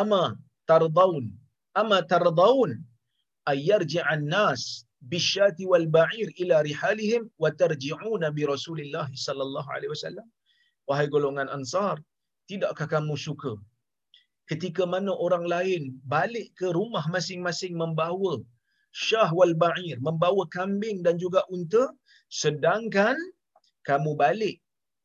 ama 0.00 0.22
tardaun, 0.70 1.24
ama 1.80 1.98
tardaun, 2.12 2.70
ayyarji'an 3.52 4.24
nas 4.34 4.62
bisyati 5.12 5.64
wal 5.70 5.88
ba'ir 5.98 6.28
ila 6.42 6.56
rihalihim 6.68 7.22
wa 7.42 7.50
tarji'una 7.62 8.28
bi 8.36 8.42
Rasulillah 8.54 9.06
sallallahu 9.26 9.68
alaihi 9.74 9.92
wasallam. 9.94 10.26
Wahai 10.88 11.06
golongan 11.14 11.48
Ansar, 11.56 11.96
tidakkah 12.48 12.88
kamu 12.94 13.14
suka 13.26 13.52
ketika 14.50 14.82
mana 14.92 15.12
orang 15.26 15.44
lain 15.54 15.82
balik 16.14 16.46
ke 16.58 16.68
rumah 16.78 17.04
masing-masing 17.14 17.74
membawa 17.82 18.34
syah 19.06 19.30
wal 19.38 19.54
ba'ir, 19.64 19.96
membawa 20.06 20.42
kambing 20.56 20.98
dan 21.06 21.14
juga 21.24 21.40
unta, 21.54 21.84
sedangkan 22.42 23.14
kamu 23.90 24.10
balik 24.24 24.56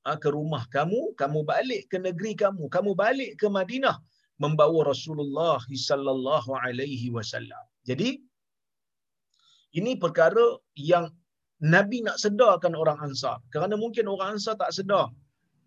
ha, 0.06 0.18
ke 0.24 0.30
rumah 0.38 0.64
kamu, 0.76 1.02
kamu 1.22 1.40
balik 1.52 1.82
ke 1.92 1.98
negeri 2.08 2.34
kamu, 2.44 2.64
kamu 2.76 2.92
balik 3.04 3.32
ke 3.42 3.48
Madinah 3.58 3.98
membawa 4.44 4.80
Rasulullah 4.92 5.60
sallallahu 5.90 6.52
alaihi 6.64 7.10
wasallam. 7.18 7.64
Jadi 7.90 8.10
ini 9.80 9.92
perkara 10.04 10.46
yang 10.92 11.06
Nabi 11.64 12.04
nak 12.08 12.18
sedarkan 12.24 12.74
orang 12.82 13.00
Ansar. 13.06 13.38
Kerana 13.54 13.76
mungkin 13.84 14.12
orang 14.12 14.36
Ansar 14.36 14.56
tak 14.60 14.72
sedar. 14.78 15.08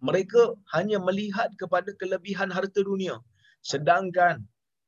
Mereka 0.08 0.54
hanya 0.76 0.98
melihat 1.08 1.50
kepada 1.60 1.90
kelebihan 2.00 2.52
harta 2.56 2.80
dunia. 2.90 3.16
Sedangkan 3.70 4.44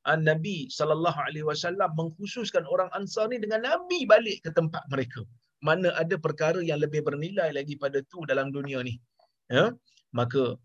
ah, 0.09 0.19
Nabi 0.31 0.71
sallallahu 0.77 1.19
alaihi 1.27 1.47
wasallam 1.51 1.91
mengkhususkan 2.01 2.65
orang 2.75 2.93
Ansar 2.99 3.27
ni 3.33 3.41
dengan 3.45 3.65
Nabi 3.65 4.07
balik 4.13 4.45
ke 4.45 4.51
tempat 4.59 4.85
mereka. 4.93 5.25
Mana 5.69 5.89
ada 6.03 6.17
perkara 6.27 6.61
yang 6.71 6.81
lebih 6.85 7.05
bernilai 7.09 7.51
lagi 7.59 7.75
pada 7.77 8.01
tu 8.13 8.25
dalam 8.31 8.49
dunia 8.57 8.81
ni. 8.89 8.95
Ya? 9.53 9.65
Maka 10.19 10.57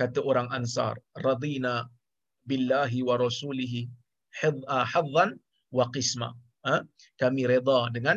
kata 0.00 0.20
orang 0.30 0.48
Ansar, 0.56 0.94
radina 1.26 1.74
billahi 2.48 3.00
wa 3.08 3.14
rasulihi 3.24 3.86
ah, 4.74 4.86
hadzan 4.92 5.30
wa 5.76 5.84
qisma 5.94 6.30
ha, 6.66 6.74
kami 7.22 7.42
reda 7.52 7.78
dengan 7.96 8.16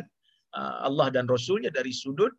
uh, 0.58 0.76
Allah 0.88 1.08
dan 1.14 1.24
Rasulnya 1.34 1.70
dari 1.78 1.92
sudut 2.02 2.32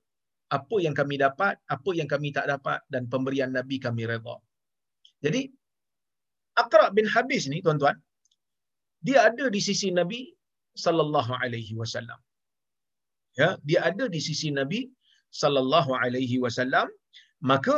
apa 0.54 0.76
yang 0.86 0.94
kami 1.00 1.18
dapat, 1.18 1.58
apa 1.76 1.92
yang 2.00 2.06
kami 2.14 2.30
tak 2.38 2.46
dapat 2.54 2.80
dan 2.94 3.10
pemberian 3.10 3.52
Nabi 3.58 3.82
kami 3.82 4.06
reda. 4.06 4.38
Jadi 5.26 5.50
Aqra 6.62 6.94
bin 6.98 7.08
Habis 7.10 7.50
ni 7.52 7.60
tuan-tuan, 7.66 7.98
dia 9.02 9.26
ada 9.30 9.50
di 9.56 9.60
sisi 9.68 9.90
Nabi 9.90 10.30
sallallahu 10.86 11.34
alaihi 11.42 11.74
wasallam. 11.82 12.20
Ya, 13.42 13.50
dia 13.68 13.80
ada 13.90 14.06
di 14.16 14.20
sisi 14.28 14.50
Nabi 14.60 14.82
sallallahu 15.42 15.92
alaihi 16.04 16.38
wasallam, 16.44 16.88
maka 17.52 17.76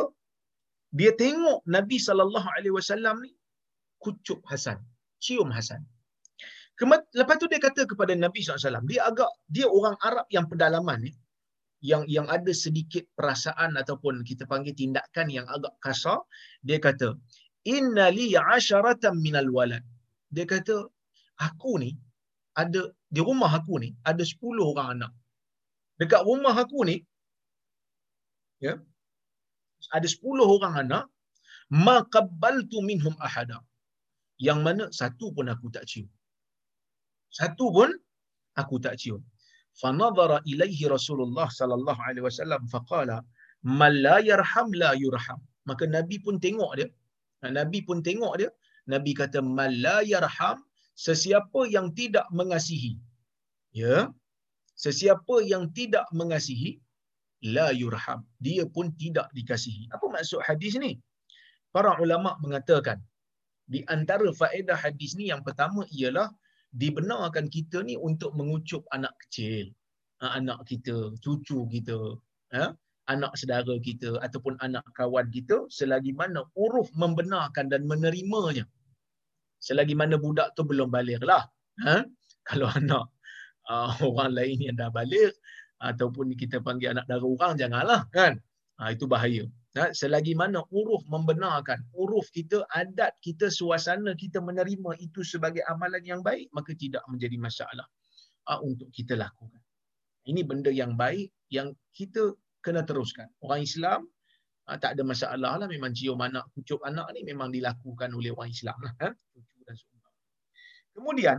dia 0.99 1.11
tengok 1.23 1.59
Nabi 1.75 1.97
sallallahu 2.07 2.47
alaihi 2.55 2.75
wasallam 2.79 3.15
ni 3.25 3.31
kucup 4.03 4.39
Hasan, 4.51 4.77
cium 5.25 5.49
Hasan. 5.57 5.81
Lepas 7.19 7.35
tu 7.41 7.49
dia 7.49 7.57
kata 7.57 7.89
kepada 7.89 8.13
Nabi 8.13 8.45
SAW, 8.45 8.85
dia 8.85 9.01
agak, 9.09 9.31
dia 9.49 9.65
orang 9.65 9.97
Arab 10.07 10.29
yang 10.29 10.45
pedalaman 10.45 11.09
ni, 11.09 11.11
yang 11.81 12.05
yang 12.05 12.29
ada 12.29 12.53
sedikit 12.53 13.01
perasaan 13.17 13.73
ataupun 13.81 14.21
kita 14.21 14.45
panggil 14.45 14.77
tindakan 14.77 15.27
yang 15.37 15.49
agak 15.49 15.73
kasar, 15.81 16.21
dia 16.61 16.77
kata, 16.77 17.17
Inna 17.65 18.13
li 18.13 18.37
asyaratan 18.37 19.17
minal 19.25 19.49
walad. 19.49 19.81
Dia 20.29 20.45
kata, 20.45 20.85
aku 21.41 21.81
ni, 21.81 21.97
ada 22.53 22.93
di 23.09 23.21
rumah 23.25 23.49
aku 23.49 23.81
ni, 23.81 23.89
ada 24.05 24.21
10 24.21 24.37
orang 24.61 25.01
anak. 25.01 25.11
Dekat 26.01 26.21
rumah 26.29 26.55
aku 26.63 26.79
ni, 26.89 26.97
ya, 28.65 28.73
ada 29.97 30.07
10 30.15 30.53
orang 30.55 30.75
anak, 30.83 31.05
ma 31.85 31.95
qabbaltu 32.15 32.79
minhum 32.89 33.15
ahada. 33.27 33.59
Yang 34.47 34.59
mana 34.65 34.83
satu 34.99 35.27
pun 35.35 35.47
aku 35.53 35.67
tak 35.75 35.85
cium. 35.91 36.07
Satu 37.39 37.65
pun 37.75 37.89
aku 38.61 38.75
tak 38.85 38.95
cium. 39.01 39.21
fanadhara 39.81 40.37
ilaihi 40.51 40.85
Rasulullah 40.95 41.47
sallallahu 41.59 42.01
alaihi 42.07 42.25
wasallam 42.27 42.61
faqala 42.73 43.17
man 43.79 43.93
la 44.05 44.17
yarham 44.29 44.69
la 44.81 44.91
yurham. 45.03 45.39
Maka 45.69 45.83
Nabi 45.95 46.17
pun 46.25 46.35
tengok 46.45 46.71
dia. 46.79 46.87
Nabi 47.57 47.79
pun 47.87 47.97
tengok 48.07 48.33
dia. 48.41 48.49
Nabi 48.93 49.11
kata 49.21 49.39
man 49.57 49.71
la 49.85 49.97
yarham 50.13 50.57
sesiapa 51.05 51.61
yang 51.75 51.87
tidak 51.99 52.27
mengasihi. 52.39 52.93
Ya. 53.81 53.95
Sesiapa 54.77 55.41
yang 55.51 55.73
tidak 55.73 56.05
mengasihi 56.13 56.77
la 57.55 57.73
yurham. 57.73 58.21
Dia 58.45 58.63
pun 58.69 58.93
tidak 59.01 59.27
dikasihi. 59.33 59.89
Apa 59.93 60.05
maksud 60.13 60.41
hadis 60.45 60.77
ni? 60.77 61.01
Para 61.73 61.97
ulama 62.01 62.37
mengatakan 62.41 63.01
di 63.67 63.83
antara 63.91 64.29
faedah 64.31 64.77
hadis 64.77 65.13
ni 65.19 65.33
yang 65.33 65.41
pertama 65.43 65.83
ialah 65.91 66.29
dibenarkan 66.71 67.49
kita 67.49 67.83
ni 67.83 67.97
untuk 67.97 68.31
mengucup 68.37 68.85
anak 68.95 69.13
kecil. 69.25 69.73
Ha, 70.21 70.41
anak 70.41 70.65
kita, 70.65 71.13
cucu 71.21 71.69
kita, 71.69 72.17
ha? 72.57 72.73
anak 73.13 73.33
saudara 73.39 73.75
kita 73.87 74.17
ataupun 74.25 74.57
anak 74.65 74.81
kawan 74.97 75.29
kita 75.29 75.69
selagi 75.69 76.11
mana 76.17 76.41
uruf 76.57 76.89
membenarkan 76.97 77.69
dan 77.69 77.85
menerimanya. 77.85 78.65
Selagi 79.61 79.93
mana 79.93 80.17
budak 80.17 80.53
tu 80.57 80.65
belum 80.65 80.89
balik 80.89 81.21
lah. 81.21 81.45
Ha? 81.85 82.01
Kalau 82.49 82.67
anak 82.71 83.13
uh, 83.69 83.91
orang 84.09 84.31
lain 84.33 84.57
yang 84.71 84.75
dah 84.75 84.91
balik 84.91 85.35
ataupun 85.77 86.33
kita 86.33 86.57
panggil 86.63 86.97
anak 86.97 87.05
dara 87.05 87.23
orang 87.23 87.53
janganlah 87.59 88.01
kan. 88.09 88.39
Ha, 88.77 88.93
itu 88.93 89.09
bahaya. 89.09 89.45
Ha, 89.77 89.89
selagi 89.93 90.37
mana 90.37 90.61
uruf 90.73 91.01
membenarkan, 91.09 91.81
uruf 91.97 92.29
kita, 92.33 92.65
adat 92.73 93.13
kita, 93.21 93.49
suasana 93.49 94.13
kita 94.13 94.37
menerima 94.41 94.97
itu 95.01 95.25
sebagai 95.25 95.65
amalan 95.65 96.01
yang 96.05 96.21
baik, 96.21 96.49
maka 96.53 96.73
tidak 96.77 97.01
menjadi 97.09 97.37
masalah 97.41 97.85
ha, 98.49 98.61
untuk 98.61 98.89
kita 98.93 99.17
lakukan. 99.17 99.61
Ini 100.29 100.45
benda 100.45 100.69
yang 100.69 100.93
baik 100.97 101.29
yang 101.49 101.73
kita 101.93 102.37
kena 102.61 102.85
teruskan. 102.85 103.29
Orang 103.41 103.65
Islam 103.65 104.05
ha, 104.69 104.77
tak 104.77 104.97
ada 104.97 105.03
masalah 105.05 105.57
lah. 105.57 105.67
Memang 105.69 105.93
cium 105.93 106.21
anak, 106.21 106.45
kucup 106.53 106.81
anak 106.85 107.09
ni 107.17 107.25
memang 107.25 107.49
dilakukan 107.49 108.13
oleh 108.13 108.33
orang 108.33 108.51
Islam. 108.51 108.77
Lah, 108.83 108.93
ha? 109.01 109.09
Kemudian, 110.93 111.37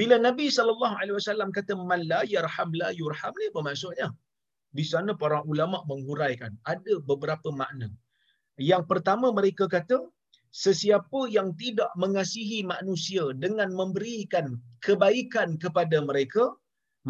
bila 0.00 0.16
Nabi 0.26 0.46
SAW 0.54 1.52
kata, 1.58 1.72
Man 1.90 2.02
la 2.12 2.20
yarham 2.34 2.70
la 2.80 2.88
yurham 3.00 3.34
ni 3.40 3.46
apa 3.52 3.60
maksudnya? 3.68 4.08
di 4.78 4.84
sana 4.90 5.12
para 5.22 5.38
ulama 5.52 5.78
menghuraikan 5.90 6.52
ada 6.72 6.94
beberapa 7.10 7.48
makna. 7.60 7.88
Yang 8.70 8.84
pertama 8.90 9.26
mereka 9.38 9.66
kata 9.76 9.98
sesiapa 10.64 11.20
yang 11.36 11.48
tidak 11.62 11.90
mengasihi 12.02 12.60
manusia 12.72 13.24
dengan 13.44 13.70
memberikan 13.80 14.46
kebaikan 14.86 15.58
kepada 15.62 15.98
mereka 16.10 16.44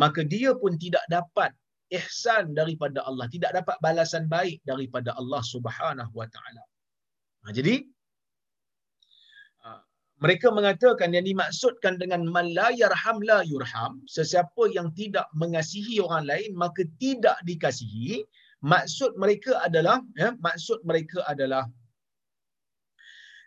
maka 0.02 0.22
dia 0.32 0.50
pun 0.62 0.78
tidak 0.84 1.02
dapat 1.10 1.50
ihsan 1.90 2.54
daripada 2.54 3.02
Allah, 3.08 3.26
tidak 3.34 3.50
dapat 3.58 3.76
balasan 3.82 4.30
baik 4.30 4.62
daripada 4.62 5.10
Allah 5.20 5.42
Subhanahu 5.42 6.12
wa 6.14 6.28
taala. 6.34 6.62
Ha, 7.42 7.50
jadi 7.50 7.82
mereka 10.20 10.52
mengatakan 10.52 11.16
yang 11.16 11.24
dimaksudkan 11.24 11.96
dengan 11.96 12.28
man 12.28 12.52
la 12.52 12.68
yurham 12.76 13.92
sesiapa 14.04 14.68
yang 14.76 14.92
tidak 14.92 15.24
mengasihi 15.32 15.96
orang 16.06 16.28
lain 16.28 16.52
maka 16.62 16.84
tidak 17.00 17.40
dikasihi. 17.48 18.28
Maksud 18.60 19.16
mereka 19.16 19.52
adalah 19.64 20.04
ya 20.20 20.36
maksud 20.46 20.84
mereka 20.84 21.24
adalah 21.32 21.64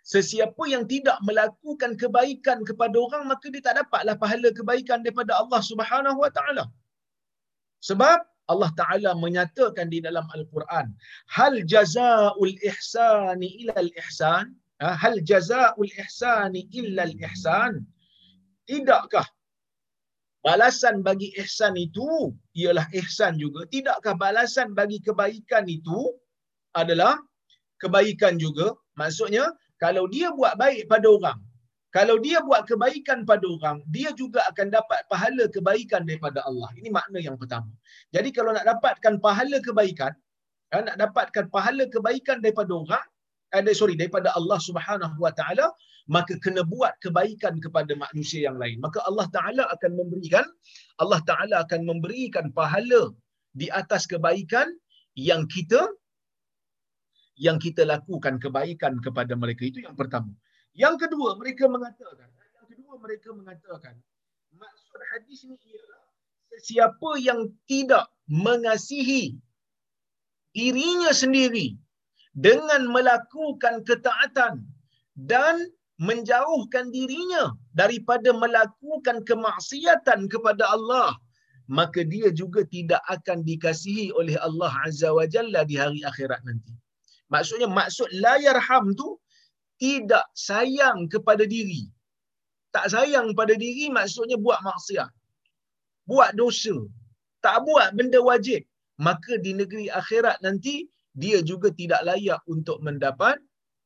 sesiapa 0.01 0.63
yang 0.73 0.89
tidak 0.89 1.17
melakukan 1.21 1.93
kebaikan 1.93 2.65
kepada 2.65 2.95
orang 2.97 3.23
maka 3.29 3.45
dia 3.53 3.61
tak 3.61 3.75
dapatlah 3.85 4.17
pahala 4.17 4.49
kebaikan 4.49 5.05
daripada 5.05 5.37
Allah 5.41 5.61
Subhanahu 5.61 6.25
wa 6.25 6.31
taala. 6.33 6.65
Sebab 7.85 8.17
Allah 8.51 8.71
Taala 8.75 9.11
menyatakan 9.15 9.87
di 9.93 9.99
dalam 10.03 10.25
al-Quran 10.35 10.89
hal 11.31 11.53
jazaul 11.63 12.57
ihsani 12.59 13.49
ila 13.61 13.77
al-ihsan 13.85 14.51
Ha, 14.51 14.62
hal 14.79 15.21
jazaul 15.21 15.91
ihsani 16.03 16.65
illa 16.73 17.03
al 17.09 17.15
ihsan? 17.27 17.73
Tidakkah 18.65 19.27
balasan 20.45 21.03
bagi 21.03 21.29
ihsan 21.43 21.75
itu 21.77 22.33
ialah 22.55 22.87
ihsan 22.99 23.37
juga? 23.37 23.67
Tidakkah 23.69 24.15
balasan 24.17 24.73
bagi 24.73 24.97
kebaikan 25.03 25.67
itu 25.67 25.99
adalah 26.73 27.19
kebaikan 27.77 28.39
juga? 28.41 28.73
Maksudnya 28.95 29.51
kalau 29.77 30.07
dia 30.07 30.31
buat 30.31 30.55
baik 30.55 30.87
pada 30.89 31.07
orang 31.11 31.39
kalau 31.93 32.17
dia 32.17 32.41
buat 32.41 32.65
kebaikan 32.65 33.21
pada 33.21 33.45
orang 33.45 33.85
dia 33.93 34.09
juga 34.17 34.41
akan 34.49 34.73
dapat 34.73 35.05
pahala 35.13 35.45
kebaikan 35.53 36.01
daripada 36.09 36.41
Allah. 36.49 36.73
Ini 36.73 36.89
makna 36.89 37.21
yang 37.21 37.37
pertama. 37.37 37.69
Jadi 38.09 38.33
kalau 38.33 38.49
nak 38.49 38.65
dapatkan 38.65 39.21
pahala 39.21 39.61
kebaikan 39.61 40.09
ha, 40.73 40.81
nak 40.81 40.97
dapatkan 40.97 41.45
pahala 41.53 41.85
kebaikan 41.93 42.41
daripada 42.41 42.73
orang 42.73 43.05
eh, 43.53 43.77
sorry 43.77 43.95
daripada 44.01 44.33
Allah 44.39 44.59
Subhanahu 44.67 45.17
wa 45.21 45.33
taala 45.39 45.69
maka 46.15 46.35
kena 46.43 46.61
buat 46.67 46.93
kebaikan 46.99 47.63
kepada 47.63 47.95
manusia 47.95 48.51
yang 48.51 48.57
lain. 48.59 48.77
Maka 48.83 48.99
Allah 49.07 49.27
taala 49.31 49.63
akan 49.71 49.91
memberikan 49.99 50.45
Allah 50.99 51.19
taala 51.29 51.55
akan 51.63 51.81
memberikan 51.87 52.51
pahala 52.51 53.15
di 53.55 53.71
atas 53.71 54.03
kebaikan 54.09 54.67
yang 55.15 55.47
kita 55.47 55.79
yang 57.39 57.57
kita 57.57 57.87
lakukan 57.87 58.37
kebaikan 58.43 58.99
kepada 59.05 59.33
mereka. 59.37 59.63
Itu 59.69 59.79
yang 59.85 59.95
pertama. 59.95 60.33
Yang 60.73 61.07
kedua 61.07 61.37
mereka 61.39 61.69
mengatakan 61.69 62.29
yang 62.57 62.67
kedua 62.67 62.93
mereka 62.99 63.29
mengatakan 63.31 63.95
maksud 64.57 64.99
hadis 65.13 65.39
ini 65.45 65.57
ialah 65.71 66.03
sesiapa 66.51 67.09
yang 67.21 67.39
tidak 67.69 68.09
mengasihi 68.27 69.37
dirinya 70.53 71.11
sendiri 71.13 71.77
dengan 72.33 72.89
melakukan 72.89 73.85
ketaatan 73.85 74.65
dan 75.13 75.55
menjauhkan 76.01 76.89
dirinya 76.89 77.53
daripada 77.77 78.33
melakukan 78.33 79.21
kemaksiatan 79.29 80.25
kepada 80.27 80.65
Allah 80.73 81.13
maka 81.69 82.03
dia 82.03 82.27
juga 82.33 82.65
tidak 82.67 82.99
akan 83.07 83.45
dikasihi 83.45 84.11
oleh 84.19 84.35
Allah 84.41 84.73
Azza 84.83 85.13
wa 85.15 85.23
Jalla 85.23 85.63
di 85.63 85.79
hari 85.79 86.03
akhirat 86.03 86.43
nanti. 86.43 86.75
Maksudnya 87.31 87.71
maksud 87.71 88.11
la 88.19 88.35
yarham 88.35 88.91
tu 88.99 89.15
tidak 89.79 90.27
sayang 90.35 91.07
kepada 91.07 91.47
diri. 91.47 91.87
Tak 92.75 92.91
sayang 92.91 93.31
pada 93.37 93.55
diri 93.55 93.87
maksudnya 93.87 94.35
buat 94.35 94.59
maksiat 94.59 95.07
buat 96.09 96.35
dosa 96.35 96.75
tak 97.43 97.63
buat 97.67 97.95
benda 97.95 98.19
wajib 98.19 98.63
maka 98.99 99.39
di 99.39 99.51
negeri 99.55 99.87
akhirat 99.91 100.39
nanti 100.43 100.87
dia 101.13 101.39
juga 101.45 101.69
tidak 101.79 102.01
layak 102.09 102.41
untuk 102.49 102.77
mendapat 102.85 103.37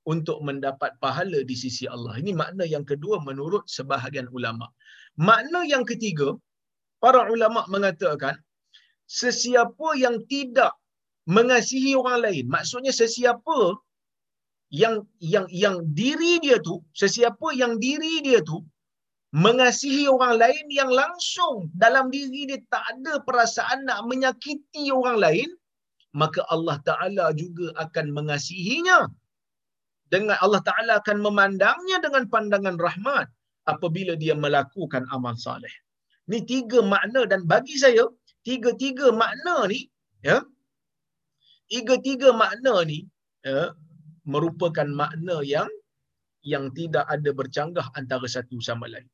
untuk 0.07 0.39
mendapat 0.47 0.95
pahala 1.03 1.39
di 1.43 1.55
sisi 1.63 1.83
Allah. 1.93 2.15
Ini 2.21 2.31
makna 2.31 2.63
yang 2.63 2.87
kedua 2.87 3.19
menurut 3.27 3.67
sebahagian 3.67 4.31
ulama. 4.31 4.71
Makna 5.19 5.67
yang 5.67 5.83
ketiga, 5.83 6.31
para 7.03 7.27
ulama 7.27 7.67
mengatakan 7.67 8.39
sesiapa 9.21 9.99
yang 9.99 10.23
tidak 10.31 10.71
mengasihi 11.27 11.91
orang 11.99 12.23
lain, 12.23 12.45
maksudnya 12.47 12.95
sesiapa 12.95 13.75
yang 14.71 15.03
yang 15.19 15.47
yang 15.51 15.83
diri 15.91 16.39
dia 16.39 16.57
tu, 16.63 16.79
sesiapa 16.95 17.51
yang 17.61 17.75
diri 17.75 18.23
dia 18.23 18.39
tu 18.39 18.63
mengasihi 19.35 20.07
orang 20.07 20.39
lain 20.39 20.65
yang 20.71 20.87
langsung 20.87 21.67
dalam 21.75 22.07
diri 22.07 22.47
dia 22.47 22.59
tak 22.71 22.83
ada 22.95 23.19
perasaan 23.27 23.83
nak 23.83 24.07
menyakiti 24.07 24.87
orang 24.87 25.19
lain, 25.19 25.49
maka 26.15 26.41
Allah 26.53 26.77
Taala 26.87 27.25
juga 27.35 27.73
akan 27.83 28.05
mengasihinya 28.17 29.11
dengan 30.13 30.37
Allah 30.39 30.61
Taala 30.63 30.93
akan 31.03 31.17
memandangnya 31.19 31.97
dengan 32.05 32.23
pandangan 32.31 32.77
rahmat 32.79 33.27
apabila 33.67 34.15
dia 34.15 34.35
melakukan 34.35 35.03
amal 35.11 35.35
saleh. 35.35 35.73
Ini 36.27 36.39
tiga 36.47 36.79
makna 36.93 37.27
dan 37.27 37.43
bagi 37.51 37.75
saya 37.75 38.07
tiga-tiga 38.47 39.11
makna 39.11 39.67
ni 39.71 39.91
ya 40.23 40.39
tiga-tiga 41.71 42.31
makna 42.31 42.83
ni 42.87 42.99
ya 43.43 43.75
merupakan 44.23 44.87
makna 44.87 45.43
yang 45.43 45.67
yang 46.43 46.71
tidak 46.71 47.03
ada 47.11 47.31
bercanggah 47.35 47.87
antara 47.99 48.27
satu 48.27 48.59
sama 48.63 48.87
lain. 48.87 49.07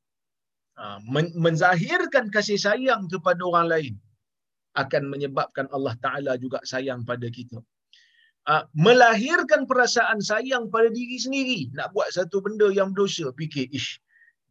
Ha, 0.77 0.97
menzahirkan 1.37 2.33
kasih 2.33 2.57
sayang 2.57 3.05
kepada 3.05 3.41
orang 3.45 3.67
lain 3.73 3.93
akan 4.73 5.03
menyebabkan 5.13 5.69
Allah 5.75 5.93
Ta'ala 6.03 6.33
juga 6.41 6.59
sayang 6.65 7.05
pada 7.05 7.27
kita. 7.29 7.61
Uh, 8.43 8.63
melahirkan 8.75 9.63
perasaan 9.69 10.19
sayang 10.19 10.67
pada 10.73 10.91
diri 10.91 11.15
sendiri. 11.15 11.59
Nak 11.77 11.95
buat 11.95 12.11
satu 12.11 12.43
benda 12.43 12.67
yang 12.73 12.91
berdosa, 12.91 13.31
fikir, 13.39 13.71
ish, 13.71 14.01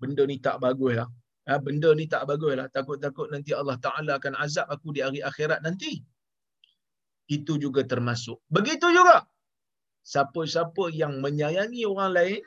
benda 0.01 0.25
ni 0.25 0.41
tak 0.41 0.62
bagus 0.64 0.97
lah. 1.03 1.09
Uh, 1.51 1.61
benda 1.61 1.91
ni 1.99 2.07
tak 2.09 2.25
bagus 2.31 2.55
lah. 2.57 2.66
Takut-takut 2.73 3.29
nanti 3.35 3.53
Allah 3.53 3.77
Ta'ala 3.83 4.16
akan 4.16 4.35
azab 4.41 4.66
aku 4.70 4.95
di 4.97 5.05
hari 5.05 5.20
akhirat 5.20 5.61
nanti. 5.66 6.01
Itu 7.29 7.61
juga 7.61 7.85
termasuk. 7.85 8.39
Begitu 8.49 8.89
juga. 8.95 9.27
Siapa-siapa 10.03 10.91
yang 10.91 11.23
menyayangi 11.23 11.83
orang 11.87 12.11
lain, 12.18 12.43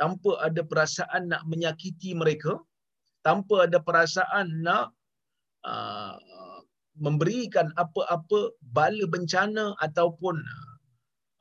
tanpa 0.00 0.32
ada 0.46 0.62
perasaan 0.64 1.28
nak 1.32 1.42
menyakiti 1.44 2.16
mereka, 2.16 2.56
tanpa 3.20 3.68
ada 3.68 3.78
perasaan 3.84 4.64
nak 4.64 4.96
uh, 5.64 6.16
memberikan 6.96 7.70
apa-apa 7.78 8.50
bala 8.74 9.04
bencana 9.06 9.76
ataupun 9.86 10.36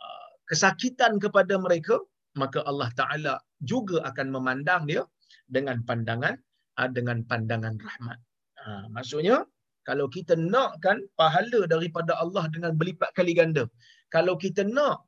uh, 0.06 0.30
kesakitan 0.50 1.18
kepada 1.24 1.58
mereka 1.58 1.98
maka 2.38 2.62
Allah 2.70 2.90
Taala 3.00 3.34
juga 3.72 4.00
akan 4.10 4.28
memandang 4.36 4.86
dia 4.86 5.04
dengan 5.50 5.82
pandangan 5.88 6.36
uh, 6.80 6.90
dengan 6.98 7.26
pandangan 7.26 7.76
rahmat. 7.82 8.20
Uh, 8.62 8.86
maksudnya 8.94 9.44
kalau 9.90 10.06
kita 10.06 10.38
nakkan 10.38 11.02
pahala 11.20 11.66
daripada 11.66 12.14
Allah 12.24 12.46
dengan 12.54 12.78
berlipat 12.80 13.10
kali 13.18 13.34
ganda. 13.34 13.66
Kalau 14.14 14.38
kita 14.38 14.62
nak 14.66 15.06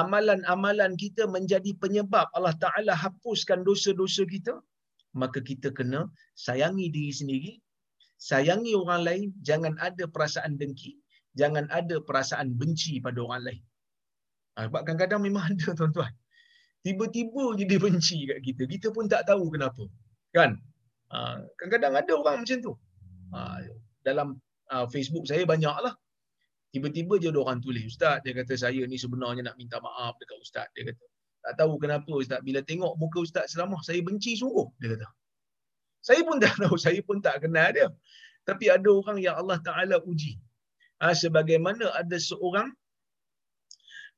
amalan-amalan 0.00 0.94
kita 0.94 1.26
menjadi 1.26 1.74
penyebab 1.82 2.26
Allah 2.38 2.54
Taala 2.62 2.94
hapuskan 2.94 3.66
dosa-dosa 3.66 4.22
kita, 4.34 4.54
maka 5.18 5.42
kita 5.42 5.74
kena 5.74 6.06
sayangi 6.38 6.86
diri 6.94 7.12
sendiri, 7.20 7.52
sayangi 8.20 8.76
orang 8.76 9.02
lain, 9.08 9.28
jangan 9.40 9.74
ada 9.80 10.04
perasaan 10.04 10.60
dengki, 10.60 11.00
jangan 11.32 11.64
ada 11.72 11.98
perasaan 12.04 12.52
benci 12.52 13.00
pada 13.00 13.24
orang 13.24 13.42
lain. 13.48 13.62
Ha, 14.60 14.68
sebab 14.68 14.84
kadang-kadang 14.84 15.24
memang 15.24 15.44
ada 15.50 15.72
tuan-tuan. 15.72 16.12
Tiba-tiba 16.84 17.56
je 17.56 17.64
dia 17.64 17.80
benci 17.80 18.28
kat 18.28 18.40
kita. 18.44 18.62
Kita 18.68 18.88
pun 18.92 19.08
tak 19.08 19.24
tahu 19.28 19.48
kenapa. 19.52 19.84
Kan? 20.36 20.60
Ha, 21.12 21.40
kadang-kadang 21.56 21.94
ada 21.96 22.12
orang 22.12 22.36
macam 22.44 22.58
tu. 22.60 22.72
Ha, 23.32 23.64
dalam 24.04 24.36
uh, 24.72 24.86
Facebook 24.92 25.24
saya 25.24 25.44
banyak 25.48 25.76
lah. 25.80 25.96
Tiba-tiba 26.70 27.18
je 27.18 27.34
ada 27.34 27.40
orang 27.42 27.58
tulis. 27.58 27.82
Ustaz, 27.82 28.22
dia 28.22 28.30
kata 28.30 28.54
saya 28.54 28.86
ni 28.86 28.94
sebenarnya 28.94 29.42
nak 29.42 29.56
minta 29.58 29.82
maaf 29.82 30.14
dekat 30.22 30.38
Ustaz. 30.38 30.68
Dia 30.76 30.92
kata, 30.92 31.02
tak 31.40 31.54
tahu 31.58 31.72
kenapa 31.82 32.12
Ustaz. 32.14 32.40
Bila 32.46 32.62
tengok 32.62 32.94
muka 32.94 33.26
Ustaz 33.26 33.50
selama, 33.50 33.82
saya 33.82 33.98
benci 34.06 34.38
sungguh. 34.38 34.70
Dia 34.78 34.94
kata. 34.94 35.08
Saya 36.08 36.20
pun 36.26 36.36
tak 36.40 36.54
tahu, 36.62 36.76
saya 36.84 37.00
pun 37.04 37.18
tak 37.24 37.44
kenal 37.44 37.68
dia. 37.76 37.88
Tapi 38.48 38.72
ada 38.72 38.88
orang 38.88 39.18
yang 39.20 39.36
Allah 39.40 39.58
Ta'ala 39.60 39.96
uji. 40.10 40.32
Ha, 41.00 41.12
sebagaimana 41.16 41.84
ada 42.00 42.16
seorang 42.16 42.68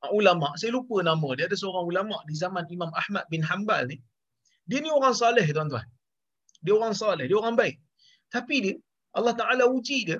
ha, 0.03 0.05
ulama, 0.19 0.49
saya 0.59 0.71
lupa 0.75 1.03
nama 1.03 1.29
dia, 1.39 1.47
ada 1.51 1.59
seorang 1.59 1.85
ulama 1.91 2.17
di 2.27 2.35
zaman 2.35 2.65
Imam 2.71 2.91
Ahmad 2.95 3.25
bin 3.33 3.43
Hanbal 3.43 3.91
ni. 3.91 3.99
Dia 4.67 4.79
ni 4.83 4.91
orang 4.91 5.15
saleh 5.15 5.47
tuan-tuan. 5.51 5.87
Dia 6.63 6.73
orang 6.79 6.95
saleh, 6.95 7.27
dia 7.31 7.37
orang 7.43 7.55
baik. 7.59 7.77
Tapi 8.35 8.57
dia, 8.65 8.75
Allah 9.19 9.35
Ta'ala 9.35 9.65
uji 9.67 9.99
dia, 10.11 10.19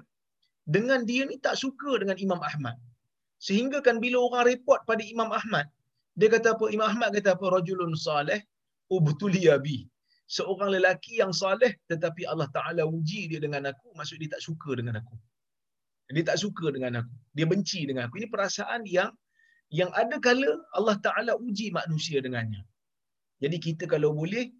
dengan 0.67 1.03
dia 1.11 1.23
ni 1.31 1.39
tak 1.47 1.55
suka 1.59 1.99
dengan 2.03 2.19
Imam 2.19 2.41
Ahmad. 2.43 2.77
Sehingga 3.43 3.79
kan 3.87 3.99
bila 3.99 4.23
orang 4.23 4.45
report 4.55 4.87
pada 4.87 5.03
Imam 5.03 5.31
Ahmad, 5.39 5.67
dia 6.19 6.29
kata 6.31 6.55
apa? 6.55 6.65
Imam 6.71 6.87
Ahmad 6.87 7.11
kata 7.17 7.35
apa? 7.35 7.47
Rajulun 7.59 7.95
saleh 7.99 8.39
ubtuliya 8.93 9.57
bi 9.65 9.83
seorang 10.27 10.71
lelaki 10.77 11.19
yang 11.23 11.33
saleh 11.35 11.73
tetapi 11.91 12.23
Allah 12.29 12.49
Taala 12.57 12.83
uji 12.87 13.29
dia 13.31 13.41
dengan 13.43 13.69
aku 13.71 13.93
maksud 13.99 14.17
dia 14.23 14.31
tak 14.35 14.43
suka 14.43 14.79
dengan 14.79 15.01
aku. 15.01 15.17
Dia 16.13 16.25
tak 16.29 16.39
suka 16.45 16.69
dengan 16.69 17.01
aku. 17.01 17.15
Dia 17.33 17.47
benci 17.49 17.89
dengan 17.89 18.05
aku. 18.07 18.21
Ini 18.21 18.29
perasaan 18.29 18.85
yang 18.85 19.13
yang 19.73 19.89
ada 19.97 20.17
kala 20.21 20.51
Allah 20.77 20.97
Taala 21.01 21.33
uji 21.41 21.73
manusia 21.73 22.21
dengannya. 22.21 22.63
Jadi 23.43 23.57
kita 23.59 23.85
kalau 23.89 24.13
boleh 24.13 24.53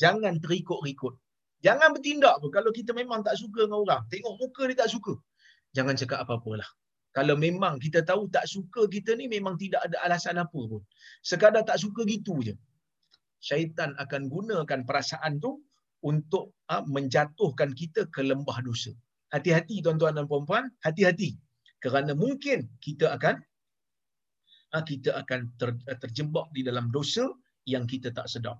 jangan 0.00 0.40
terikut-ikut 0.40 1.14
jangan 1.60 1.92
bertindak 1.92 2.40
pun 2.40 2.48
kalau 2.48 2.72
kita 2.72 2.96
memang 2.96 3.20
tak 3.20 3.36
suka 3.36 3.68
dengan 3.68 3.84
orang. 3.84 4.02
Tengok 4.08 4.34
muka 4.40 4.62
dia 4.68 4.78
tak 4.82 4.90
suka. 4.94 5.14
Jangan 5.76 5.94
cakap 5.94 6.24
apa-apalah 6.24 6.66
kalau 7.10 7.34
memang 7.34 7.74
kita 7.82 8.00
tahu 8.06 8.30
tak 8.30 8.46
suka 8.46 8.86
kita 8.86 9.18
ni 9.18 9.26
memang 9.26 9.58
tidak 9.58 9.82
ada 9.86 9.96
alasan 10.06 10.38
apa 10.38 10.60
pun. 10.70 10.82
Sekadar 11.30 11.62
tak 11.66 11.78
suka 11.82 12.06
gitu 12.08 12.38
je 12.46 12.54
syaitan 13.40 13.96
akan 13.96 14.28
gunakan 14.28 14.80
perasaan 14.84 15.40
tu 15.40 15.60
untuk 16.04 16.56
ha, 16.68 16.80
menjatuhkan 16.84 17.72
kita 17.76 18.08
ke 18.08 18.24
lembah 18.24 18.60
dosa. 18.64 18.92
Hati-hati 19.32 19.84
tuan-tuan 19.84 20.16
dan 20.16 20.24
puan-puan, 20.28 20.68
hati-hati. 20.84 21.36
Kerana 21.80 22.12
mungkin 22.12 22.68
kita 22.84 23.16
akan 23.16 23.40
ha, 24.76 24.84
kita 24.84 25.16
akan 25.16 25.48
ter, 25.56 25.72
terjebak 26.00 26.46
di 26.56 26.64
dalam 26.64 26.88
dosa 26.92 27.28
yang 27.68 27.84
kita 27.84 28.12
tak 28.12 28.28
sedar. 28.28 28.56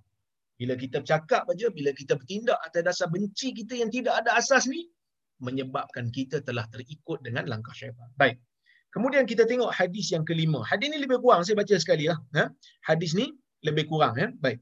Bila 0.61 0.77
kita 0.77 1.01
bercakap 1.01 1.49
aja, 1.49 1.73
bila 1.73 1.91
kita 1.97 2.21
bertindak 2.21 2.61
atas 2.61 2.85
dasar 2.85 3.09
benci 3.09 3.57
kita 3.57 3.81
yang 3.81 3.89
tidak 3.89 4.21
ada 4.21 4.37
asas 4.37 4.69
ni, 4.69 4.93
menyebabkan 5.41 6.13
kita 6.13 6.45
telah 6.45 6.69
terikut 6.69 7.25
dengan 7.25 7.49
langkah 7.49 7.73
syaitan. 7.73 8.13
Baik. 8.21 8.37
Kemudian 8.93 9.25
kita 9.25 9.49
tengok 9.49 9.73
hadis 9.73 10.13
yang 10.13 10.27
kelima. 10.29 10.61
Hadis 10.69 10.93
ni 10.93 11.01
lebih 11.01 11.25
kurang, 11.25 11.47
saya 11.49 11.57
baca 11.57 11.75
sekali 11.81 12.13
lah. 12.13 12.21
Ha? 12.37 12.53
Hadis 12.85 13.17
ni 13.17 13.33
lebih 13.65 13.89
kurang. 13.89 14.21
Ya? 14.21 14.29
Baik. 14.37 14.61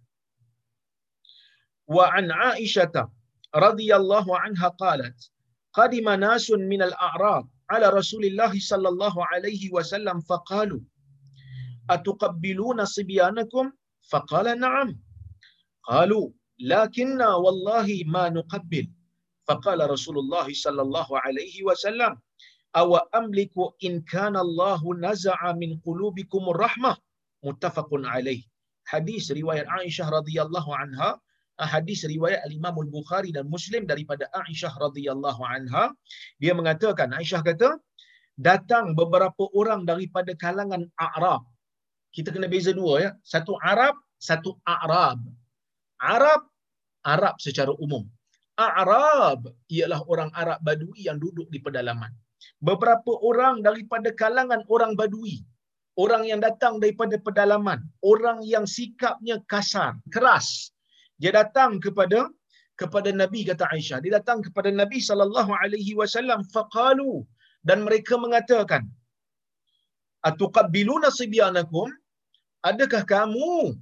وعن 1.89 2.31
عائشة 2.31 3.09
رضي 3.57 3.97
الله 3.97 4.39
عنها 4.39 4.69
قالت 4.69 5.31
قدم 5.73 6.09
ناس 6.09 6.51
من 6.51 6.83
الأعراب 6.83 7.49
على 7.71 7.87
رسول 7.89 8.25
الله 8.25 8.53
صلى 8.61 8.89
الله 8.89 9.15
عليه 9.27 9.71
وسلم 9.73 10.21
فقالوا 10.21 10.81
أتقبلون 11.91 12.85
صبيانكم؟ 12.85 13.73
فقال 14.11 14.61
نعم. 14.61 15.01
قالوا 15.83 16.31
لكننا 16.61 17.29
والله 17.35 18.03
ما 18.07 18.29
نقبل. 18.29 18.91
فقال 19.49 19.91
رسول 19.91 20.19
الله 20.19 20.49
صلى 20.53 20.83
الله 20.83 21.09
عليه 21.19 21.63
وسلم 21.65 22.19
أو 22.77 22.97
أملك 22.97 23.53
إن 23.85 24.01
كان 24.03 24.37
الله 24.37 24.81
نزع 24.95 25.53
من 25.53 25.81
قلوبكم 25.81 26.49
الرحمة؟ 26.49 26.97
متفق 27.45 27.89
عليه. 27.93 28.43
حديث 28.85 29.33
رواية 29.33 29.65
عائشة 29.69 30.09
رضي 30.11 30.43
الله 30.43 30.77
عنها 30.77 31.21
hadis 31.67 32.07
riwayat 32.07 32.45
al-Imam 32.47 32.77
al-Bukhari 32.85 33.35
dan 33.35 33.51
Muslim 33.51 33.83
daripada 33.89 34.31
Aisyah 34.31 34.75
radhiyallahu 34.79 35.43
anha 35.43 35.91
dia 36.39 36.55
mengatakan 36.55 37.11
Aisyah 37.11 37.43
kata 37.43 37.81
datang 38.39 38.95
beberapa 38.95 39.51
orang 39.57 39.83
daripada 39.83 40.31
kalangan 40.39 40.87
Arab. 40.95 41.43
Kita 42.15 42.31
kena 42.31 42.47
beza 42.47 42.71
dua 42.71 42.95
ya. 43.03 43.11
Satu 43.27 43.59
Arab 43.59 43.99
satu 44.19 44.55
Arab. 44.63 45.19
Arab 45.99 46.47
Arab 47.03 47.35
secara 47.43 47.75
umum. 47.83 48.07
Arab 48.59 49.55
ialah 49.71 50.03
orang 50.11 50.31
Arab 50.35 50.59
Badui 50.63 51.07
yang 51.07 51.19
duduk 51.19 51.47
di 51.51 51.63
pedalaman. 51.63 52.11
Beberapa 52.59 53.15
orang 53.23 53.63
daripada 53.63 54.11
kalangan 54.15 54.67
orang 54.67 54.99
Badui 54.99 55.47
orang 55.99 56.23
yang 56.31 56.39
datang 56.39 56.79
daripada 56.79 57.19
pedalaman 57.19 57.83
orang 58.07 58.39
yang 58.47 58.65
sikapnya 58.65 59.43
kasar 59.51 59.99
keras 60.15 60.71
dia 61.23 61.33
datang 61.41 61.73
kepada 61.85 62.21
kepada 62.81 63.11
Nabi 63.21 63.41
kata 63.51 63.65
Aisyah. 63.75 63.99
Dia 64.05 64.13
datang 64.19 64.39
kepada 64.47 64.71
Nabi 64.81 64.99
sallallahu 65.09 65.53
alaihi 65.63 65.93
wasallam 66.01 66.41
faqalu. 66.55 67.13
Dan 67.69 67.79
mereka 67.87 68.15
mengatakan 68.25 68.83
atuqabbiluna 70.29 71.09
sibyanakum 71.19 71.89
adakah 72.71 73.03
kamu 73.15 73.75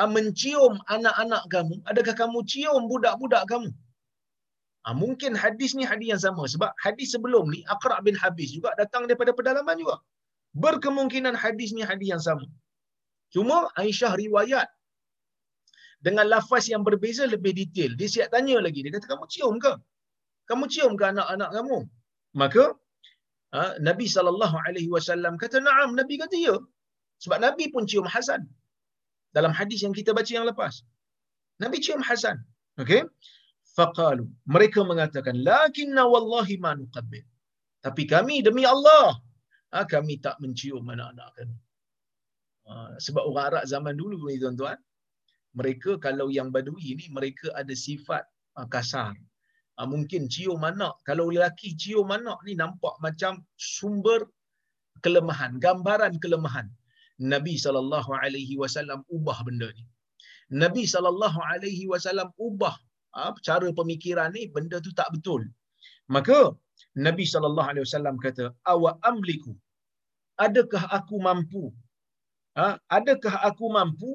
ah, 0.00 0.08
mencium 0.16 0.74
anak-anak 0.96 1.44
kamu? 1.54 1.74
Adakah 1.90 2.14
kamu 2.22 2.38
cium 2.52 2.82
budak-budak 2.92 3.44
kamu? 3.52 3.70
Ha, 4.84 4.90
mungkin 5.02 5.32
hadis 5.42 5.72
ni 5.78 5.84
hadis 5.90 6.08
yang 6.12 6.22
sama. 6.26 6.44
Sebab 6.54 6.70
hadis 6.84 7.08
sebelum 7.14 7.44
ni 7.54 7.60
Aqra 7.74 7.96
bin 8.06 8.16
Habis 8.22 8.50
juga 8.56 8.70
datang 8.80 9.06
daripada 9.08 9.30
pedalaman 9.38 9.76
juga. 9.82 9.96
Berkemungkinan 10.64 11.34
hadis 11.42 11.70
ni 11.76 11.82
hadis 11.90 12.08
yang 12.14 12.22
sama. 12.28 12.46
Cuma 13.34 13.58
Aisyah 13.82 14.12
riwayat 14.22 14.68
dengan 16.06 16.26
lafaz 16.32 16.64
yang 16.72 16.82
berbeza 16.88 17.24
lebih 17.34 17.52
detail. 17.60 17.90
Dia 18.00 18.08
siap 18.14 18.28
tanya 18.34 18.56
lagi. 18.66 18.80
Dia 18.84 18.92
kata, 18.96 19.06
kamu 19.12 19.24
cium 19.34 19.54
ke? 19.64 19.72
Kamu 20.50 20.64
cium 20.74 20.92
ke 21.00 21.04
anak-anak 21.12 21.50
kamu? 21.56 21.78
Maka, 22.40 22.64
ha, 23.54 23.60
Nabi 23.88 24.06
SAW 24.10 25.38
kata, 25.42 25.56
naam. 25.68 25.90
Nabi 26.00 26.14
kata, 26.22 26.36
ya. 26.46 26.56
Sebab 27.22 27.38
Nabi 27.46 27.64
pun 27.74 27.86
cium 27.90 28.06
Hasan. 28.14 28.42
Dalam 29.36 29.52
hadis 29.58 29.80
yang 29.86 29.94
kita 29.98 30.10
baca 30.18 30.32
yang 30.38 30.46
lepas. 30.50 30.74
Nabi 31.62 31.78
cium 31.84 32.02
Hasan. 32.08 32.36
Okay? 32.82 33.02
Faqalu. 33.78 34.26
Mereka 34.54 34.80
mengatakan, 34.90 35.38
lakinna 35.50 36.02
wallahi 36.14 36.56
ma 36.64 36.72
nuqabbil. 36.80 37.24
Tapi 37.86 38.02
kami 38.14 38.36
demi 38.46 38.64
Allah, 38.74 39.06
ha, 39.72 39.86
kami 39.94 40.14
tak 40.26 40.36
mencium 40.42 40.82
anak-anak 40.94 41.30
kami. 41.38 41.56
Ha, 42.66 42.72
sebab 43.04 43.22
orang 43.30 43.46
Arab 43.50 43.64
zaman 43.70 43.94
dulu 44.00 44.16
tuan-tuan, 44.42 44.78
mereka 45.58 45.90
kalau 46.04 46.26
yang 46.36 46.48
badui 46.54 46.90
ni 46.98 47.06
mereka 47.16 47.46
ada 47.60 47.74
sifat 47.86 48.24
uh, 48.58 48.66
kasar. 48.74 49.14
Uh, 49.80 49.88
mungkin 49.92 50.22
cium 50.34 50.62
anak, 50.70 50.94
kalau 51.08 51.26
lelaki 51.34 51.68
cium 51.82 52.10
anak 52.18 52.38
ni 52.46 52.52
nampak 52.62 52.94
macam 53.06 53.40
sumber 53.76 54.20
kelemahan, 55.04 55.52
gambaran 55.64 56.16
kelemahan. 56.22 56.68
Nabi 57.32 57.54
sallallahu 57.64 58.10
alaihi 58.22 58.54
wasallam 58.62 59.00
ubah 59.16 59.38
benda 59.46 59.68
ni. 59.78 59.84
Nabi 60.62 60.84
sallallahu 60.94 61.40
alaihi 61.52 61.84
wasallam 61.92 62.28
ubah 62.48 62.74
uh, 63.16 63.32
cara 63.46 63.68
pemikiran 63.80 64.30
ni 64.36 64.44
benda 64.56 64.78
tu 64.86 64.92
tak 65.00 65.08
betul. 65.14 65.42
Maka 66.14 66.38
Nabi 67.06 67.24
sallallahu 67.32 67.68
alaihi 67.72 67.84
wasallam 67.88 68.16
kata, 68.24 68.44
"Awa 68.72 68.90
amliku? 69.10 69.52
Adakah 70.46 70.84
aku 70.98 71.16
mampu? 71.26 71.64
Ha? 72.58 72.76
adakah 72.96 73.34
aku 73.48 73.66
mampu 73.76 74.10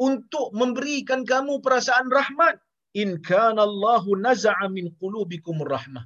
untuk 0.00 0.48
memberikan 0.56 1.22
kamu 1.28 1.60
perasaan 1.60 2.08
rahmat. 2.08 2.56
In 2.96 3.22
kana 3.22 3.62
Allah 3.68 4.02
naza'a 4.02 4.66
min 4.72 4.90
qulubikum 4.98 5.60
rahmah. 5.62 6.02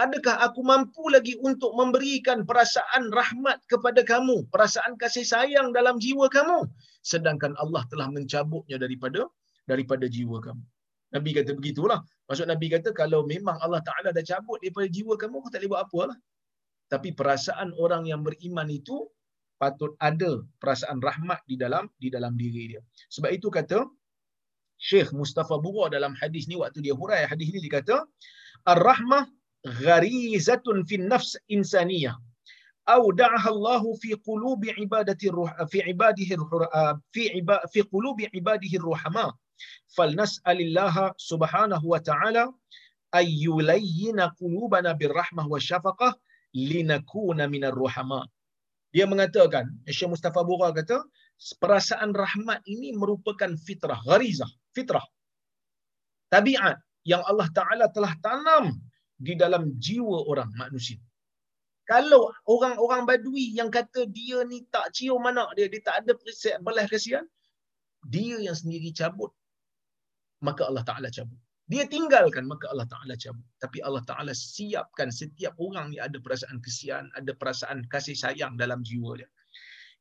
Adakah 0.00 0.34
aku 0.46 0.60
mampu 0.60 1.04
lagi 1.12 1.34
untuk 1.48 1.72
memberikan 1.76 2.44
perasaan 2.48 3.12
rahmat 3.18 3.64
kepada 3.68 4.00
kamu 4.04 4.44
perasaan 4.52 4.96
kasih 5.00 5.24
sayang 5.24 5.72
dalam 5.76 5.96
jiwa 6.00 6.28
kamu? 6.32 6.68
Sedangkan 7.00 7.52
Allah 7.60 7.82
telah 7.92 8.08
mencabutnya 8.12 8.76
daripada 8.80 9.28
daripada 9.68 10.04
jiwa 10.08 10.40
kamu. 10.40 10.64
Nabi 11.16 11.30
kata 11.36 11.52
begitulah. 11.56 12.00
Maksud 12.28 12.46
Nabi 12.48 12.66
kata 12.72 12.92
kalau 12.92 13.24
memang 13.24 13.56
Allah 13.64 13.80
Taala 13.88 14.12
dah 14.12 14.24
cabut 14.24 14.60
daripada 14.60 14.88
jiwa 14.88 15.14
kamu 15.16 15.40
kau 15.44 15.50
tak 15.52 15.64
boleh 15.64 15.70
buat 15.72 15.82
apalah 15.88 16.16
tapi 16.86 17.10
perasaan 17.18 17.74
orang 17.82 18.06
yang 18.06 18.22
beriman 18.22 18.66
itu 18.70 19.10
patut 19.60 19.92
ada 20.08 20.44
perasaan 20.60 20.98
rahmat 21.00 21.40
di 21.50 21.56
dalam 21.56 21.88
di 22.02 22.08
dalam 22.12 22.32
diri 22.36 22.76
dia. 22.76 22.80
Sebab 23.14 23.30
itu 23.32 23.48
kata 23.48 23.78
Syekh 24.76 25.10
Mustafa 25.16 25.56
Bura 25.56 25.88
dalam 25.88 26.12
hadis 26.20 26.44
ni 26.50 26.56
waktu 26.60 26.84
dia 26.84 26.92
hurai 26.92 27.24
hadis 27.24 27.48
ni 27.48 27.58
dia 27.64 27.80
kata 27.80 27.96
ar-rahmah 28.68 29.24
gharizatun 29.84 30.84
fi 30.88 31.00
nafs 31.00 31.40
insaniyah. 31.48 32.16
Au 32.86 33.10
da'aha 33.10 33.48
Allah 33.50 33.82
fi 33.98 34.14
qulubi 34.14 34.70
ibadati 34.78 35.26
ruh 35.32 35.50
fi 35.72 35.82
ibadihi 35.82 36.38
fi 37.10 37.22
fi 37.72 37.80
qulubi 37.82 38.30
ibadihi 38.30 38.78
ruhama. 38.78 39.34
Falnas'alillaha 39.96 41.16
subhanahu 41.16 41.86
wa 41.96 41.98
ta'ala 41.98 42.52
ay 43.16 43.26
yulayyina 43.48 44.36
qulubana 44.38 44.92
birrahmah 44.92 45.48
wa 45.48 45.58
syafaqah 45.58 46.12
linakuna 46.52 47.48
minar 47.48 47.72
ruhama 47.72 48.28
dia 48.96 49.04
mengatakan 49.04 49.68
Syekh 49.84 50.16
Mustafa 50.16 50.40
Bura 50.40 50.72
kata 50.72 51.04
perasaan 51.60 52.16
rahmat 52.16 52.64
ini 52.64 52.96
merupakan 52.96 53.52
fitrah 53.60 54.00
gharizah 54.08 54.48
fitrah. 54.72 55.04
Tabiat 56.32 56.80
yang 57.04 57.20
Allah 57.28 57.44
Taala 57.52 57.92
telah 57.92 58.16
tanam 58.24 58.72
di 59.20 59.36
dalam 59.36 59.76
jiwa 59.76 60.24
orang 60.24 60.48
manusia. 60.56 60.96
Kalau 61.84 62.32
orang-orang 62.48 63.04
badui 63.04 63.52
yang 63.52 63.68
kata 63.68 64.08
dia 64.08 64.40
ni 64.48 64.64
tak 64.72 64.96
cium 64.96 65.28
anak 65.28 65.52
dia 65.60 65.68
dia 65.68 65.84
tak 65.84 65.96
ada 66.00 66.16
belas 66.16 66.88
kasihan 66.88 67.28
dia 68.00 68.40
yang 68.40 68.56
sendiri 68.56 68.96
cabut. 68.96 69.28
Maka 70.40 70.72
Allah 70.72 70.88
Taala 70.88 71.12
cabut 71.12 71.36
dia 71.66 71.82
tinggalkan 71.90 72.46
maka 72.46 72.70
Allah 72.70 72.86
Taala 72.86 73.14
cabut. 73.18 73.42
Tapi 73.58 73.82
Allah 73.82 74.02
Taala 74.06 74.30
siapkan 74.30 75.10
setiap 75.10 75.58
orang 75.58 75.90
ni 75.90 75.98
ada 75.98 76.18
perasaan 76.22 76.62
kesian 76.62 77.10
ada 77.18 77.34
perasaan 77.34 77.82
kasih 77.90 78.14
sayang 78.14 78.54
dalam 78.54 78.86
jiwa 78.86 79.18
dia. 79.18 79.28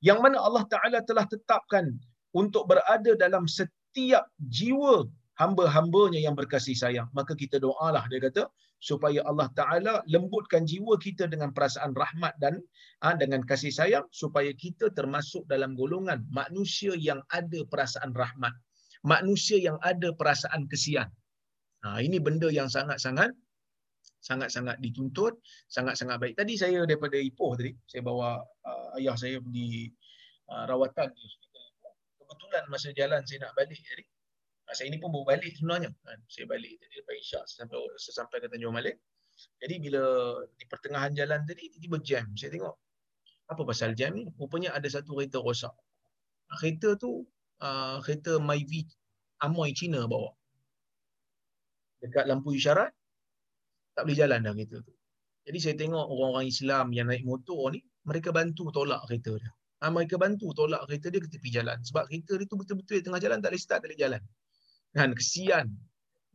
Yang 0.06 0.20
mana 0.22 0.38
Allah 0.46 0.66
Taala 0.70 1.02
telah 1.02 1.26
tetapkan 1.26 1.98
untuk 2.38 2.70
berada 2.70 3.18
dalam 3.18 3.50
setiap 3.50 4.30
jiwa 4.46 5.10
hamba-hambanya 5.42 6.22
yang 6.22 6.38
berkasih 6.38 6.78
sayang. 6.78 7.10
Maka 7.18 7.34
kita 7.34 7.58
doalah 7.58 8.06
dia 8.14 8.22
kata 8.22 8.46
supaya 8.78 9.26
Allah 9.26 9.50
Taala 9.58 10.06
lembutkan 10.06 10.70
jiwa 10.70 11.02
kita 11.02 11.26
dengan 11.26 11.50
perasaan 11.50 11.98
rahmat 11.98 12.38
dan 12.38 12.62
ha, 13.02 13.18
dengan 13.18 13.42
kasih 13.42 13.74
sayang 13.74 14.06
supaya 14.14 14.54
kita 14.54 14.94
termasuk 14.94 15.50
dalam 15.50 15.74
golongan 15.74 16.22
manusia 16.30 16.94
yang 16.94 17.26
ada 17.34 17.66
perasaan 17.66 18.14
rahmat 18.14 18.54
manusia 19.02 19.58
yang 19.58 19.78
ada 19.82 20.14
perasaan 20.14 20.70
kesian 20.70 21.10
ha, 21.86 22.02
ini 22.02 22.18
benda 22.18 22.50
yang 22.50 22.66
sangat-sangat 22.68 23.32
sangat-sangat 24.26 24.82
dituntut, 24.82 25.38
sangat-sangat 25.70 26.18
baik. 26.18 26.34
Tadi 26.34 26.58
saya 26.58 26.82
daripada 26.90 27.14
Ipoh 27.22 27.54
tadi, 27.54 27.78
saya 27.86 28.02
bawa 28.02 28.42
uh, 28.42 28.98
ayah 28.98 29.14
saya 29.14 29.38
pergi 29.38 29.94
uh, 30.50 30.66
rawatan 30.66 31.14
di 31.14 31.26
Kebetulan 32.26 32.64
masa 32.74 32.90
jalan 32.98 33.22
saya 33.30 33.46
nak 33.46 33.54
balik 33.54 33.78
tadi. 33.86 34.02
Uh, 34.66 34.74
saya 34.74 34.90
ni 34.90 34.98
pun 34.98 35.14
bawa 35.14 35.38
balik 35.38 35.54
sebenarnya. 35.54 35.94
Uh, 36.10 36.18
saya 36.26 36.50
balik 36.50 36.74
tadi 36.82 36.94
daripada 36.98 37.18
Isyak 37.22 37.44
sampai 37.46 37.78
sampai 38.02 38.38
ke 38.42 38.48
Tanjung 38.50 38.74
Malik. 38.74 38.98
Jadi 39.62 39.76
bila 39.78 40.04
di 40.58 40.66
pertengahan 40.66 41.14
jalan 41.14 41.46
tadi 41.46 41.70
tiba-tiba 41.70 41.98
jam. 42.02 42.26
Saya 42.34 42.50
tengok 42.50 42.76
apa 43.46 43.62
pasal 43.62 43.94
jam 43.94 44.18
ni? 44.18 44.26
Rupanya 44.42 44.74
ada 44.74 44.90
satu 44.90 45.22
kereta 45.22 45.38
rosak. 45.38 45.76
Kereta 46.50 46.98
tu 46.98 47.30
uh, 47.62 48.02
kereta 48.02 48.42
Myvi 48.42 48.90
Amoy 49.46 49.70
Cina 49.78 50.10
bawa. 50.10 50.34
Dekat 52.04 52.28
lampu 52.28 52.56
isyarat 52.56 52.92
tak 53.96 54.04
boleh 54.04 54.18
jalan 54.18 54.44
dah 54.44 54.52
kereta 54.52 54.78
tu. 54.84 54.94
Jadi 55.46 55.58
saya 55.62 55.76
tengok 55.78 56.06
orang-orang 56.10 56.50
Islam 56.50 56.86
yang 56.92 57.08
naik 57.08 57.24
motor 57.24 57.72
ni, 57.72 57.80
mereka 58.04 58.34
bantu 58.34 58.74
tolak 58.74 59.06
kereta 59.08 59.38
dia. 59.40 59.52
Ha, 59.84 59.94
mereka 59.94 60.18
bantu 60.18 60.52
tolak 60.58 60.84
kereta 60.90 61.08
dia 61.14 61.22
ke 61.22 61.30
tepi 61.30 61.50
jalan. 61.54 61.78
Sebab 61.86 62.10
kereta 62.10 62.36
dia 62.36 62.50
tu 62.50 62.58
betul-betul 62.58 63.06
tengah 63.06 63.22
jalan, 63.22 63.38
tak 63.40 63.54
boleh 63.54 63.62
start, 63.62 63.80
tak 63.86 63.88
boleh 63.94 64.00
jalan. 64.02 64.22
Kan, 64.92 65.14
kesian. 65.14 65.70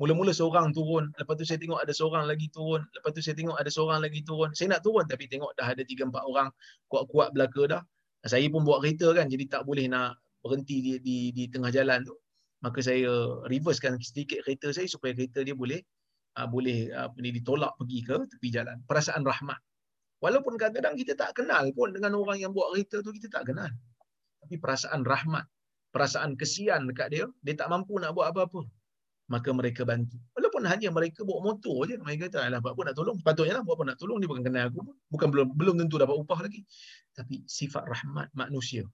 Mula-mula 0.00 0.32
seorang 0.32 0.72
turun, 0.72 1.12
lepas 1.20 1.36
tu 1.36 1.44
saya 1.44 1.60
tengok 1.60 1.76
ada 1.76 1.92
seorang 1.92 2.24
lagi 2.24 2.48
turun, 2.48 2.80
lepas 2.96 3.10
tu 3.12 3.20
saya 3.20 3.36
tengok 3.36 3.56
ada 3.60 3.68
seorang 3.68 4.00
lagi 4.00 4.20
turun. 4.24 4.48
Saya 4.56 4.72
nak 4.72 4.80
turun 4.80 5.04
tapi 5.04 5.28
tengok 5.28 5.52
dah 5.60 5.68
ada 5.68 5.82
3-4 5.84 6.08
orang 6.24 6.48
kuat-kuat 6.88 7.36
belaka 7.36 7.62
dah. 7.68 7.82
Saya 8.24 8.48
pun 8.48 8.64
bawa 8.64 8.80
kereta 8.80 9.12
kan, 9.12 9.28
jadi 9.28 9.44
tak 9.44 9.68
boleh 9.68 9.92
nak 9.92 10.16
berhenti 10.40 10.80
di, 10.80 10.92
di, 11.04 11.16
di 11.36 11.44
tengah 11.52 11.68
jalan 11.68 12.00
tu. 12.08 12.16
Maka 12.60 12.84
saya 12.84 13.08
reversekan 13.48 13.96
sedikit 14.00 14.44
kereta 14.44 14.68
saya 14.76 14.84
supaya 14.84 15.16
kereta 15.16 15.40
dia 15.40 15.56
boleh 15.56 15.80
uh, 16.36 16.48
boleh 16.48 16.92
apa 16.92 17.16
uh, 17.16 17.20
ni 17.24 17.32
ditolak 17.32 17.72
pergi 17.80 17.98
ke 18.04 18.16
tepi 18.36 18.48
jalan. 18.52 18.76
Perasaan 18.84 19.24
rahmat. 19.24 19.56
Walaupun 20.20 20.60
kadang-kadang 20.60 21.00
kita 21.00 21.16
tak 21.16 21.40
kenal 21.40 21.72
pun 21.72 21.96
dengan 21.96 22.12
orang 22.20 22.36
yang 22.36 22.52
buat 22.52 22.76
kereta 22.76 23.00
tu 23.00 23.16
kita 23.16 23.32
tak 23.32 23.48
kenal. 23.48 23.72
Tapi 24.44 24.60
perasaan 24.60 25.00
rahmat, 25.08 25.48
perasaan 25.96 26.36
kesian 26.36 26.84
dekat 26.84 27.08
dia, 27.12 27.24
dia 27.40 27.54
tak 27.56 27.72
mampu 27.72 27.96
nak 27.96 28.12
buat 28.12 28.28
apa-apa. 28.28 28.68
Maka 29.32 29.48
mereka 29.54 29.86
bantu. 29.86 30.20
Walaupun 30.36 30.66
hanya 30.68 30.92
mereka 30.92 31.24
bawa 31.24 31.54
motor 31.54 31.86
je, 31.88 31.96
mereka 31.96 32.28
kata, 32.28 32.50
alah 32.50 32.60
buat 32.60 32.76
apa 32.76 32.92
nak 32.92 32.96
tolong? 32.98 33.16
Patutnya 33.24 33.60
lah 33.60 33.62
buat 33.64 33.80
apa 33.80 33.94
nak 33.94 33.96
tolong, 33.96 34.18
dia 34.20 34.28
bukan 34.28 34.44
kenal 34.44 34.68
aku 34.68 34.80
pun. 34.84 34.96
Bukan 35.08 35.28
belum 35.32 35.46
belum 35.56 35.74
tentu 35.80 35.96
dapat 35.96 36.16
upah 36.18 36.40
lagi. 36.44 36.66
Tapi 37.16 37.46
sifat 37.46 37.88
rahmat 37.88 38.28
manusia, 38.36 38.84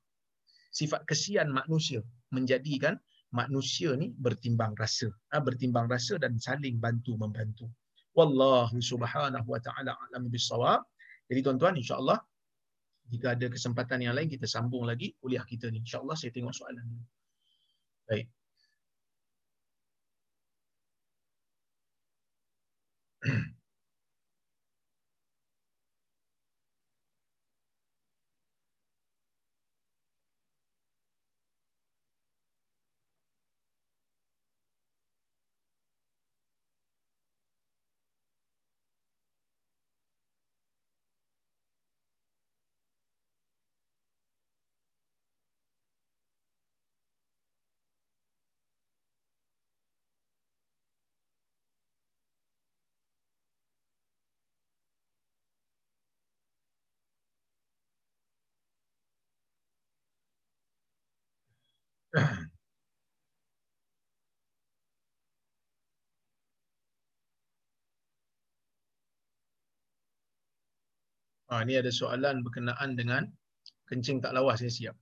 sifat 0.70 1.08
kesian 1.08 1.50
manusia 1.50 2.04
menjadikan 2.30 3.00
manusia 3.36 3.92
ni 4.00 4.08
bertimbang 4.16 4.72
rasa, 4.80 5.08
ha, 5.32 5.36
bertimbang 5.44 5.86
rasa 5.92 6.14
dan 6.16 6.40
saling 6.40 6.80
bantu 6.80 7.12
membantu. 7.20 7.68
Wallahu 8.16 8.80
subhanahu 8.80 9.44
wa 9.44 9.60
ta'ala 9.60 9.92
alam 9.92 10.32
bisawab. 10.32 10.80
Jadi 11.28 11.40
tuan-tuan 11.44 11.76
insya-Allah 11.76 12.16
jika 13.12 13.36
ada 13.36 13.46
kesempatan 13.52 14.02
yang 14.02 14.14
lain 14.16 14.32
kita 14.32 14.48
sambung 14.48 14.88
lagi 14.88 15.12
kuliah 15.20 15.44
kita 15.44 15.68
ni. 15.68 15.84
Insya-Allah 15.84 16.16
saya 16.16 16.32
tengok 16.32 16.54
soalan 16.56 16.86
ni. 16.88 17.00
Baik. 18.08 18.26
Ha, 62.16 62.48
ini 71.62 71.76
ada 71.76 71.92
soalan 71.92 72.40
berkenaan 72.40 72.96
dengan 72.96 73.28
kencing 73.86 74.24
tak 74.24 74.32
lawas 74.32 74.64
saya 74.64 74.72
siap. 74.72 74.96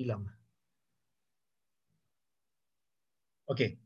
hilang. 0.00 0.24
Okey. 3.52 3.76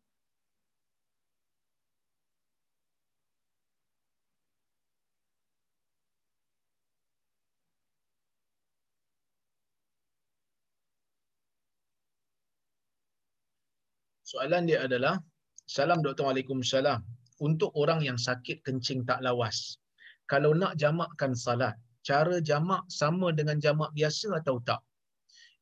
Soalan 14.25 14.65
dia 14.71 14.87
adalah, 14.87 15.21
salam 15.69 16.01
doktor 16.01 16.33
alaikum 16.33 16.65
salam. 16.65 17.03
Untuk 17.43 17.75
orang 17.75 18.01
yang 18.07 18.17
sakit 18.17 18.63
kencing 18.63 19.03
tak 19.05 19.21
lawas, 19.27 19.77
kalau 20.31 20.55
nak 20.55 20.79
jamakkan 20.81 21.35
salat, 21.35 21.75
cara 22.07 22.39
jamak 22.41 22.87
sama 22.89 23.35
dengan 23.35 23.59
jamak 23.59 23.91
biasa 23.93 24.39
atau 24.41 24.63
tak? 24.65 24.81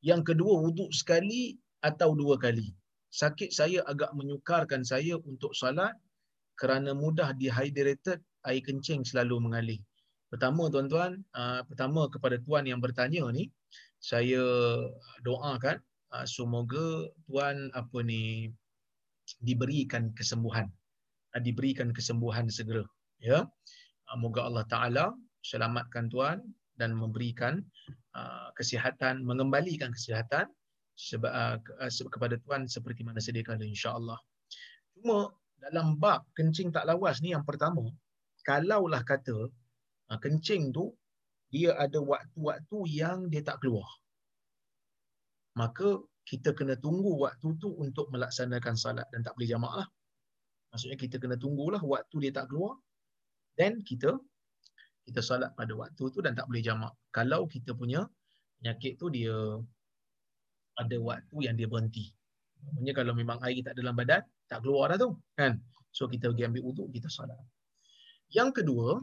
Yang 0.02 0.34
kedua, 0.34 0.58
wuduk 0.58 0.90
sekali 0.90 1.54
atau 1.78 2.18
dua 2.18 2.34
kali? 2.34 2.74
Sakit 3.14 3.54
saya 3.54 3.86
agak 3.86 4.10
menyukarkan 4.18 4.82
saya 4.82 5.14
untuk 5.22 5.54
salat 5.54 5.94
kerana 6.58 6.90
mudah 6.90 7.30
dehydrated, 7.38 8.18
air 8.42 8.62
kencing 8.66 9.06
selalu 9.06 9.38
mengalir. 9.38 9.80
Pertama 10.26 10.66
tuan-tuan, 10.72 11.22
uh, 11.36 11.62
pertama 11.68 12.08
kepada 12.10 12.40
tuan 12.42 12.64
yang 12.66 12.80
bertanya 12.82 13.28
ni, 13.30 13.52
saya 14.02 14.42
doakan 15.22 15.78
uh, 16.10 16.26
semoga 16.26 17.06
tuan 17.28 17.70
apa 17.76 17.98
ni 18.02 18.50
diberikan 19.38 20.10
kesembuhan. 20.18 20.66
Uh, 21.36 21.42
diberikan 21.44 21.94
kesembuhan 21.94 22.50
segera, 22.50 22.82
ya. 23.22 23.46
Uh, 24.10 24.16
moga 24.18 24.48
Allah 24.48 24.66
Taala 24.66 25.06
selamatkan 25.46 26.10
tuan 26.10 26.42
dan 26.76 26.96
memberikan 26.96 27.60
uh, 28.16 28.48
kesihatan, 28.56 29.22
mengembalikan 29.24 29.92
kesihatan 29.92 30.48
sebab 30.96 31.32
uh, 31.32 31.58
kepada 32.08 32.36
tuan 32.44 32.68
seperti 32.68 33.04
mana 33.04 33.20
sedia 33.20 33.44
kala 33.44 33.64
insya-Allah. 33.64 34.18
Cuma 34.96 35.32
dalam 35.60 35.96
bab 35.96 36.26
kencing 36.34 36.74
tak 36.74 36.88
lawas 36.88 37.20
ni 37.20 37.32
yang 37.32 37.44
pertama, 37.46 37.86
kalaulah 38.44 39.02
kata 39.04 39.48
uh, 40.10 40.18
kencing 40.20 40.72
tu 40.74 40.92
dia 41.52 41.76
ada 41.76 42.00
waktu-waktu 42.00 42.78
yang 42.88 43.28
dia 43.28 43.44
tak 43.44 43.60
keluar. 43.60 43.86
Maka 45.52 46.00
kita 46.24 46.56
kena 46.56 46.80
tunggu 46.80 47.28
waktu 47.28 47.60
tu 47.60 47.76
untuk 47.76 48.08
melaksanakan 48.08 48.72
salat 48.72 49.04
dan 49.12 49.20
tak 49.20 49.36
boleh 49.36 49.50
jamak 49.52 49.72
lah. 49.84 49.88
Maksudnya 50.72 50.96
kita 50.96 51.20
kena 51.20 51.36
tunggulah 51.36 51.82
waktu 51.84 52.16
dia 52.24 52.32
tak 52.32 52.48
keluar. 52.48 52.80
Then 53.60 53.84
kita 53.84 54.16
kita 55.06 55.20
salat 55.20 55.50
pada 55.58 55.72
waktu 55.74 56.04
tu 56.14 56.18
dan 56.22 56.32
tak 56.38 56.46
boleh 56.46 56.62
jamak. 56.62 56.94
Kalau 57.10 57.46
kita 57.50 57.74
punya 57.74 58.06
penyakit 58.62 58.98
tu 59.00 59.10
dia 59.10 59.34
ada 60.78 60.96
waktu 61.02 61.36
yang 61.42 61.54
dia 61.58 61.66
berhenti. 61.66 62.14
Maksudnya 62.62 62.94
kalau 62.94 63.12
memang 63.12 63.38
air 63.42 63.60
tak 63.66 63.74
dalam 63.74 63.98
badan, 63.98 64.22
tak 64.46 64.62
keluar 64.62 64.94
dah 64.94 64.98
tu. 65.02 65.10
Kan? 65.34 65.58
So 65.90 66.06
kita 66.06 66.30
pergi 66.30 66.46
ambil 66.48 66.62
uduk, 66.70 66.88
kita 66.94 67.10
salat. 67.10 67.36
Yang 68.32 68.62
kedua, 68.62 69.02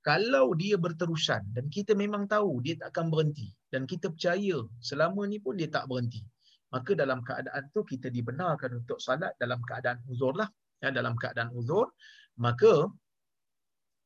kalau 0.00 0.56
dia 0.56 0.80
berterusan 0.80 1.52
dan 1.52 1.68
kita 1.68 1.92
memang 1.92 2.24
tahu 2.24 2.64
dia 2.64 2.80
tak 2.80 2.96
akan 2.96 3.12
berhenti 3.12 3.52
dan 3.68 3.84
kita 3.84 4.08
percaya 4.08 4.64
selama 4.80 5.28
ni 5.28 5.36
pun 5.36 5.60
dia 5.60 5.68
tak 5.68 5.86
berhenti, 5.86 6.24
maka 6.72 6.96
dalam 6.96 7.20
keadaan 7.20 7.68
tu 7.70 7.84
kita 7.84 8.08
dibenarkan 8.08 8.80
untuk 8.80 8.96
salat 8.96 9.36
dalam 9.36 9.60
keadaan 9.60 10.00
uzur 10.08 10.32
lah. 10.34 10.48
Ya, 10.80 10.88
dalam 10.88 11.12
keadaan 11.20 11.52
uzur, 11.52 11.92
maka 12.40 12.88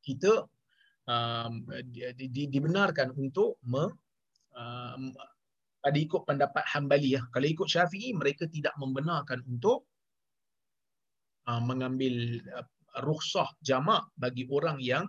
kita 0.03 0.51
um, 1.09 1.65
di, 1.91 2.29
di, 2.31 2.43
dibenarkan 2.49 3.13
untuk 3.17 3.61
me, 3.69 3.89
um, 4.57 5.13
pada 5.85 5.99
ikut 6.01 6.25
pendapat 6.25 6.65
Hambali 6.65 7.21
ya. 7.21 7.23
Kalau 7.29 7.45
ikut 7.45 7.69
Syafi'i 7.69 8.17
mereka 8.17 8.49
tidak 8.49 8.73
membenarkan 8.81 9.45
untuk 9.45 9.85
uh, 11.45 11.61
mengambil 11.61 12.41
uh, 12.57 12.65
rukhsah 13.05 13.53
jamak 13.61 14.09
bagi 14.17 14.49
orang 14.49 14.81
yang 14.81 15.05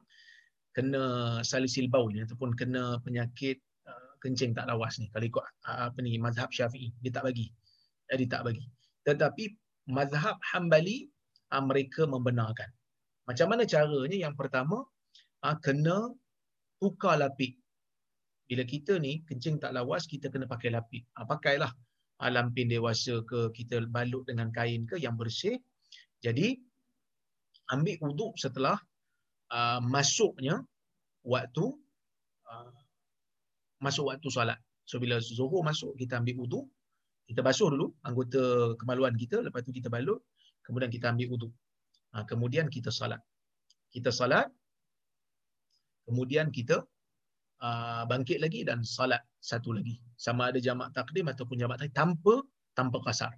kena 0.76 1.40
salisil 1.40 1.88
baul 1.88 2.12
ataupun 2.12 2.52
kena 2.60 3.00
penyakit 3.08 3.64
uh, 3.88 4.12
kencing 4.20 4.52
tak 4.52 4.68
lawas 4.68 5.00
ni. 5.00 5.08
Kalau 5.16 5.24
ikut 5.24 5.44
uh, 5.72 5.88
apa 5.88 6.00
ni 6.04 6.20
mazhab 6.20 6.52
Syafi'i 6.52 6.92
dia 7.00 7.16
tak 7.16 7.32
bagi. 7.32 7.48
Eh, 8.12 8.20
dia 8.20 8.28
tak 8.28 8.52
bagi. 8.52 8.68
Tetapi 9.08 9.44
mazhab 9.96 10.36
Hambali 10.52 11.08
uh, 11.56 11.64
mereka 11.64 12.04
membenarkan. 12.04 12.68
Macam 13.26 13.48
mana 13.48 13.64
caranya? 13.64 14.30
Yang 14.30 14.36
pertama 14.36 14.84
uh, 15.46 15.56
kena 15.62 16.10
tukar 16.82 17.22
lapik 17.22 17.54
bila 18.46 18.62
kita 18.62 19.02
ni 19.02 19.26
kencing 19.26 19.58
tak 19.58 19.74
lawas 19.74 20.06
kita 20.06 20.30
kena 20.30 20.46
pakai 20.46 20.70
lapik. 20.70 21.04
Ha, 21.18 21.26
pakailah 21.26 21.72
ha, 22.22 22.30
lampin 22.30 22.70
dewasa 22.70 23.26
ke 23.26 23.50
kita 23.58 23.90
balut 23.90 24.26
dengan 24.30 24.54
kain 24.54 24.86
ke 24.86 25.02
yang 25.02 25.18
bersih. 25.18 25.58
Jadi 26.22 26.54
ambil 27.74 27.98
wuduk 28.06 28.38
setelah 28.38 28.78
uh, 29.50 29.82
masuknya 29.82 30.62
waktu 31.26 31.66
uh, 32.46 32.70
masuk 33.82 34.14
waktu 34.14 34.30
solat. 34.30 34.62
So 34.86 35.02
bila 35.02 35.18
zuhur 35.18 35.66
masuk 35.66 35.98
kita 35.98 36.22
ambil 36.22 36.46
wuduk, 36.46 36.66
kita 37.26 37.42
basuh 37.42 37.74
dulu 37.74 37.98
anggota 38.06 38.78
kemaluan 38.78 39.18
kita, 39.18 39.42
lepas 39.42 39.66
tu 39.66 39.74
kita 39.74 39.90
balut, 39.90 40.22
kemudian 40.62 40.94
kita 40.94 41.10
ambil 41.10 41.34
wuduk. 41.34 41.52
Ha, 42.14 42.30
kemudian 42.30 42.70
kita 42.70 42.94
salat. 42.94 43.20
Kita 43.90 44.14
salat, 44.14 44.46
kemudian 46.08 46.54
kita 46.54 46.86
uh, 47.62 48.04
bangkit 48.10 48.40
lagi 48.42 48.62
dan 48.66 48.82
salat 48.86 49.22
satu 49.42 49.76
lagi. 49.78 50.00
Sama 50.16 50.50
ada 50.50 50.60
jamak 50.62 50.94
takdim 50.96 51.28
ataupun 51.28 51.60
jamak 51.60 51.78
takdim 51.82 51.98
tanpa 51.98 52.36
tanpa 52.78 52.98
kasar. 53.06 53.34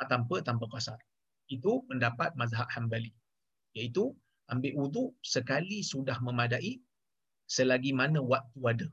Uh, 0.00 0.06
tanpa 0.08 0.42
tanpa 0.42 0.66
kasar. 0.74 0.98
Itu 1.46 1.84
pendapat 1.88 2.34
mazhab 2.40 2.66
Hambali. 2.74 3.12
Iaitu 3.76 4.14
ambil 4.50 4.72
wudu 4.74 5.04
sekali 5.22 5.82
sudah 5.86 6.18
memadai 6.18 6.82
selagi 7.46 7.90
mana 7.94 8.18
waktu 8.22 8.60
ada. 8.66 8.88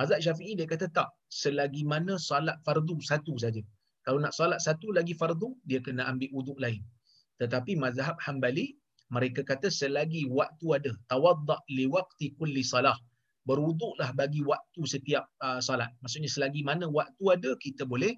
Mazhab 0.00 0.20
Syafi'i 0.24 0.56
dia 0.56 0.64
kata 0.64 0.88
tak, 0.88 1.12
selagi 1.28 1.84
mana 1.84 2.16
salat 2.16 2.56
fardu 2.64 2.96
satu 3.04 3.36
saja. 3.36 3.60
Kalau 4.02 4.18
nak 4.24 4.32
salat 4.32 4.58
satu 4.58 4.88
lagi 4.90 5.14
fardu, 5.14 5.52
dia 5.68 5.78
kena 5.84 6.08
ambil 6.10 6.32
wuduk 6.32 6.58
lain. 6.58 6.80
Tetapi 7.38 7.76
mazhab 7.76 8.16
Hambali 8.24 8.74
mereka 9.12 9.44
kata 9.44 9.68
selagi 9.68 10.24
waktu 10.32 10.66
ada, 10.80 10.92
tawadda 11.12 11.60
li 11.76 11.84
waqti 11.84 12.32
kulli 12.40 12.64
salah 12.64 12.96
berwuduklah 13.44 14.10
bagi 14.14 14.40
waktu 14.46 14.82
setiap 14.86 15.26
uh, 15.42 15.60
salat. 15.60 15.90
Maksudnya 16.00 16.30
selagi 16.30 16.62
mana 16.64 16.86
waktu 16.88 17.24
ada 17.34 17.50
kita 17.60 17.84
boleh 17.84 18.14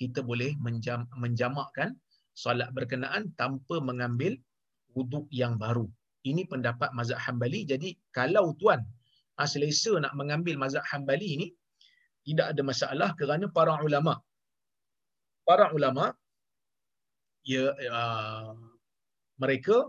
kita 0.00 0.24
boleh 0.24 0.56
menjam, 0.64 1.04
menjamakkan 1.18 1.92
salat 2.32 2.72
berkenaan 2.72 3.28
tanpa 3.36 3.82
mengambil 3.84 4.32
wuduk 4.96 5.28
yang 5.28 5.60
baru. 5.60 5.84
Ini 6.24 6.48
pendapat 6.48 6.92
mazhab 6.96 7.20
Hambali. 7.20 7.68
Jadi 7.68 7.92
kalau 8.16 8.56
tuan 8.56 8.80
uh, 9.36 9.48
selesa 9.48 9.98
nak 10.00 10.16
mengambil 10.16 10.56
mazhab 10.56 10.86
Hambali 10.88 11.36
ini 11.36 11.46
tidak 12.24 12.56
ada 12.56 12.62
masalah 12.64 13.10
kerana 13.16 13.48
para 13.48 13.80
ulama 13.80 14.20
para 15.48 15.72
ulama 15.72 16.12
ya 17.42 17.72
uh, 17.90 18.52
mereka 19.40 19.88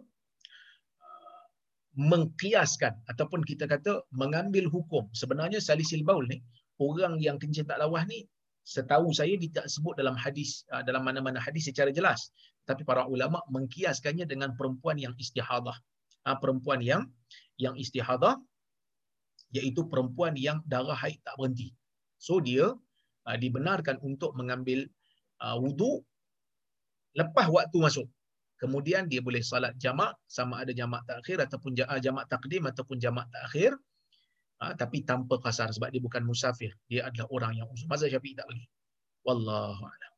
mengkiaskan 1.99 2.95
ataupun 3.11 3.43
kita 3.43 3.67
kata 3.67 4.07
mengambil 4.15 4.71
hukum. 4.71 5.11
Sebenarnya 5.11 5.59
salisil 5.59 6.07
baul 6.07 6.23
ni 6.31 6.39
orang 6.79 7.19
yang 7.19 7.35
kencing 7.35 7.67
tak 7.67 7.83
lawas 7.83 8.07
ni 8.07 8.23
setahu 8.63 9.11
saya 9.11 9.35
dia 9.35 9.51
tak 9.51 9.67
sebut 9.67 9.97
dalam 9.99 10.15
hadis 10.15 10.63
ah, 10.71 10.85
dalam 10.85 11.03
mana-mana 11.03 11.41
hadis 11.43 11.67
secara 11.67 11.91
jelas. 11.91 12.31
Tapi 12.63 12.87
para 12.87 13.03
ulama 13.09 13.43
mengkiaskannya 13.51 14.23
dengan 14.23 14.55
perempuan 14.55 14.95
yang 14.95 15.11
istihadah. 15.19 15.75
Ah, 16.23 16.37
perempuan 16.39 16.79
yang 16.79 17.09
yang 17.59 17.75
istihadah 17.75 18.39
iaitu 19.51 19.83
perempuan 19.91 20.37
yang 20.39 20.63
darah 20.63 20.95
haid 20.95 21.19
tak 21.27 21.35
berhenti. 21.35 21.75
So 22.15 22.39
dia 22.39 22.71
ah, 23.27 23.37
dibenarkan 23.37 23.99
untuk 23.99 24.31
mengambil 24.37 24.87
wudu 25.41 26.05
lepas 27.17 27.49
waktu 27.49 27.77
masuk 27.81 28.05
kemudian 28.61 29.09
dia 29.09 29.25
boleh 29.25 29.41
salat 29.41 29.73
jamak 29.81 30.13
sama 30.29 30.61
ada 30.61 30.69
jamak 30.69 31.01
takhir 31.09 31.41
ataupun 31.49 31.73
ah, 31.89 31.97
jamak 31.97 32.29
takdim 32.29 32.63
ataupun 32.69 33.01
jamak 33.01 33.25
takhir 33.33 33.73
ha, 34.61 34.77
tapi 34.77 35.01
tanpa 35.01 35.41
kasar 35.41 35.73
sebab 35.73 35.89
dia 35.89 36.01
bukan 36.05 36.21
musafir. 36.21 36.71
Dia 36.85 37.09
adalah 37.09 37.27
orang 37.33 37.53
yang 37.57 37.67
uzur. 37.73 37.89
Mazhab 37.89 38.13
Syafi'i 38.13 38.37
tak 38.37 38.45
bagi 38.45 38.69
wallahu 39.25 39.81
a'lam 39.81 40.11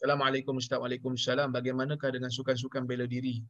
Assalamualaikum 0.00 0.56
Ustaz. 0.56 0.80
Waalaikumsalam. 0.80 1.52
Bagaimanakah 1.52 2.08
dengan 2.16 2.32
sukan-sukan 2.32 2.88
bela 2.88 3.04
diri? 3.04 3.44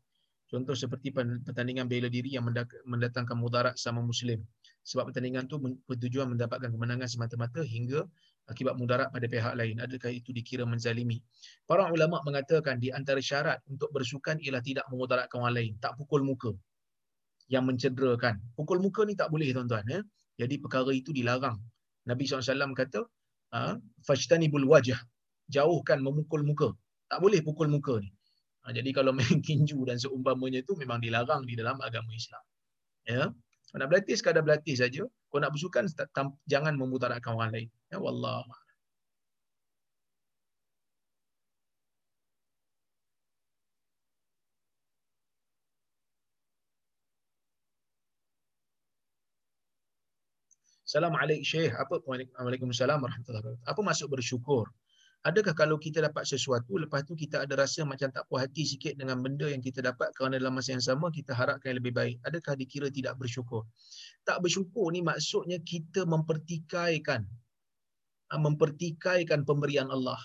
Contoh 0.50 0.74
seperti 0.74 1.14
pertandingan 1.14 1.86
bela 1.86 2.10
diri 2.10 2.34
yang 2.34 2.42
mendatangkan 2.90 3.38
mudarat 3.38 3.78
sama 3.78 4.02
Muslim. 4.02 4.42
Sebab 4.82 5.14
pertandingan 5.14 5.46
itu 5.46 5.62
bertujuan 5.86 6.26
mendapatkan 6.34 6.74
kemenangan 6.74 7.06
semata-mata 7.06 7.62
hingga 7.62 8.02
akibat 8.50 8.74
mudarat 8.74 9.14
pada 9.14 9.30
pihak 9.30 9.54
lain. 9.54 9.78
Adakah 9.78 10.10
itu 10.10 10.34
dikira 10.34 10.66
menzalimi? 10.66 11.22
Para 11.70 11.86
ulama 11.86 12.18
mengatakan 12.26 12.82
di 12.82 12.90
antara 12.90 13.22
syarat 13.22 13.62
untuk 13.70 13.94
bersukan 13.94 14.42
ialah 14.42 14.58
tidak 14.58 14.90
memudaratkan 14.90 15.38
orang 15.38 15.54
lain. 15.54 15.72
Tak 15.78 16.02
pukul 16.02 16.26
muka 16.26 16.50
yang 17.46 17.62
mencederakan. 17.62 18.42
Pukul 18.58 18.82
muka 18.82 19.06
ni 19.06 19.14
tak 19.14 19.30
boleh 19.30 19.54
tuan-tuan. 19.54 19.86
Ya? 19.86 20.02
Jadi 20.34 20.58
perkara 20.58 20.90
itu 20.90 21.14
dilarang. 21.14 21.62
Nabi 22.10 22.26
SAW 22.26 22.74
kata, 22.74 23.06
ha? 23.54 23.78
Fajtanibul 24.02 24.66
wajah 24.66 24.98
jauhkan 25.50 25.98
memukul 26.00 26.46
muka. 26.46 26.70
Tak 27.10 27.18
boleh 27.18 27.42
pukul 27.42 27.66
muka 27.66 27.98
ni. 27.98 28.10
Ha, 28.64 28.72
jadi 28.76 28.90
kalau 28.94 29.10
main 29.10 29.42
kinju 29.46 29.82
dan 29.88 29.98
seumpamanya 29.98 30.62
itu 30.62 30.72
memang 30.78 31.02
dilarang 31.02 31.42
di 31.48 31.58
dalam 31.58 31.76
agama 31.82 32.10
Islam. 32.14 32.42
Ya. 33.08 33.22
Kau 33.70 33.78
nak 33.78 33.88
berlatih 33.90 34.14
sekadar 34.18 34.42
berlatih 34.46 34.74
saja. 34.78 35.02
Kau 35.30 35.38
nak 35.42 35.54
bersukan 35.54 35.86
jangan 36.46 36.74
memutarakkan 36.78 37.34
orang 37.34 37.50
lain. 37.54 37.68
Ya 37.90 37.98
wallah. 37.98 38.46
Assalamualaikum 50.90 51.46
Syekh. 51.46 51.70
Apa 51.78 52.02
Waalaikumsalam 52.02 52.98
warahmatullahi 52.98 53.46
wabarakatuh. 53.46 53.70
Apa 53.70 53.80
maksud 53.86 54.10
bersyukur? 54.10 54.66
Adakah 55.20 55.52
kalau 55.52 55.76
kita 55.76 56.00
dapat 56.00 56.24
sesuatu 56.24 56.80
lepas 56.80 57.04
tu 57.04 57.12
kita 57.12 57.44
ada 57.44 57.52
rasa 57.52 57.84
macam 57.84 58.08
tak 58.08 58.24
puas 58.24 58.48
hati 58.48 58.64
sikit 58.64 58.96
dengan 58.96 59.20
benda 59.20 59.52
yang 59.52 59.60
kita 59.60 59.84
dapat 59.84 60.16
kerana 60.16 60.40
dalam 60.40 60.56
masa 60.56 60.72
yang 60.72 60.80
sama 60.80 61.12
kita 61.12 61.36
harapkan 61.36 61.76
yang 61.76 61.84
lebih 61.84 61.92
baik. 61.92 62.16
Adakah 62.24 62.56
dikira 62.56 62.88
tidak 62.88 63.20
bersyukur? 63.20 63.68
Tak 64.24 64.40
bersyukur 64.40 64.88
ni 64.88 65.04
maksudnya 65.04 65.60
kita 65.60 66.08
mempertikaikan 66.08 67.28
ah, 68.32 68.40
mempertikaikan 68.40 69.44
pemberian 69.44 69.92
Allah. 69.92 70.16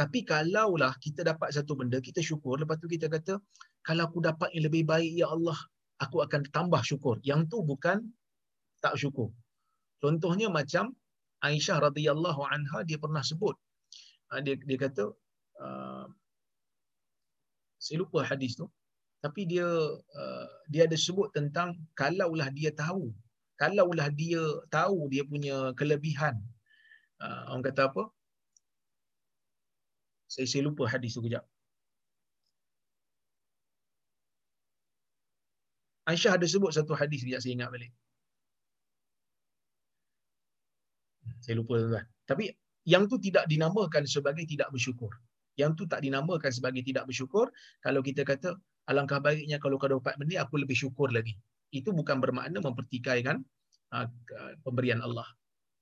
Tapi 0.00 0.24
kalaulah 0.24 0.96
kita 0.96 1.20
dapat 1.20 1.52
satu 1.52 1.76
benda, 1.76 2.00
kita 2.00 2.24
syukur. 2.24 2.56
Lepas 2.56 2.80
tu 2.80 2.88
kita 2.88 3.12
kata, 3.12 3.36
kalau 3.84 4.08
aku 4.08 4.24
dapat 4.24 4.48
yang 4.56 4.72
lebih 4.72 4.88
baik, 4.88 5.12
ya 5.12 5.28
Allah, 5.28 5.56
aku 6.00 6.24
akan 6.24 6.48
tambah 6.48 6.80
syukur. 6.84 7.20
Yang 7.20 7.52
tu 7.52 7.60
bukan 7.64 8.00
tak 8.80 8.96
syukur. 8.96 9.28
Contohnya 10.00 10.48
macam 10.48 10.96
Aisyah 11.44 11.92
radhiyallahu 11.92 12.40
anha 12.48 12.80
dia 12.88 12.96
pernah 12.96 13.20
sebut 13.20 13.56
uh, 14.32 14.40
dia 14.40 14.54
dia 14.58 14.78
kata 14.78 15.04
uh, 15.60 16.06
saya 17.76 17.96
lupa 18.02 18.24
hadis 18.24 18.56
tu 18.58 18.66
tapi 19.20 19.46
dia 19.48 19.66
uh, 19.66 20.46
dia 20.70 20.86
ada 20.88 20.96
sebut 20.96 21.30
tentang 21.36 21.76
kalaulah 21.98 22.48
dia 22.50 22.70
tahu 22.70 23.14
kalaulah 23.60 24.08
dia 24.12 24.40
tahu 24.68 25.08
dia 25.12 25.24
punya 25.24 25.72
kelebihan. 25.78 26.36
Uh, 27.16 27.42
orang 27.50 27.64
kata 27.64 27.88
apa? 27.88 28.02
Saya 30.28 30.46
saya 30.50 30.62
lupa 30.68 30.84
hadis 30.84 31.16
tu 31.16 31.24
kejap. 31.24 31.44
Aisyah 36.06 36.38
ada 36.38 36.46
sebut 36.46 36.70
satu 36.70 36.94
hadis 36.94 37.24
dia 37.26 37.40
saya 37.42 37.56
ingat 37.56 37.70
balik. 37.72 37.92
Saya 41.42 41.54
lupa 41.58 41.74
tuan. 41.82 42.06
Tapi 42.28 42.44
yang 42.86 43.10
tu 43.10 43.18
tidak 43.18 43.50
dinamakan 43.50 44.06
sebagai 44.06 44.46
tidak 44.46 44.70
bersyukur. 44.70 45.10
Yang 45.58 45.70
tu 45.74 45.84
tak 45.90 46.00
dinamakan 46.06 46.50
sebagai 46.54 46.86
tidak 46.86 47.10
bersyukur. 47.10 47.50
Kalau 47.82 48.00
kita 48.00 48.22
kata, 48.22 48.54
alangkah 48.86 49.18
baiknya 49.18 49.58
kalau 49.58 49.76
kau 49.76 49.90
dapat 49.90 50.14
benda, 50.20 50.40
aku 50.46 50.62
lebih 50.62 50.78
syukur 50.78 51.10
lagi. 51.10 51.34
Itu 51.74 51.90
bukan 51.90 52.22
bermakna 52.22 52.62
mempertikaikan 52.62 53.42
uh, 53.90 54.06
pemberian 54.62 55.02
Allah. 55.02 55.26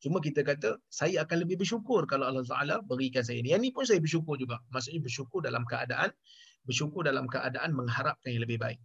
Cuma 0.00 0.20
kita 0.24 0.40
kata, 0.40 0.80
saya 0.88 1.28
akan 1.28 1.44
lebih 1.44 1.60
bersyukur 1.60 2.08
kalau 2.08 2.28
Allah 2.28 2.44
Ta'ala 2.44 2.80
berikan 2.84 3.20
saya 3.20 3.40
ini. 3.40 3.52
Yang 3.52 3.60
ni 3.60 3.70
pun 3.72 3.84
saya 3.84 4.00
bersyukur 4.00 4.40
juga. 4.40 4.60
Maksudnya 4.72 5.00
bersyukur 5.04 5.40
dalam 5.44 5.64
keadaan 5.68 6.12
bersyukur 6.64 7.04
dalam 7.04 7.28
keadaan 7.28 7.76
mengharapkan 7.76 8.32
yang 8.32 8.42
lebih 8.42 8.58
baik. 8.58 8.80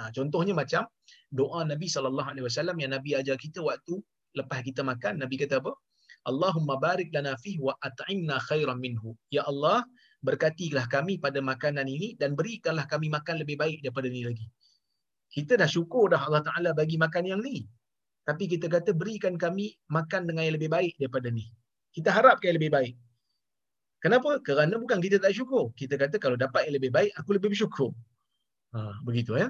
Ha, 0.00 0.08
contohnya 0.16 0.56
macam 0.56 0.88
doa 1.28 1.62
Nabi 1.68 1.86
SAW 1.86 2.80
yang 2.80 2.92
Nabi 2.96 3.10
ajar 3.20 3.36
kita 3.36 3.60
waktu 3.60 4.00
lepas 4.32 4.64
kita 4.64 4.80
makan, 4.80 5.20
Nabi 5.20 5.36
kata 5.36 5.60
apa? 5.60 5.76
Allahumma 6.28 6.76
barik 6.76 7.08
lana 7.16 7.32
fih 7.40 7.56
wa 7.60 7.72
at'imna 7.80 8.36
khairan 8.48 8.76
minhu. 8.76 9.16
Ya 9.32 9.42
Allah, 9.48 9.84
berkatilah 10.20 10.84
kami 10.92 11.16
pada 11.16 11.40
makanan 11.40 11.88
ini 11.88 12.16
dan 12.20 12.36
berikanlah 12.36 12.84
kami 12.84 13.08
makan 13.08 13.40
lebih 13.40 13.56
baik 13.56 13.80
daripada 13.80 14.06
ini 14.12 14.28
lagi. 14.28 14.46
Kita 15.30 15.56
dah 15.56 15.70
syukur 15.70 16.10
dah 16.12 16.20
Allah 16.26 16.42
Ta'ala 16.42 16.70
bagi 16.76 17.00
makan 17.00 17.24
yang 17.24 17.40
ni. 17.40 17.64
Tapi 18.28 18.44
kita 18.52 18.68
kata 18.68 18.92
berikan 18.92 19.40
kami 19.40 19.72
makan 19.88 20.28
dengan 20.28 20.44
yang 20.44 20.56
lebih 20.60 20.68
baik 20.68 20.92
daripada 21.00 21.32
ni. 21.32 21.48
Kita 21.94 22.12
harap 22.12 22.42
yang 22.44 22.60
lebih 22.60 22.70
baik. 22.70 22.94
Kenapa? 24.00 24.40
Kerana 24.44 24.76
bukan 24.80 24.98
kita 25.00 25.16
tak 25.20 25.32
syukur. 25.36 25.72
Kita 25.76 25.96
kata 25.96 26.16
kalau 26.20 26.36
dapat 26.36 26.68
yang 26.68 26.76
lebih 26.80 26.92
baik, 26.92 27.12
aku 27.16 27.36
lebih 27.36 27.52
bersyukur. 27.52 27.92
Ha, 28.76 29.00
begitu 29.04 29.36
ya. 29.40 29.48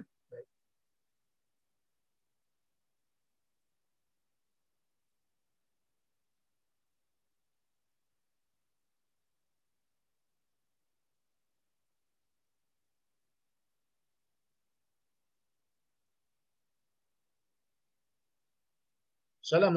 Salam. 19.50 19.74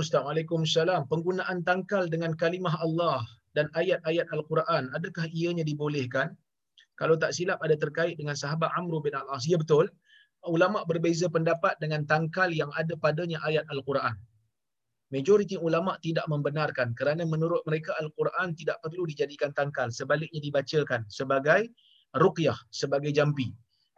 Penggunaan 1.09 1.65
tangkal 1.65 2.05
dengan 2.05 2.38
kalimah 2.38 2.78
Allah 2.78 3.26
dan 3.57 3.74
ayat-ayat 3.74 4.30
Al-Quran, 4.30 4.93
adakah 4.93 5.26
ianya 5.34 5.65
dibolehkan? 5.65 6.38
Kalau 6.93 7.17
tak 7.17 7.34
silap 7.34 7.57
ada 7.65 7.74
terkait 7.74 8.13
dengan 8.21 8.38
sahabat 8.38 8.69
Amr 8.78 9.01
bin 9.01 9.17
Al-As. 9.17 9.49
Ya 9.49 9.57
betul. 9.57 9.89
Ulama 10.45 10.86
berbeza 10.86 11.26
pendapat 11.26 11.74
dengan 11.82 12.05
tangkal 12.05 12.53
yang 12.53 12.69
ada 12.78 12.93
padanya 13.01 13.41
ayat 13.49 13.65
Al-Quran. 13.74 14.13
Majoriti 15.09 15.57
ulama 15.57 15.97
tidak 16.05 16.30
membenarkan 16.30 16.93
kerana 16.93 17.26
menurut 17.26 17.65
mereka 17.65 17.97
Al-Quran 17.97 18.53
tidak 18.53 18.78
perlu 18.86 19.09
dijadikan 19.09 19.57
tangkal. 19.57 19.89
Sebaliknya 19.89 20.38
dibacakan 20.38 21.01
sebagai 21.09 21.74
ruqyah, 22.13 22.57
sebagai 22.69 23.09
jampi. 23.09 23.49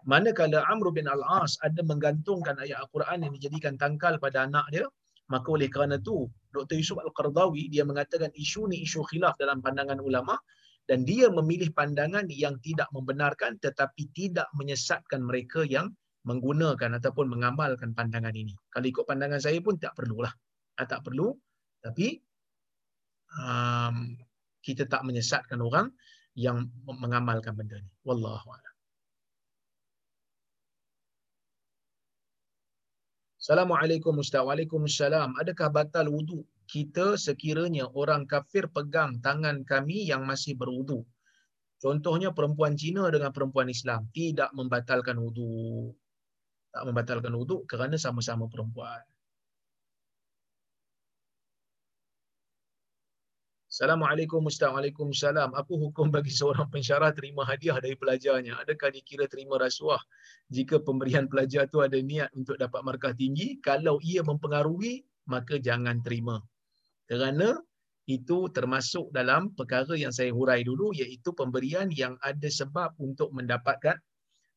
Manakala 0.08 0.64
Amr 0.72 0.96
bin 0.96 1.12
Al-As 1.12 1.60
ada 1.68 1.84
menggantungkan 1.84 2.64
ayat 2.64 2.80
Al-Quran 2.80 3.28
yang 3.28 3.34
dijadikan 3.36 3.76
tangkal 3.76 4.16
pada 4.24 4.48
anak 4.48 4.64
dia, 4.72 4.88
Maka 5.32 5.48
oleh 5.50 5.70
kerana 5.72 5.98
tu 5.98 6.30
Dr. 6.54 6.78
Yusuf 6.78 7.02
Al-Qardawi 7.02 7.68
dia 7.74 7.82
mengatakan 7.82 8.30
isu 8.38 8.70
ni 8.70 8.86
isu 8.86 9.02
khilaf 9.10 9.36
dalam 9.42 9.60
pandangan 9.60 9.98
ulama 9.98 10.38
dan 10.86 11.02
dia 11.02 11.34
memilih 11.34 11.74
pandangan 11.74 12.30
yang 12.30 12.62
tidak 12.62 12.86
membenarkan 12.94 13.58
tetapi 13.58 14.06
tidak 14.14 14.46
menyesatkan 14.54 15.26
mereka 15.26 15.66
yang 15.66 15.90
menggunakan 16.26 16.98
ataupun 17.02 17.30
mengamalkan 17.30 17.94
pandangan 17.94 18.34
ini. 18.34 18.54
Kalau 18.70 18.86
ikut 18.90 19.06
pandangan 19.06 19.42
saya 19.42 19.62
pun 19.62 19.78
tak 19.78 19.94
perlulah. 19.94 20.34
Ah, 20.78 20.86
tak 20.90 21.06
perlu. 21.06 21.34
Tapi 21.82 22.18
um, 23.38 24.18
kita 24.66 24.90
tak 24.90 25.06
menyesatkan 25.06 25.62
orang 25.62 25.94
yang 26.34 26.66
mengamalkan 26.86 27.54
benda 27.54 27.78
ni. 27.78 27.90
Wallahu 28.04 28.50
a'lam. 28.50 28.75
Assalamualaikum 33.46 34.26
Ustaz. 34.26 34.42
Waalaikumsalam. 34.42 35.38
Adakah 35.38 35.70
batal 35.70 36.10
wudu 36.10 36.42
kita 36.66 37.14
sekiranya 37.14 37.86
orang 37.94 38.26
kafir 38.26 38.66
pegang 38.74 39.22
tangan 39.22 39.62
kami 39.62 40.02
yang 40.02 40.26
masih 40.26 40.58
berwudu? 40.58 41.06
Contohnya 41.78 42.34
perempuan 42.34 42.74
Cina 42.74 43.06
dengan 43.14 43.30
perempuan 43.30 43.70
Islam 43.70 44.10
tidak 44.18 44.50
membatalkan 44.58 45.22
wudu. 45.22 45.94
Tak 46.74 46.90
membatalkan 46.90 47.38
wudu 47.38 47.70
kerana 47.70 48.02
sama-sama 48.02 48.50
perempuan. 48.50 49.06
Assalamualaikum 53.76 54.48
Ustaz. 54.48 54.72
Waalaikumsalam. 54.72 55.52
Apa 55.52 55.74
hukum 55.76 56.08
bagi 56.08 56.32
seorang 56.32 56.72
pensyarah 56.72 57.12
terima 57.12 57.44
hadiah 57.44 57.76
dari 57.76 58.00
pelajarnya? 58.00 58.56
Adakah 58.64 58.88
dikira 58.88 59.28
terima 59.28 59.60
rasuah 59.60 60.00
jika 60.48 60.80
pemberian 60.80 61.28
pelajar 61.28 61.68
tu 61.68 61.84
ada 61.84 62.00
niat 62.00 62.32
untuk 62.40 62.56
dapat 62.56 62.80
markah 62.88 63.12
tinggi? 63.12 63.60
Kalau 63.60 64.00
ia 64.00 64.24
mempengaruhi, 64.24 65.04
maka 65.28 65.60
jangan 65.60 66.00
terima. 66.00 66.40
Kerana 67.04 67.60
itu 68.08 68.48
termasuk 68.56 69.12
dalam 69.12 69.52
perkara 69.52 70.00
yang 70.00 70.16
saya 70.16 70.32
hurai 70.32 70.64
dulu 70.64 70.96
iaitu 70.96 71.36
pemberian 71.36 71.92
yang 71.92 72.16
ada 72.24 72.48
sebab 72.48 72.96
untuk 72.96 73.36
mendapatkan 73.36 74.00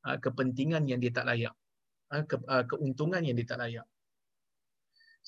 uh, 0.07 0.15
kepentingan 0.23 0.87
yang 0.87 1.03
dia 1.03 1.11
tak 1.11 1.27
layak. 1.27 1.59
Ke, 2.07 2.39
uh, 2.39 2.63
keuntungan 2.71 3.27
yang 3.27 3.35
dia 3.35 3.51
tak 3.51 3.67
layak. 3.67 3.87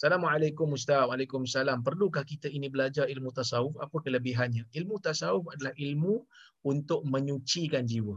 Assalamualaikum 0.01 0.73
Ustaz. 0.73 1.05
Waalaikumsalam. 1.13 1.85
Perlukah 1.85 2.25
kita 2.25 2.49
ini 2.49 2.73
belajar 2.73 3.05
ilmu 3.05 3.37
tasawuf? 3.37 3.77
Apa 3.85 4.01
kelebihannya? 4.01 4.65
Ilmu 4.73 4.97
tasawuf 4.97 5.45
adalah 5.53 5.77
ilmu 5.77 6.25
untuk 6.65 7.05
menyucikan 7.05 7.85
jiwa. 7.85 8.17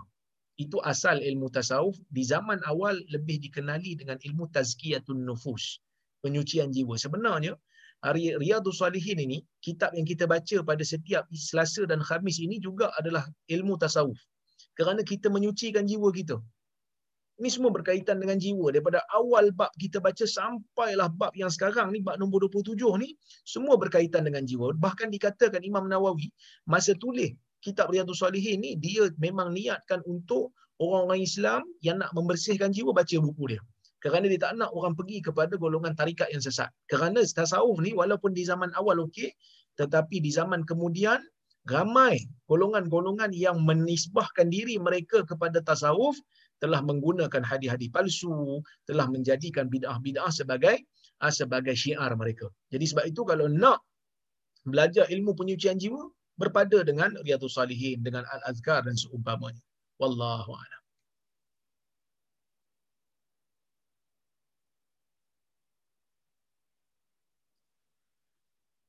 Itu 0.55 0.80
asal 0.80 1.19
ilmu 1.19 1.51
tasawuf. 1.51 1.99
Di 2.07 2.23
zaman 2.23 2.64
awal 2.72 3.03
lebih 3.11 3.43
dikenali 3.43 3.99
dengan 3.99 4.15
ilmu 4.15 4.47
tazkiyatun 4.55 5.27
nufus. 5.27 5.84
Penyucian 6.23 6.72
jiwa. 6.72 6.95
Sebenarnya, 6.95 7.60
Riyadus 8.15 8.80
Salihin 8.80 9.19
ini, 9.19 9.43
kitab 9.60 9.91
yang 9.91 10.07
kita 10.07 10.23
baca 10.23 10.64
pada 10.64 10.88
setiap 10.88 11.27
Selasa 11.35 11.84
dan 11.84 11.99
Khamis 11.99 12.39
ini 12.39 12.64
juga 12.64 12.95
adalah 12.95 13.27
ilmu 13.51 13.76
tasawuf. 13.76 14.23
Kerana 14.80 15.03
kita 15.03 15.27
menyucikan 15.27 15.84
jiwa 15.84 16.15
kita. 16.15 16.39
Ini 17.44 17.52
semua 17.52 17.76
berkaitan 17.76 18.24
dengan 18.24 18.40
jiwa. 18.40 18.72
Daripada 18.72 19.03
awal 19.11 19.52
bab 19.52 19.68
kita 19.76 19.99
baca 19.99 20.24
sampailah 20.24 21.11
bab 21.11 21.36
yang 21.36 21.52
sekarang 21.52 21.91
ni, 21.91 21.99
bab 21.99 22.15
nombor 22.15 22.48
27 22.48 22.80
ni, 23.03 23.20
semua 23.44 23.76
berkaitan 23.76 24.24
dengan 24.24 24.48
jiwa. 24.48 24.72
Bahkan 24.72 25.11
dikatakan 25.11 25.60
Imam 25.60 25.91
Nawawi, 25.91 26.32
masa 26.64 26.95
tulis 26.95 27.36
kitab 27.60 27.91
Riyadhus 27.91 28.24
Salihin 28.24 28.64
ni 28.64 28.80
dia 28.80 29.11
memang 29.20 29.52
niatkan 29.52 29.99
untuk 30.07 30.56
orang-orang 30.80 31.20
Islam 31.20 31.68
yang 31.84 31.99
nak 31.99 32.15
membersihkan 32.15 32.72
jiwa 32.72 32.95
baca 32.95 33.15
buku 33.20 33.52
dia. 33.52 33.61
Kerana 33.99 34.32
dia 34.32 34.40
tak 34.40 34.56
nak 34.56 34.72
orang 34.72 34.95
pergi 34.95 35.20
kepada 35.20 35.60
golongan 35.60 35.99
tarikat 35.99 36.32
yang 36.32 36.40
sesat. 36.40 36.72
Kerana 36.88 37.20
tasawuf 37.28 37.84
ni 37.84 37.91
walaupun 37.91 38.32
di 38.32 38.48
zaman 38.48 38.72
awal 38.80 39.03
okey, 39.03 39.36
tetapi 39.76 40.24
di 40.24 40.32
zaman 40.32 40.64
kemudian 40.64 41.20
ramai 41.68 42.20
golongan-golongan 42.52 43.32
yang 43.32 43.64
menisbahkan 43.64 44.52
diri 44.52 44.76
mereka 44.76 45.24
kepada 45.24 45.64
tasawuf 45.64 46.15
telah 46.64 46.80
menggunakan 46.80 47.44
hadis-hadis 47.44 47.91
palsu, 47.91 48.64
telah 48.88 49.11
menjadikan 49.11 49.68
bid'ah-bid'ah 49.68 50.31
sebagai 50.31 50.80
ah, 51.19 51.27
sebagai 51.27 51.76
syiar 51.76 52.15
mereka. 52.15 52.48
Jadi 52.72 52.88
sebab 52.88 53.03
itu 53.03 53.27
kalau 53.27 53.52
nak 53.52 53.84
belajar 54.64 55.03
ilmu 55.11 55.35
penyucian 55.35 55.76
jiwa, 55.76 56.07
berpada 56.40 56.81
dengan 56.81 57.14
Riyadhus 57.22 57.60
Salihin, 57.60 58.02
dengan 58.02 58.26
Al-Azkar 58.26 58.88
dan 58.88 58.95
seumpamanya. 58.98 59.61
Wallahu 60.02 60.56
a'lam. 60.56 60.82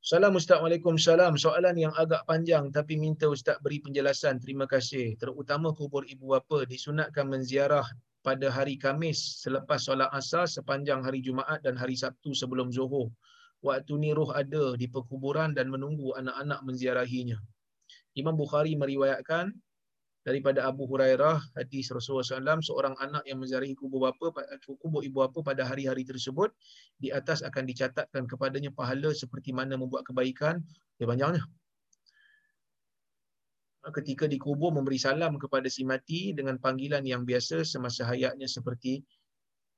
Salam 0.04 0.36
Ustaz, 0.36 0.60
Waalaikumsalam. 0.60 1.40
Soalan 1.40 1.80
yang 1.80 1.96
agak 1.96 2.28
panjang 2.28 2.68
tapi 2.68 2.92
minta 3.00 3.24
Ustaz 3.24 3.56
beri 3.64 3.80
penjelasan. 3.80 4.36
Terima 4.36 4.68
kasih. 4.68 5.16
Terutama 5.16 5.72
kubur 5.72 6.04
ibu 6.04 6.36
bapa 6.36 6.68
disunatkan 6.68 7.24
menziarah 7.24 7.88
pada 8.20 8.52
hari 8.52 8.76
Kamis 8.76 9.40
selepas 9.40 9.80
solat 9.80 10.12
asar 10.12 10.44
sepanjang 10.44 11.00
hari 11.00 11.24
Jumaat 11.24 11.64
dan 11.64 11.80
hari 11.80 11.96
Sabtu 11.96 12.36
sebelum 12.36 12.68
Zuhur. 12.68 13.08
Waktu 13.64 13.96
ni 13.96 14.12
roh 14.12 14.28
ada 14.28 14.76
di 14.76 14.92
perkuburan 14.92 15.56
dan 15.56 15.72
menunggu 15.72 16.12
anak-anak 16.20 16.60
menziarahinya. 16.68 17.40
Imam 18.12 18.36
Bukhari 18.36 18.76
meriwayatkan 18.76 19.56
daripada 20.24 20.64
Abu 20.64 20.88
Hurairah 20.88 21.36
hadis 21.52 21.92
Rasulullah 21.92 22.24
SAW 22.24 22.64
seorang 22.64 22.96
anak 22.96 23.28
yang 23.28 23.38
menziarahi 23.44 23.76
kubur 23.76 24.08
bapa 24.08 24.32
kubur 24.80 25.04
ibu 25.04 25.20
bapa 25.20 25.44
pada 25.44 25.68
hari-hari 25.68 26.02
tersebut 26.08 26.48
di 26.96 27.12
atas 27.12 27.44
akan 27.44 27.68
dicatatkan 27.68 28.24
kepadanya 28.24 28.72
pahala 28.72 29.12
seperti 29.12 29.52
mana 29.52 29.76
membuat 29.76 30.08
kebaikan 30.08 30.64
dia 30.96 31.04
panjangnya 31.04 31.44
ketika 33.92 34.24
dikubur 34.24 34.72
memberi 34.72 34.96
salam 34.96 35.36
kepada 35.36 35.68
si 35.68 35.84
mati 35.84 36.32
dengan 36.32 36.56
panggilan 36.56 37.04
yang 37.04 37.28
biasa 37.28 37.60
semasa 37.68 38.08
hayatnya 38.08 38.48
seperti 38.48 39.04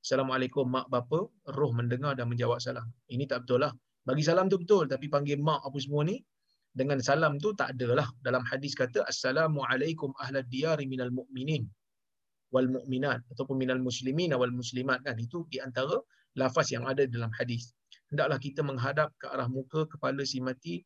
Assalamualaikum 0.07 0.71
mak 0.71 0.87
bapa. 0.87 1.27
Roh 1.51 1.75
mendengar 1.75 2.15
dan 2.15 2.31
menjawab 2.31 2.63
salam. 2.63 2.87
Ini 3.11 3.27
tak 3.27 3.43
betul 3.43 3.67
lah. 3.67 3.75
Bagi 4.07 4.23
salam 4.23 4.47
tu 4.47 4.63
betul 4.63 4.87
tapi 4.87 5.11
panggil 5.11 5.43
mak 5.43 5.67
apa 5.67 5.75
semua 5.83 6.07
ni 6.07 6.23
dengan 6.77 7.01
salam 7.01 7.41
tu 7.41 7.57
tak 7.57 7.73
adalah. 7.73 8.05
Dalam 8.21 8.45
hadis 8.45 8.77
kata 8.77 9.09
assalamualaikum 9.09 10.13
ahlad 10.21 10.45
diyari 10.53 10.85
minal 10.85 11.09
mu'minin 11.09 11.65
wal 12.53 12.69
mu'minat 12.69 13.25
ataupun 13.33 13.57
minal 13.57 13.81
muslimin 13.81 14.37
wal 14.37 14.53
muslimat 14.53 15.01
kan. 15.01 15.17
Itu 15.17 15.49
di 15.49 15.59
antara 15.65 15.97
lafaz 16.37 16.69
yang 16.77 16.85
ada 16.85 17.09
dalam 17.09 17.33
hadis. 17.41 17.73
Hendaklah 18.13 18.37
kita 18.37 18.61
menghadap 18.61 19.09
ke 19.17 19.27
arah 19.33 19.49
muka 19.49 19.89
kepala 19.89 20.23
si 20.29 20.39
mati 20.45 20.85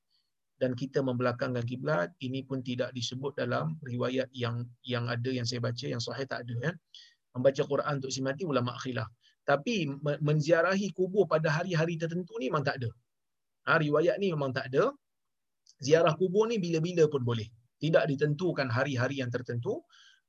dan 0.63 0.79
kita 0.79 1.03
membelakangkan 1.03 1.67
kiblat. 1.67 2.15
Ini 2.23 2.47
pun 2.47 2.63
tidak 2.63 2.95
disebut 2.95 3.35
dalam 3.35 3.75
riwayat 3.83 4.31
yang 4.31 4.63
yang 4.87 5.11
ada 5.11 5.29
yang 5.29 5.45
saya 5.45 5.59
baca 5.59 5.85
yang 5.91 6.01
sahih 6.01 6.25
tak 6.25 6.47
ada 6.47 6.71
ya. 6.71 6.73
Membaca 7.35 7.63
Quran 7.67 7.93
untuk 7.99 8.15
si 8.15 8.23
mati 8.23 8.47
ulama 8.47 8.79
khilaf 8.79 9.11
tapi 9.51 9.91
menziarahi 10.23 10.95
kubur 10.95 11.27
pada 11.27 11.51
hari-hari 11.51 11.99
tertentu 11.99 12.39
ni 12.39 12.47
memang 12.47 12.63
tak 12.63 12.79
ada. 12.79 12.91
Ha, 13.67 13.83
riwayat 13.83 14.23
ni 14.23 14.31
memang 14.31 14.55
tak 14.55 14.71
ada 14.71 14.95
ziarah 15.81 16.15
kubur 16.15 16.47
ni 16.47 16.61
bila-bila 16.61 17.09
pun 17.09 17.25
boleh. 17.25 17.49
Tidak 17.81 18.05
ditentukan 18.05 18.69
hari-hari 18.69 19.25
yang 19.25 19.33
tertentu. 19.33 19.81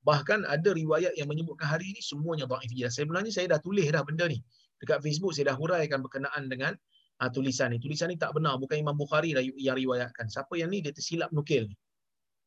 Bahkan 0.02 0.48
ada 0.48 0.74
riwayat 0.74 1.14
yang 1.14 1.30
menyebutkan 1.30 1.68
hari 1.68 1.94
ini 1.94 2.00
semuanya 2.02 2.48
dhaif. 2.48 2.72
Ya, 2.74 2.90
sebenarnya 2.90 3.30
saya 3.30 3.46
dah 3.54 3.60
tulis 3.62 3.86
dah 3.86 4.02
benda 4.02 4.26
ni. 4.26 4.42
Dekat 4.82 4.98
Facebook 4.98 5.30
saya 5.36 5.54
dah 5.54 5.56
huraikan 5.60 6.02
berkenaan 6.02 6.50
dengan 6.50 6.74
uh, 7.22 7.30
tulisan 7.30 7.70
ni. 7.70 7.78
Tulisan 7.78 8.10
ni 8.10 8.18
tak 8.18 8.34
benar. 8.34 8.58
Bukan 8.58 8.82
Imam 8.82 8.98
Bukhari 8.98 9.30
lah 9.36 9.44
yang 9.44 9.78
riwayatkan. 9.78 10.26
Siapa 10.26 10.58
yang 10.58 10.74
ni 10.74 10.82
dia 10.82 10.90
tersilap 10.90 11.30
nukil. 11.30 11.70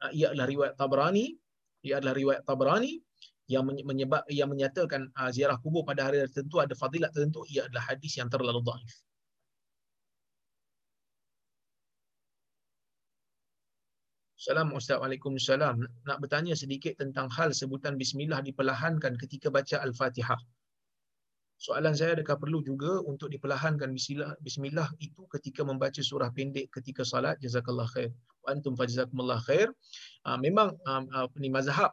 Uh, 0.04 0.12
ia 0.12 0.36
adalah 0.36 0.52
riwayat 0.52 0.74
Tabrani. 0.76 1.32
Ia 1.86 2.04
adalah 2.04 2.16
riwayat 2.18 2.42
Tabrani 2.44 3.00
yang 3.46 3.64
menyebab 3.70 4.26
yang 4.28 4.50
menyatakan 4.50 5.14
uh, 5.14 5.30
ziarah 5.30 5.62
kubur 5.62 5.86
pada 5.86 6.10
hari 6.10 6.18
tertentu 6.26 6.58
ada 6.58 6.74
fadilat 6.74 7.14
tertentu 7.14 7.46
ia 7.46 7.70
adalah 7.70 7.94
hadis 7.94 8.18
yang 8.18 8.26
terlalu 8.26 8.60
dhaif. 8.66 9.05
Salam 14.46 14.78
Ustaz 14.78 15.02
Waalaikumsalam. 15.02 16.06
Nak 16.06 16.18
bertanya 16.22 16.54
sedikit 16.54 16.94
tentang 17.02 17.34
hal 17.34 17.50
sebutan 17.50 17.98
bismillah 17.98 18.46
diperlahankan 18.46 19.18
ketika 19.18 19.50
baca 19.50 19.82
Al-Fatihah. 19.82 20.38
Soalan 21.58 21.98
saya 21.98 22.14
adakah 22.14 22.38
perlu 22.38 22.62
juga 22.62 23.02
untuk 23.10 23.34
diperlahankan 23.34 23.90
bismillah, 23.90 24.38
bismillah 24.46 24.86
itu 25.02 25.26
ketika 25.34 25.66
membaca 25.66 25.98
surah 25.98 26.30
pendek 26.30 26.70
ketika 26.70 27.02
salat 27.02 27.42
jazakallah 27.42 27.90
khair. 27.90 28.14
Wa 28.46 28.54
antum 28.54 28.78
fajazakumullah 28.78 29.42
khair. 29.50 29.74
Uh, 30.30 30.38
memang 30.38 30.78
uh, 30.86 31.02
uh, 31.10 31.28
ni 31.42 31.50
mazhab 31.50 31.90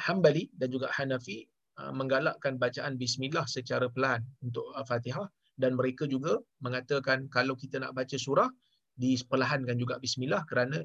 Hambali 0.00 0.48
dan 0.56 0.72
juga 0.72 0.88
Hanafi 0.96 1.44
menggalakkan 1.92 2.56
bacaan 2.56 2.96
bismillah 2.96 3.44
secara 3.44 3.92
pelan 3.92 4.24
untuk 4.40 4.64
Al-Fatihah 4.72 5.28
dan 5.60 5.76
mereka 5.76 6.08
juga 6.08 6.40
mengatakan 6.64 7.28
kalau 7.28 7.52
kita 7.52 7.84
nak 7.84 7.92
baca 7.92 8.16
surah 8.16 8.48
diperlahankan 8.96 9.76
juga 9.76 10.00
bismillah 10.00 10.42
kerana 10.48 10.80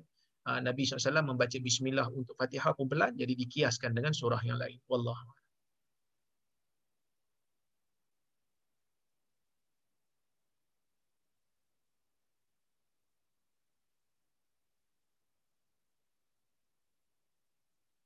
uh, 0.47 0.59
Nabi 0.59 0.83
SAW 0.83 1.23
membaca 1.23 1.57
bismillah 1.57 2.07
untuk 2.11 2.35
Fatihah 2.35 2.75
pun 2.75 2.91
pelan 2.91 3.15
jadi 3.15 3.33
dikiaskan 3.33 3.95
dengan 3.95 4.11
surah 4.11 4.39
yang 4.43 4.59
lain. 4.59 4.77
Wallahu 4.91 5.40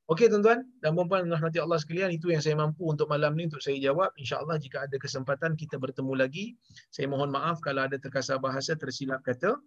Okey 0.05 0.29
tuan-tuan 0.29 0.61
dan 0.85 0.93
puan-puan 0.93 1.25
rahmati 1.25 1.57
Allah 1.57 1.81
sekalian 1.81 2.13
itu 2.13 2.29
yang 2.29 2.37
saya 2.37 2.53
mampu 2.53 2.85
untuk 2.85 3.09
malam 3.09 3.33
ni 3.33 3.49
untuk 3.49 3.57
saya 3.57 3.81
jawab. 3.81 4.13
Insya-Allah 4.21 4.61
jika 4.61 4.85
ada 4.85 5.01
kesempatan 5.01 5.57
kita 5.57 5.81
bertemu 5.81 6.13
lagi. 6.13 6.53
Saya 6.93 7.09
mohon 7.09 7.33
maaf 7.33 7.57
kalau 7.57 7.89
ada 7.89 7.97
terkasar 7.97 8.37
bahasa 8.37 8.77
tersilap 8.77 9.25
kata. 9.25 9.57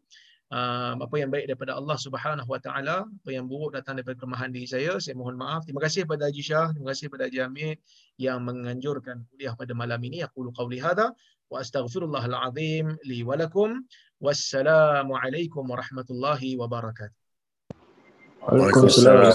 Uh, 0.48 0.96
apa 0.96 1.12
yang 1.20 1.28
baik 1.28 1.44
daripada 1.44 1.76
Allah 1.76 1.98
Subhanahu 2.00 2.48
Wa 2.48 2.56
Taala, 2.62 3.04
apa 3.04 3.30
yang 3.34 3.44
buruk 3.50 3.76
datang 3.76 4.00
daripada 4.00 4.16
kelemahan 4.16 4.48
diri 4.48 4.64
saya, 4.64 4.96
saya 4.96 5.12
mohon 5.18 5.36
maaf. 5.36 5.68
Terima 5.68 5.84
kasih 5.84 6.08
kepada 6.08 6.30
Haji 6.30 6.40
Shah, 6.40 6.72
terima 6.72 6.88
kasih 6.96 7.04
kepada 7.12 7.28
Haji 7.28 7.38
Hamid 7.44 7.76
yang 8.16 8.40
menganjurkan 8.46 9.28
kuliah 9.28 9.52
pada 9.52 9.76
malam 9.76 10.00
ini. 10.06 10.24
Aku 10.24 10.48
lu 10.48 10.54
qauli 10.56 10.80
hadza 10.80 11.12
wa 11.52 11.56
astaghfirullahal 11.60 12.48
azim 12.48 12.96
li 13.04 13.20
wa 13.26 13.36
lakum. 13.36 13.82
Wassalamualaikum 14.24 15.68
warahmatullahi 15.68 16.56
wabarakatuh. 16.56 17.18
Waalaikumsalam. 18.48 19.20